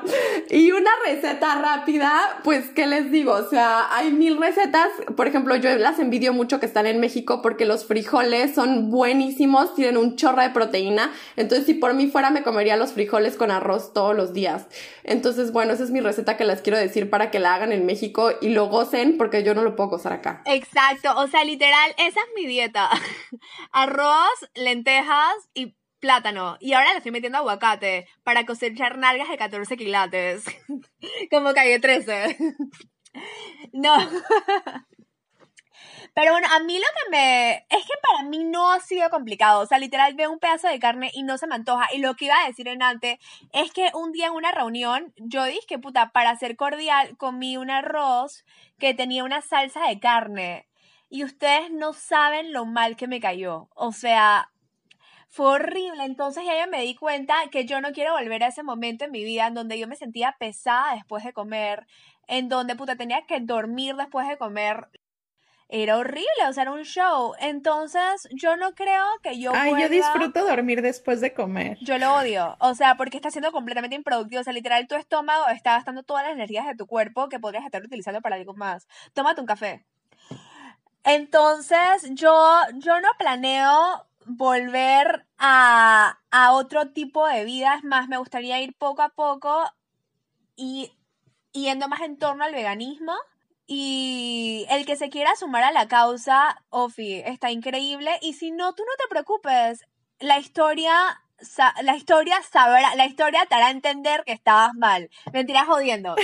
y 0.49 0.71
una 0.71 0.89
receta 1.05 1.55
rápida, 1.61 2.39
pues, 2.43 2.69
¿qué 2.69 2.87
les 2.87 3.11
digo? 3.11 3.33
O 3.33 3.49
sea, 3.49 3.93
hay 3.93 4.11
mil 4.11 4.37
recetas. 4.37 4.87
Por 5.15 5.27
ejemplo, 5.27 5.55
yo 5.57 5.75
las 5.77 5.99
envidio 5.99 6.33
mucho 6.33 6.59
que 6.59 6.65
están 6.65 6.85
en 6.85 6.99
México 6.99 7.41
porque 7.41 7.65
los 7.65 7.85
frijoles 7.85 8.55
son 8.55 8.89
buenísimos, 8.89 9.75
tienen 9.75 9.97
un 9.97 10.15
chorro 10.15 10.41
de 10.41 10.51
proteína. 10.51 11.11
Entonces, 11.35 11.65
si 11.65 11.73
por 11.73 11.93
mí 11.93 12.07
fuera, 12.07 12.29
me 12.29 12.43
comería 12.43 12.77
los 12.77 12.93
frijoles 12.93 13.35
con 13.35 13.51
arroz 13.51 13.93
todos 13.93 14.15
los 14.15 14.33
días. 14.33 14.67
Entonces, 15.03 15.51
bueno, 15.51 15.73
esa 15.73 15.83
es 15.83 15.91
mi 15.91 15.99
receta 15.99 16.37
que 16.37 16.45
les 16.45 16.61
quiero 16.61 16.77
decir 16.77 17.09
para 17.09 17.29
que 17.29 17.39
la 17.39 17.55
hagan 17.55 17.71
en 17.73 17.85
México 17.85 18.31
y 18.41 18.49
lo 18.49 18.67
gocen 18.67 19.17
porque 19.17 19.43
yo 19.43 19.53
no 19.53 19.63
lo 19.63 19.75
puedo 19.75 19.89
gozar 19.89 20.13
acá. 20.13 20.41
Exacto, 20.45 21.13
o 21.17 21.27
sea, 21.27 21.43
literal, 21.43 21.91
esa 21.97 22.19
es 22.21 22.27
mi 22.35 22.45
dieta. 22.45 22.89
arroz, 23.71 24.49
lentejas 24.55 25.35
y 25.53 25.76
plátano. 25.99 26.57
Y 26.59 26.73
ahora 26.73 26.91
le 26.91 26.97
estoy 26.97 27.11
metiendo 27.11 27.37
aguacate 27.37 28.07
para 28.23 28.45
cosechar 28.45 28.97
nalgas 28.97 29.29
de 29.29 29.37
14 29.37 29.77
quilates. 29.77 30.45
Como 31.31 31.53
calle 31.53 31.79
13. 31.79 32.37
no. 33.73 33.97
Pero 36.13 36.31
bueno, 36.31 36.47
a 36.51 36.59
mí 36.61 36.79
lo 36.79 36.85
que 36.85 37.11
me... 37.11 37.65
Es 37.69 37.85
que 37.85 37.93
para 38.01 38.27
mí 38.27 38.43
no 38.43 38.71
ha 38.71 38.79
sido 38.79 39.07
complicado. 39.11 39.61
O 39.61 39.67
sea, 39.67 39.77
literal 39.77 40.15
veo 40.15 40.31
un 40.31 40.39
pedazo 40.39 40.67
de 40.67 40.79
carne 40.79 41.11
y 41.13 41.21
no 41.21 41.37
se 41.37 41.45
me 41.45 41.53
antoja. 41.53 41.87
Y 41.93 41.99
lo 41.99 42.15
que 42.15 42.25
iba 42.25 42.41
a 42.41 42.47
decir 42.47 42.67
en 42.67 42.81
antes 42.81 43.19
es 43.53 43.71
que 43.71 43.91
un 43.93 44.11
día 44.11 44.25
en 44.27 44.33
una 44.33 44.51
reunión 44.51 45.13
yo 45.17 45.45
dije 45.45 45.67
que 45.67 45.77
puta, 45.77 46.09
para 46.09 46.35
ser 46.35 46.55
cordial 46.55 47.15
comí 47.17 47.57
un 47.57 47.69
arroz 47.69 48.45
que 48.79 48.95
tenía 48.95 49.23
una 49.23 49.43
salsa 49.43 49.87
de 49.87 49.99
carne. 49.99 50.67
Y 51.07 51.23
ustedes 51.23 51.69
no 51.69 51.93
saben 51.93 52.51
lo 52.51 52.65
mal 52.65 52.95
que 52.97 53.07
me 53.07 53.19
cayó. 53.19 53.69
O 53.75 53.91
sea, 53.91 54.49
fue 55.37 55.45
horrible. 55.51 56.03
Entonces 56.03 56.43
ya 56.45 56.65
me 56.65 56.81
di 56.81 56.95
cuenta 56.95 57.35
que 57.51 57.65
yo 57.65 57.79
no 57.79 57.91
quiero 57.91 58.13
volver 58.13 58.43
a 58.43 58.47
ese 58.47 58.63
momento 58.63 59.05
en 59.05 59.11
mi 59.11 59.23
vida 59.23 59.45
en 59.45 59.53
donde 59.53 59.77
yo 59.77 59.87
me 59.87 59.95
sentía 59.95 60.35
pesada 60.39 60.95
después 60.95 61.23
de 61.23 61.31
comer, 61.31 61.85
en 62.27 62.49
donde 62.49 62.75
puta 62.75 62.95
tenía 62.95 63.21
que 63.27 63.39
dormir 63.39 63.95
después 63.95 64.27
de 64.27 64.39
comer. 64.39 64.87
Era 65.69 65.97
horrible, 65.97 66.47
o 66.49 66.53
sea, 66.53 66.63
era 66.63 66.71
un 66.71 66.83
show. 66.83 67.33
Entonces, 67.39 68.27
yo 68.31 68.57
no 68.57 68.73
creo 68.73 69.05
que 69.21 69.37
yo. 69.37 69.51
Ay, 69.53 69.79
yo 69.79 69.89
disfruto 69.89 70.43
dormir 70.43 70.81
después 70.81 71.21
de 71.21 71.33
comer. 71.33 71.77
Yo 71.81 71.99
lo 71.99 72.15
odio. 72.15 72.55
O 72.59 72.73
sea, 72.73 72.95
porque 72.95 73.17
está 73.17 73.29
siendo 73.29 73.51
completamente 73.51 73.95
improductivo. 73.95 74.41
O 74.41 74.43
sea, 74.43 74.53
literal, 74.53 74.87
tu 74.87 74.95
estómago 74.95 75.49
está 75.49 75.73
gastando 75.73 76.01
todas 76.01 76.23
las 76.23 76.33
energías 76.33 76.65
de 76.65 76.75
tu 76.75 76.87
cuerpo 76.87 77.29
que 77.29 77.39
podrías 77.39 77.65
estar 77.65 77.83
utilizando 77.83 78.21
para 78.21 78.37
algo 78.37 78.55
más. 78.55 78.87
Tómate 79.13 79.41
un 79.41 79.47
café. 79.47 79.85
Entonces, 81.03 82.09
yo, 82.11 82.59
yo 82.79 83.01
no 83.01 83.09
planeo 83.19 84.07
volver 84.27 85.25
a, 85.37 86.19
a 86.31 86.51
otro 86.53 86.91
tipo 86.91 87.27
de 87.27 87.45
vida. 87.45 87.75
Es 87.75 87.83
más, 87.83 88.07
me 88.07 88.17
gustaría 88.17 88.61
ir 88.61 88.75
poco 88.77 89.01
a 89.01 89.09
poco 89.09 89.63
y 90.55 90.91
yendo 91.53 91.87
más 91.87 92.01
en 92.01 92.17
torno 92.17 92.43
al 92.43 92.53
veganismo. 92.53 93.13
Y 93.65 94.65
el 94.69 94.85
que 94.85 94.95
se 94.95 95.09
quiera 95.09 95.35
sumar 95.35 95.63
a 95.63 95.71
la 95.71 95.87
causa, 95.87 96.63
Ofi, 96.69 97.15
está 97.25 97.51
increíble. 97.51 98.11
Y 98.21 98.33
si 98.33 98.51
no, 98.51 98.73
tú 98.73 98.83
no 98.83 98.91
te 98.97 99.09
preocupes. 99.09 99.85
La 100.19 100.39
historia 100.39 101.21
la 101.83 101.95
historia 101.95 102.35
sabrá, 102.51 102.95
la 102.95 103.05
historia 103.05 103.45
te 103.47 103.55
hará 103.55 103.69
entender 103.69 104.23
que 104.25 104.31
estabas 104.31 104.73
mal. 104.73 105.09
Mentira, 105.31 105.61
es 105.61 105.67
jodiendo. 105.67 106.15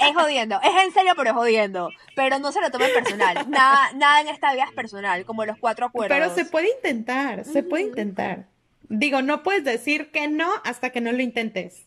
Es 0.00 0.14
jodiendo. 0.14 0.60
Es 0.62 0.84
en 0.84 0.92
serio, 0.92 1.14
pero 1.16 1.30
es 1.30 1.36
jodiendo. 1.36 1.90
Pero 2.14 2.38
no 2.38 2.52
se 2.52 2.60
lo 2.60 2.70
tomen 2.70 2.92
personal. 2.92 3.48
Nada, 3.48 3.92
nada 3.94 4.20
en 4.20 4.28
esta 4.28 4.52
vida 4.52 4.64
es 4.64 4.72
personal, 4.72 5.24
como 5.24 5.44
los 5.44 5.58
cuatro 5.58 5.86
acuerdos. 5.86 6.16
Pero 6.16 6.34
se 6.34 6.44
puede 6.44 6.70
intentar, 6.70 7.44
se 7.44 7.62
puede 7.62 7.84
intentar. 7.84 8.46
Digo, 8.88 9.22
no 9.22 9.42
puedes 9.42 9.64
decir 9.64 10.10
que 10.10 10.28
no 10.28 10.48
hasta 10.64 10.90
que 10.90 11.00
no 11.00 11.12
lo 11.12 11.22
intentes. 11.22 11.86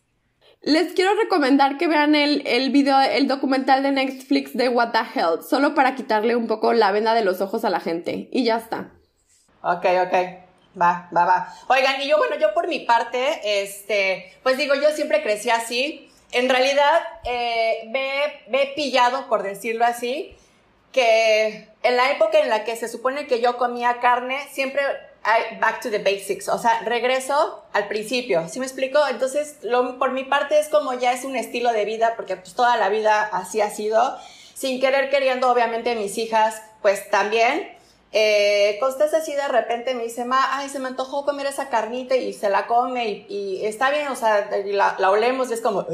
Les 0.61 0.93
quiero 0.93 1.15
recomendar 1.15 1.77
que 1.77 1.87
vean 1.87 2.13
el, 2.13 2.43
el 2.45 2.69
video, 2.69 2.99
el 3.01 3.27
documental 3.27 3.81
de 3.81 3.91
Netflix 3.91 4.53
de 4.53 4.69
What 4.69 4.91
the 4.91 5.19
Hell, 5.19 5.41
solo 5.41 5.73
para 5.73 5.95
quitarle 5.95 6.35
un 6.35 6.47
poco 6.47 6.73
la 6.73 6.91
venda 6.91 7.15
de 7.15 7.23
los 7.23 7.41
ojos 7.41 7.65
a 7.65 7.71
la 7.71 7.79
gente. 7.79 8.29
Y 8.31 8.43
ya 8.43 8.57
está. 8.57 8.91
Ok, 9.63 9.85
ok. 10.05 10.40
Va, 10.79 11.09
va, 11.15 11.25
va. 11.25 11.55
Oigan, 11.67 12.01
y 12.01 12.07
yo, 12.07 12.17
bueno, 12.17 12.37
yo 12.37 12.53
por 12.53 12.67
mi 12.67 12.79
parte, 12.79 13.61
este, 13.63 14.33
pues 14.43 14.57
digo, 14.57 14.75
yo 14.75 14.91
siempre 14.91 15.21
crecí 15.21 15.49
así. 15.49 16.09
En 16.31 16.47
realidad, 16.47 17.01
eh, 17.25 17.83
me, 17.89 18.41
me, 18.47 18.63
he 18.63 18.67
pillado, 18.73 19.27
por 19.27 19.43
decirlo 19.43 19.83
así, 19.85 20.35
que 20.93 21.67
en 21.83 21.97
la 21.97 22.11
época 22.11 22.39
en 22.39 22.49
la 22.49 22.63
que 22.63 22.75
se 22.77 22.87
supone 22.87 23.27
que 23.27 23.41
yo 23.41 23.57
comía 23.57 23.99
carne, 23.99 24.47
siempre 24.51 24.81
hay 25.23 25.57
back 25.59 25.81
to 25.81 25.91
the 25.91 25.99
basics, 25.99 26.47
o 26.47 26.57
sea, 26.57 26.79
regreso 26.81 27.63
al 27.73 27.87
principio, 27.87 28.47
¿sí 28.49 28.59
me 28.59 28.65
explico? 28.65 28.99
Entonces, 29.07 29.57
lo, 29.61 29.99
por 29.99 30.11
mi 30.11 30.23
parte 30.23 30.59
es 30.59 30.67
como 30.67 30.93
ya 30.93 31.13
es 31.13 31.25
un 31.25 31.35
estilo 31.35 31.71
de 31.73 31.85
vida, 31.85 32.13
porque 32.15 32.37
pues 32.37 32.55
toda 32.55 32.77
la 32.77 32.89
vida 32.89 33.29
así 33.31 33.61
ha 33.61 33.69
sido, 33.69 34.17
sin 34.55 34.79
querer 34.79 35.09
queriendo, 35.09 35.51
obviamente 35.51 35.95
mis 35.95 36.17
hijas, 36.17 36.61
pues 36.81 37.09
también, 37.11 37.77
eh, 38.11 38.77
Costas 38.79 39.13
así 39.13 39.33
de 39.33 39.47
repente 39.47 39.93
me 39.95 40.03
dice, 40.03 40.25
ma, 40.25 40.57
ay, 40.57 40.69
se 40.69 40.79
me 40.79 40.87
antojó 40.87 41.25
comer 41.25 41.47
esa 41.47 41.69
carnita 41.69 42.15
y 42.15 42.33
se 42.33 42.49
la 42.49 42.67
come 42.67 43.25
y, 43.27 43.65
está 43.65 43.89
bien, 43.89 44.07
o 44.07 44.15
sea, 44.15 44.49
la, 44.65 44.95
la 44.97 45.11
olemos 45.11 45.49
y 45.49 45.53
es 45.53 45.61
como, 45.61 45.85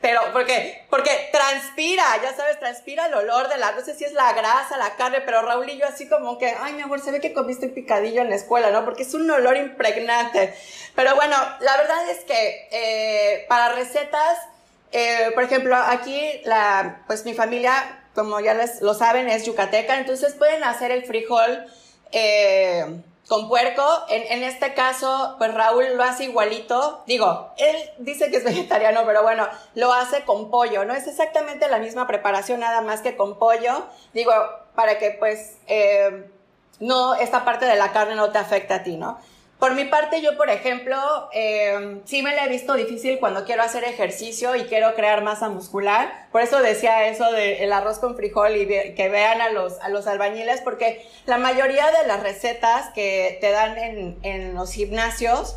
pero 0.00 0.20
porque, 0.32 0.84
porque 0.90 1.10
transpira, 1.32 2.04
ya 2.22 2.34
sabes, 2.34 2.58
transpira 2.58 3.06
el 3.06 3.14
olor 3.14 3.48
de 3.48 3.56
la, 3.56 3.72
no 3.72 3.80
sé 3.80 3.94
si 3.94 4.04
es 4.04 4.12
la 4.12 4.32
grasa, 4.34 4.76
la 4.76 4.94
carne, 4.94 5.22
pero 5.22 5.42
Raúl 5.42 5.68
y 5.70 5.78
yo 5.78 5.86
así 5.86 6.08
como 6.08 6.38
que, 6.38 6.54
ay, 6.60 6.74
mi 6.74 6.82
amor, 6.82 7.00
se 7.00 7.10
ve 7.10 7.20
que 7.20 7.32
comiste 7.32 7.66
un 7.66 7.74
picadillo 7.74 8.20
en 8.20 8.28
la 8.30 8.36
escuela, 8.36 8.70
¿no? 8.70 8.84
Porque 8.84 9.02
es 9.04 9.14
un 9.14 9.28
olor 9.30 9.56
impregnante. 9.56 10.54
Pero 10.94 11.16
bueno, 11.16 11.36
la 11.60 11.76
verdad 11.76 12.10
es 12.10 12.24
que 12.24 12.68
eh, 12.70 13.46
para 13.48 13.72
recetas, 13.72 14.38
eh, 14.92 15.30
por 15.34 15.44
ejemplo, 15.44 15.74
aquí, 15.74 16.40
la, 16.44 17.02
pues 17.06 17.24
mi 17.24 17.34
familia 17.34 18.05
como 18.16 18.40
ya 18.40 18.54
les, 18.54 18.80
lo 18.80 18.94
saben, 18.94 19.28
es 19.28 19.44
yucateca, 19.44 19.98
entonces 19.98 20.34
pueden 20.34 20.64
hacer 20.64 20.90
el 20.90 21.04
frijol 21.04 21.66
eh, 22.10 23.00
con 23.28 23.48
puerco. 23.48 23.84
En, 24.08 24.22
en, 24.32 24.42
este 24.42 24.74
caso, 24.74 25.36
pues 25.38 25.54
Raúl 25.54 25.84
lo 25.94 26.02
hace 26.02 26.24
igualito. 26.24 27.04
Digo, 27.06 27.52
él 27.58 27.76
dice 27.98 28.30
que 28.30 28.38
es 28.38 28.44
vegetariano, 28.52 29.02
pero 29.06 29.22
bueno, 29.22 29.46
lo 29.74 29.92
hace 29.92 30.24
con 30.24 30.50
pollo, 30.50 30.84
¿no? 30.84 30.94
Es 30.94 31.06
exactamente 31.06 31.68
la 31.68 31.78
misma 31.78 32.08
preparación, 32.08 32.60
nada 32.60 32.80
más 32.80 33.02
que 33.02 33.16
con 33.16 33.38
pollo. 33.38 33.86
Digo, 34.14 34.32
para 34.74 34.98
que 34.98 35.10
pues 35.10 35.58
eh, 35.68 36.28
no, 36.80 37.14
esta 37.14 37.44
parte 37.44 37.66
de 37.66 37.76
la 37.76 37.92
carne 37.92 38.14
no 38.16 38.32
te 38.32 38.38
afecte 38.38 38.74
a 38.74 38.82
ti, 38.82 38.96
¿no? 38.96 39.18
Por 39.58 39.74
mi 39.74 39.86
parte, 39.86 40.20
yo, 40.20 40.36
por 40.36 40.50
ejemplo, 40.50 40.96
eh, 41.32 42.00
sí 42.04 42.22
me 42.22 42.34
la 42.34 42.44
he 42.44 42.48
visto 42.48 42.74
difícil 42.74 43.18
cuando 43.18 43.46
quiero 43.46 43.62
hacer 43.62 43.84
ejercicio 43.84 44.54
y 44.54 44.64
quiero 44.64 44.94
crear 44.94 45.22
masa 45.22 45.48
muscular. 45.48 46.26
Por 46.30 46.42
eso 46.42 46.60
decía 46.60 47.08
eso 47.08 47.32
del 47.32 47.72
arroz 47.72 47.98
con 47.98 48.16
frijol 48.16 48.54
y 48.54 48.66
que 48.66 49.08
vean 49.08 49.40
a 49.40 49.50
los, 49.50 49.80
a 49.80 49.88
los 49.88 50.06
albañiles, 50.06 50.60
porque 50.60 51.06
la 51.24 51.38
mayoría 51.38 51.86
de 51.86 52.06
las 52.06 52.22
recetas 52.22 52.90
que 52.94 53.38
te 53.40 53.50
dan 53.50 53.78
en, 53.78 54.18
en 54.22 54.54
los 54.54 54.72
gimnasios 54.72 55.56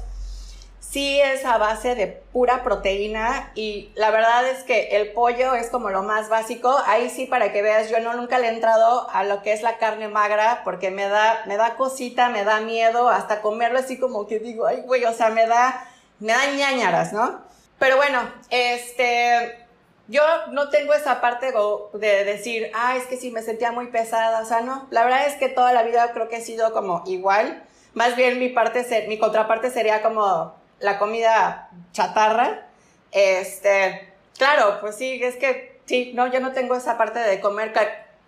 sí 0.90 1.20
es 1.22 1.46
a 1.46 1.58
base 1.58 1.94
de 1.94 2.08
pura 2.08 2.64
proteína 2.64 3.52
y 3.54 3.92
la 3.96 4.10
verdad 4.10 4.48
es 4.48 4.64
que 4.64 4.98
el 4.98 5.12
pollo 5.12 5.54
es 5.54 5.70
como 5.70 5.90
lo 5.90 6.02
más 6.02 6.30
básico. 6.30 6.76
Ahí 6.88 7.10
sí, 7.10 7.26
para 7.28 7.52
que 7.52 7.62
veas, 7.62 7.90
yo 7.90 8.00
no 8.00 8.14
nunca 8.14 8.40
le 8.40 8.48
he 8.48 8.54
entrado 8.54 9.08
a 9.12 9.24
lo 9.24 9.44
que 9.44 9.54
es 9.54 9.62
la 9.62 9.78
carne 9.78 10.08
magra 10.08 10.62
porque 10.64 10.90
me 10.90 11.08
da, 11.08 11.44
me 11.46 11.58
da 11.58 11.76
cosita, 11.76 12.30
me 12.30 12.44
da 12.44 12.60
miedo, 12.62 13.10
hasta 13.10 13.42
comerlo 13.42 13.80
así 13.80 14.00
como 14.00 14.26
que 14.26 14.40
digo, 14.40 14.66
ay 14.66 14.82
güey, 14.82 15.06
o 15.06 15.14
sea, 15.14 15.30
me 15.30 15.46
da, 15.46 15.86
me 16.20 16.34
da 16.34 16.52
ñañaras, 16.52 17.14
¿no? 17.14 17.42
Pero 17.78 17.96
bueno, 17.98 18.20
este, 18.50 19.66
yo 20.08 20.24
no 20.52 20.70
tengo 20.70 20.94
esa 20.94 21.22
parte 21.22 21.54
de 21.94 22.26
decir, 22.26 22.72
ah, 22.74 22.98
es 22.98 23.06
que 23.06 23.18
sí 23.18 23.30
me 23.30 23.44
sentía 23.44 23.72
muy 23.72 23.88
pesada, 23.88 24.42
o 24.42 24.46
sea, 24.46 24.62
no, 24.62 24.88
la 24.90 25.04
verdad 25.04 25.28
es 25.28 25.36
que 25.36 25.50
toda 25.50 25.72
la 25.72 25.84
vida 25.84 26.12
creo 26.14 26.30
que 26.30 26.38
he 26.38 26.42
sido 26.42 26.74
como 26.74 27.04
igual. 27.06 27.64
Más 27.94 28.16
bien 28.16 28.40
mi 28.40 28.50
parte, 28.50 29.06
mi 29.08 29.18
contraparte 29.18 29.72
sería 29.72 30.02
como 30.04 30.59
la 30.80 30.98
comida 31.00 31.70
chatarra, 31.92 32.68
este, 33.12 34.14
claro, 34.38 34.80
pues 34.82 34.96
sí, 34.96 35.22
es 35.24 35.36
que 35.36 35.82
sí, 35.86 36.12
no, 36.14 36.28
yo 36.28 36.40
no 36.40 36.52
tengo 36.52 36.76
esa 36.76 36.98
parte 36.98 37.20
de 37.20 37.40
comer, 37.40 37.74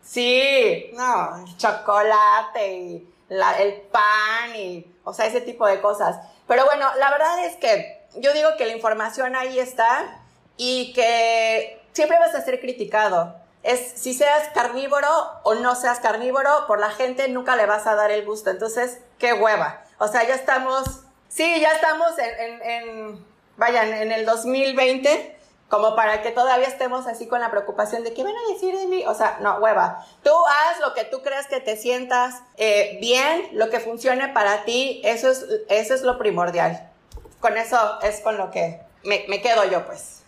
sí, 0.01 0.91
no, 0.93 1.45
chocolate 1.57 2.73
y 2.73 3.07
el 3.29 3.81
pan 3.91 4.55
y, 4.55 4.85
o 5.03 5.13
sea, 5.13 5.25
ese 5.25 5.41
tipo 5.41 5.65
de 5.65 5.79
cosas. 5.81 6.17
Pero 6.47 6.65
bueno, 6.65 6.87
la 6.97 7.11
verdad 7.11 7.45
es 7.45 7.55
que 7.55 8.01
yo 8.15 8.33
digo 8.33 8.49
que 8.57 8.65
la 8.65 8.73
información 8.73 9.35
ahí 9.35 9.57
está 9.59 10.21
y 10.57 10.91
que 10.93 11.81
siempre 11.93 12.19
vas 12.19 12.35
a 12.35 12.41
ser 12.41 12.59
criticado. 12.59 13.35
es 13.63 13.93
si 13.95 14.13
seas 14.13 14.49
carnívoro 14.53 15.07
o 15.43 15.53
no 15.55 15.75
seas 15.75 15.99
carnívoro, 15.99 16.65
por 16.67 16.79
la 16.79 16.89
gente 16.89 17.27
nunca 17.29 17.55
le 17.55 17.67
vas 17.67 17.87
a 17.87 17.95
dar 17.95 18.11
el 18.11 18.25
gusto. 18.25 18.49
Entonces, 18.49 18.99
qué 19.19 19.33
hueva. 19.33 19.83
O 19.99 20.07
sea, 20.07 20.27
ya 20.27 20.33
estamos, 20.33 21.03
sí, 21.31 21.59
ya 21.59 21.71
estamos 21.71 22.11
en, 22.19 22.61
en, 22.61 23.25
vayan, 23.57 23.93
en 23.93 24.11
el 24.11 24.25
2020 24.25 25.37
como 25.71 25.95
para 25.95 26.21
que 26.21 26.31
todavía 26.31 26.67
estemos 26.67 27.07
así 27.07 27.27
con 27.27 27.39
la 27.39 27.49
preocupación 27.49 28.03
de 28.03 28.13
qué 28.13 28.25
van 28.25 28.35
a 28.35 28.53
decir 28.53 28.77
de 28.77 28.87
mí. 28.87 29.05
O 29.07 29.15
sea, 29.15 29.37
no, 29.39 29.57
hueva. 29.59 30.05
Tú 30.21 30.29
haz 30.29 30.81
lo 30.81 30.93
que 30.93 31.05
tú 31.05 31.21
creas 31.21 31.47
que 31.47 31.61
te 31.61 31.77
sientas 31.77 32.41
eh, 32.57 32.97
bien, 32.99 33.47
lo 33.53 33.69
que 33.69 33.79
funcione 33.79 34.27
para 34.27 34.65
ti, 34.65 35.01
eso 35.05 35.31
es, 35.31 35.45
eso 35.69 35.93
es 35.93 36.01
lo 36.01 36.17
primordial. 36.17 36.91
Con 37.39 37.57
eso 37.57 38.01
es 38.01 38.19
con 38.19 38.37
lo 38.37 38.51
que 38.51 38.81
me, 39.03 39.23
me 39.29 39.41
quedo 39.41 39.63
yo, 39.63 39.85
pues. 39.85 40.20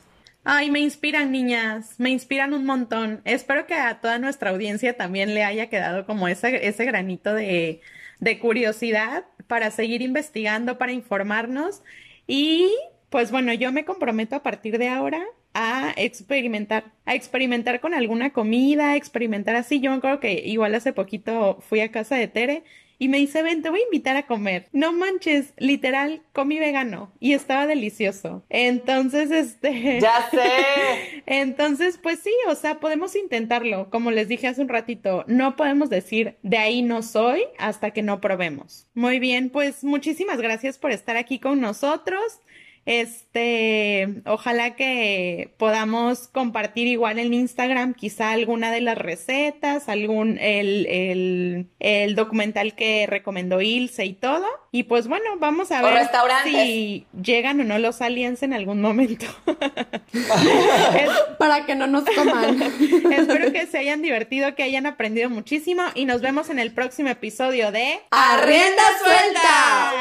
Ay, 0.46 0.70
me 0.72 0.80
inspiran, 0.80 1.32
niñas, 1.32 1.96
me 2.00 2.10
inspiran 2.10 2.54
un 2.54 2.66
montón. 2.66 3.22
Espero 3.24 3.66
que 3.66 3.76
a 3.76 4.02
toda 4.02 4.20
nuestra 4.20 4.50
audiencia 4.50 4.98
también 4.98 5.34
le 5.34 5.44
haya 5.44 5.70
quedado 5.70 6.06
como 6.06 6.28
ese, 6.28 6.68
ese 6.68 6.84
granito 6.86 7.34
de, 7.34 7.82
de 8.20 8.40
curiosidad 8.40 9.26
para 9.48 9.72
seguir 9.72 10.02
investigando, 10.02 10.78
para 10.78 10.92
informarnos 10.92 11.82
y 12.28 12.70
pues 13.10 13.32
bueno, 13.32 13.54
yo 13.54 13.72
me 13.72 13.86
comprometo 13.86 14.36
a 14.36 14.44
partir 14.44 14.78
de 14.80 14.90
ahora 14.90 15.24
a 15.54 15.94
experimentar, 15.98 16.92
a 17.06 17.16
experimentar 17.16 17.80
con 17.80 17.94
alguna 17.94 18.34
comida, 18.34 18.92
a 18.92 18.96
experimentar 18.98 19.56
así. 19.56 19.80
Yo 19.80 19.92
me 19.92 19.98
acuerdo 19.98 20.20
que 20.20 20.42
igual 20.46 20.76
hace 20.76 20.94
poquito 20.94 21.60
fui 21.62 21.80
a 21.82 21.92
casa 21.92 22.16
de 22.16 22.28
Tere 22.28 22.64
y 23.04 23.10
me 23.10 23.18
dice, 23.18 23.44
ven, 23.44 23.62
te 23.62 23.70
voy 23.70 23.82
a 23.82 23.84
invitar 23.84 24.16
a 24.16 24.28
comer. 24.28 24.70
No 24.72 24.94
manches, 24.94 25.54
literal, 25.58 26.22
comí 26.32 26.58
vegano 26.58 27.12
y 27.20 27.34
estaba 27.34 27.68
delicioso. 27.68 28.46
Entonces, 28.48 29.30
este... 29.30 30.00
Ya 30.00 30.30
sé. 30.32 31.22
Entonces, 31.26 32.00
pues 32.02 32.20
sí, 32.20 32.32
o 32.48 32.56
sea, 32.56 32.80
podemos 32.80 33.18
intentarlo. 33.18 33.90
Como 33.90 34.10
les 34.10 34.30
dije 34.30 34.48
hace 34.48 34.62
un 34.62 34.70
ratito, 34.70 35.26
no 35.28 35.58
podemos 35.58 35.90
decir 35.90 36.38
de 36.44 36.58
ahí 36.58 36.82
no 36.82 37.04
soy 37.04 37.44
hasta 37.60 37.92
que 37.92 38.04
no 38.04 38.22
probemos. 38.22 38.88
Muy 38.94 39.20
bien, 39.20 39.50
pues 39.50 39.84
muchísimas 39.84 40.40
gracias 40.40 40.78
por 40.78 40.92
estar 40.92 41.18
aquí 41.18 41.40
con 41.40 41.60
nosotros. 41.60 42.40
Este, 42.86 44.22
ojalá 44.26 44.76
que 44.76 45.54
podamos 45.58 46.28
compartir 46.28 46.88
igual 46.88 47.18
en 47.18 47.34
Instagram 47.34 47.94
quizá 47.94 48.32
alguna 48.32 48.72
de 48.72 48.82
las 48.82 48.98
recetas, 48.98 49.88
algún, 49.88 50.38
el, 50.38 50.86
el, 50.88 51.68
el 51.80 52.16
documental 52.16 52.76
que 52.76 53.08
recomendó 53.08 53.62
Ilse 53.62 54.06
y 54.06 54.14
todo. 54.14 54.46
Y 54.72 54.84
pues 54.84 55.08
bueno, 55.08 55.38
vamos 55.38 55.72
a 55.72 55.82
ver 55.82 56.10
si 56.44 57.06
llegan 57.22 57.62
o 57.62 57.64
no 57.64 57.80
los 57.80 58.02
aliens 58.02 58.44
en 58.44 58.54
algún 58.54 58.82
momento. 58.82 59.28
Para 61.40 61.66
que 61.66 61.76
no 61.76 61.88
nos 61.88 62.04
coman. 62.04 62.62
Espero 63.12 63.54
que 63.54 63.66
se 63.68 63.78
hayan 63.78 64.02
divertido, 64.02 64.56
que 64.56 64.64
hayan 64.64 64.88
aprendido 64.88 65.30
muchísimo 65.30 65.84
y 65.96 66.04
nos 66.06 66.22
vemos 66.22 66.50
en 66.50 66.60
el 66.60 66.74
próximo 66.74 67.10
episodio 67.10 67.72
de 67.72 68.02
Arrienda 68.12 68.84
Suelta. 69.04 69.94